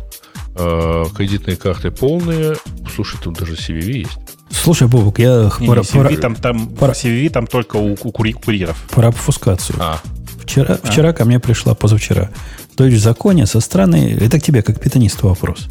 [0.57, 2.57] э, кредитные карты полные.
[2.95, 4.19] Слушай, тут даже CVV есть.
[4.51, 7.93] Слушай, Бобук, я Не, про, не, CVV про- там, там пора- CVV там только у,
[7.93, 8.77] у кури- курьеров.
[8.91, 9.77] про обфускацию.
[9.81, 10.01] А,
[10.43, 12.31] Вчера, вчера ко мне пришла, позавчера,
[12.77, 14.13] дочь в законе со странной...
[14.13, 15.67] Это к тебе, как питанисту вопрос.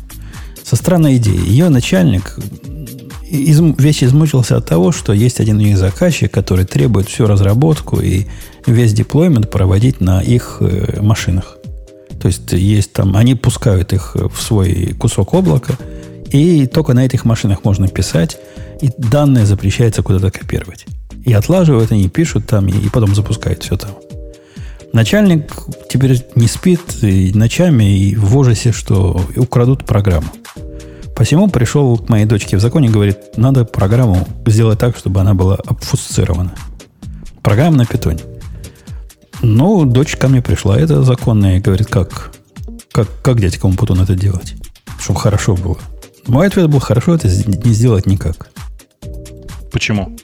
[0.63, 1.47] Со странной идеей.
[1.47, 2.37] Ее начальник
[3.29, 7.99] изм- весь измучился от того, что есть один у них заказчик, который требует всю разработку
[7.99, 8.25] и
[8.65, 11.57] весь деплоймент проводить на их э, машинах.
[12.19, 15.77] То есть есть там, они пускают их в свой кусок облака,
[16.31, 18.37] и только на этих машинах можно писать,
[18.81, 20.85] и данные запрещается куда-то копировать.
[21.23, 23.91] И отлаживают они, пишут там, и, и потом запускают все там.
[24.95, 25.51] Начальник
[25.89, 30.29] теперь не спит и ночами и в ужасе, что украдут программу.
[31.17, 35.33] Посему пришел к моей дочке в законе и говорит, надо программу сделать так, чтобы она
[35.33, 36.55] была обфусцирована.
[37.43, 38.21] Программа на питоне.
[39.41, 42.31] Ну, дочь ко мне пришла, это законная, и говорит, как,
[42.93, 44.55] как, как дядькому Путун это делать?
[44.97, 45.77] Чтобы хорошо было.
[46.25, 48.47] Мой ответ был, хорошо это не сделать никак.
[49.73, 50.15] Почему?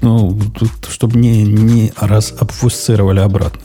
[0.00, 3.62] Ну, тут, чтобы не, не раз обфусцировали обратно.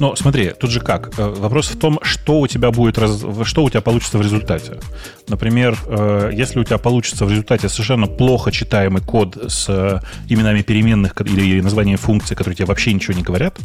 [0.00, 1.18] Ну, смотри, тут же как?
[1.18, 2.96] Э, Вопрос в том, что у тебя будет,
[3.44, 4.80] что у тебя получится в результате.
[5.28, 10.62] Например, э, если у тебя получится в результате совершенно плохо читаемый код с э, именами
[10.62, 13.58] переменных или названием функций, которые тебе вообще ничего не говорят,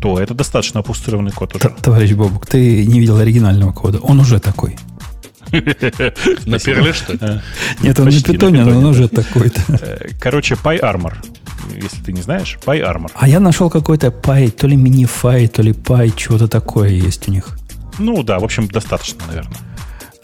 [0.00, 1.70] то это достаточно опустированный код уже.
[1.82, 3.98] Товарищ Бобук, ты не видел оригинального кода.
[3.98, 4.76] Он уже такой.
[5.52, 7.40] на перле, что ли?
[7.82, 9.60] Нет, он на питоне, но он уже такой-то.
[9.68, 11.14] Э, Короче, PyArmor.
[11.74, 13.10] Если ты не знаешь, PyArmor.
[13.14, 17.32] А я нашел какой-то пай, то ли минифай, то ли пай, чего-то такое есть у
[17.32, 17.58] них.
[17.98, 19.56] Ну да, в общем, достаточно, наверное.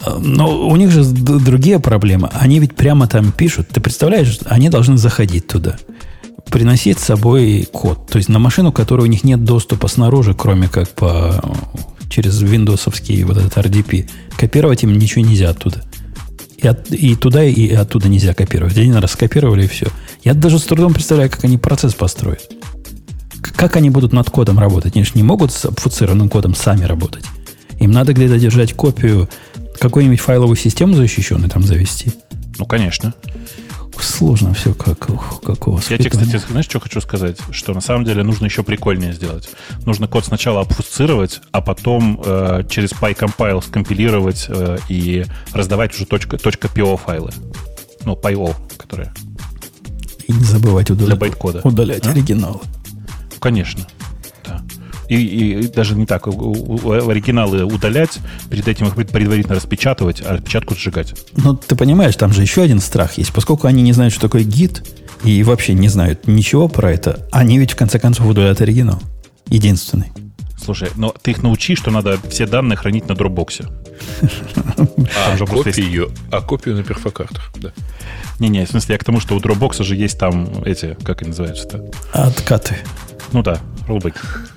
[0.01, 2.29] А, Но у них же другие проблемы.
[2.33, 3.67] Они ведь прямо там пишут.
[3.69, 5.77] Ты представляешь, они должны заходить туда.
[6.49, 8.07] Приносить с собой код.
[8.07, 11.41] То есть на машину, которой у них нет доступа снаружи, кроме как по
[12.09, 14.09] через виндосовский вот этот RDP.
[14.37, 15.83] Копировать им ничего нельзя оттуда.
[16.57, 18.77] И, от- и туда, и оттуда нельзя копировать.
[18.77, 19.87] Один раз скопировали, и все.
[20.23, 22.49] Я даже с трудом представляю, как они процесс построят.
[23.55, 24.95] Как они будут над кодом работать?
[24.95, 27.25] Они же не могут с обфуцированным кодом сами работать.
[27.79, 29.29] Им надо где-то держать копию,
[29.79, 32.11] какую-нибудь файловую систему защищенную там завести.
[32.57, 33.13] Ну, конечно.
[34.01, 35.89] Сложно все, как, ух, как у вас.
[35.91, 37.37] Я тебе, кстати, знаешь, что хочу сказать?
[37.51, 39.49] Что на самом деле нужно еще прикольнее сделать.
[39.85, 46.37] Нужно код сначала обфусцировать, а потом э, через PyCompile скомпилировать э, и раздавать уже точка,
[46.37, 47.31] .po файлы.
[48.05, 49.13] Ну, PyO, которые.
[50.29, 51.61] И не забывать удалять, Для байткода.
[51.63, 52.11] удалять А?
[52.11, 52.59] оригиналы.
[53.39, 53.85] Конечно.
[54.45, 54.61] Да.
[55.09, 56.27] И, и- и даже не так.
[56.27, 58.19] У- у- у- оригиналы удалять,
[58.49, 61.15] перед этим их предварительно распечатывать, а распечатку сжигать.
[61.35, 63.33] Но ты понимаешь, там же еще один страх есть.
[63.33, 64.83] Поскольку они не знают, что такое гид,
[65.23, 69.01] и вообще не знают ничего про это, они ведь в конце концов удаляют оригинал.
[69.47, 70.11] Единственный.
[70.63, 73.65] Слушай, но ты их научи, что надо все данные хранить на дропбоксе.
[75.27, 77.71] А, копию, а копию на перфокартах, да.
[78.39, 81.29] Не-не, в смысле, я к тому, что у дропбокса же есть там эти, как они
[81.29, 81.83] называются-то?
[82.13, 82.77] Откаты.
[83.33, 84.49] Ну да, роллбэк.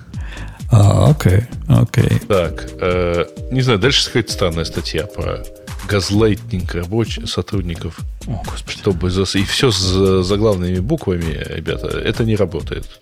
[0.71, 2.19] А, окей, окей.
[2.27, 5.43] Так, э, не знаю, дальше какая-то странная статья про
[5.87, 7.99] газлайтинг рабочих сотрудников.
[8.27, 8.77] О, господи.
[8.77, 13.01] Чтобы зас- И все с заглавными буквами, ребята, это не работает.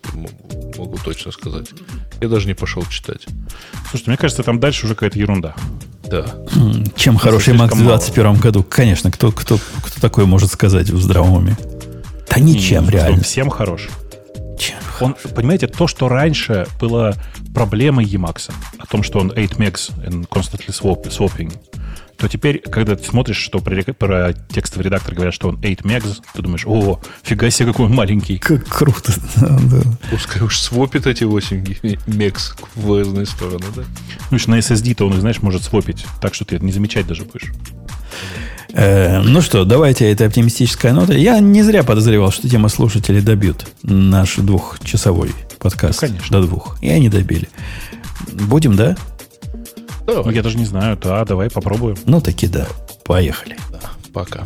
[0.78, 1.70] Могу точно сказать.
[2.22, 3.26] Я даже не пошел читать.
[3.90, 5.56] Слушайте, мне кажется, там дальше уже какая-то ерунда.
[6.10, 6.26] Да.
[6.56, 7.98] М, Чем хороший слишком Макс в мало.
[7.98, 8.64] 2021 году?
[8.64, 11.58] Конечно, кто, кто, кто такое может сказать в здравом уме?
[12.30, 13.24] Да ничем, Не, реально.
[13.24, 13.90] Всем хорош.
[14.60, 14.78] Чем?
[15.00, 17.16] Он, понимаете, то, что раньше было
[17.54, 21.52] проблемой Emacs, о том, что он 8 megs and constantly swap, swapping,
[22.22, 26.22] то теперь, когда ты смотришь, что про, про текстовый редактор говорят, что он 8 megs,
[26.36, 28.38] ты думаешь, о, фига себе, какой он маленький.
[28.38, 29.12] Как круто.
[29.38, 29.82] Да, да.
[30.12, 33.82] Пускай уж свопит эти 8 ги- мекс в разные стороны, да?
[34.30, 37.24] Ну, еще на SSD-то он, знаешь, может свопить, так что ты это не замечать даже
[37.24, 37.52] будешь.
[38.74, 41.14] Э, ну что, давайте это оптимистическая нота.
[41.14, 46.04] Я не зря подозревал, что тема слушателей добьют наш двухчасовой подкаст.
[46.04, 46.40] Ну, конечно.
[46.40, 46.78] До двух.
[46.82, 47.50] И они добили.
[48.32, 48.96] Будем, да?
[50.14, 50.98] Ну, я даже не знаю.
[51.02, 51.98] Да, давай попробуем.
[52.06, 52.68] Ну, таки да.
[53.06, 53.58] Поехали.
[54.14, 54.46] Пока.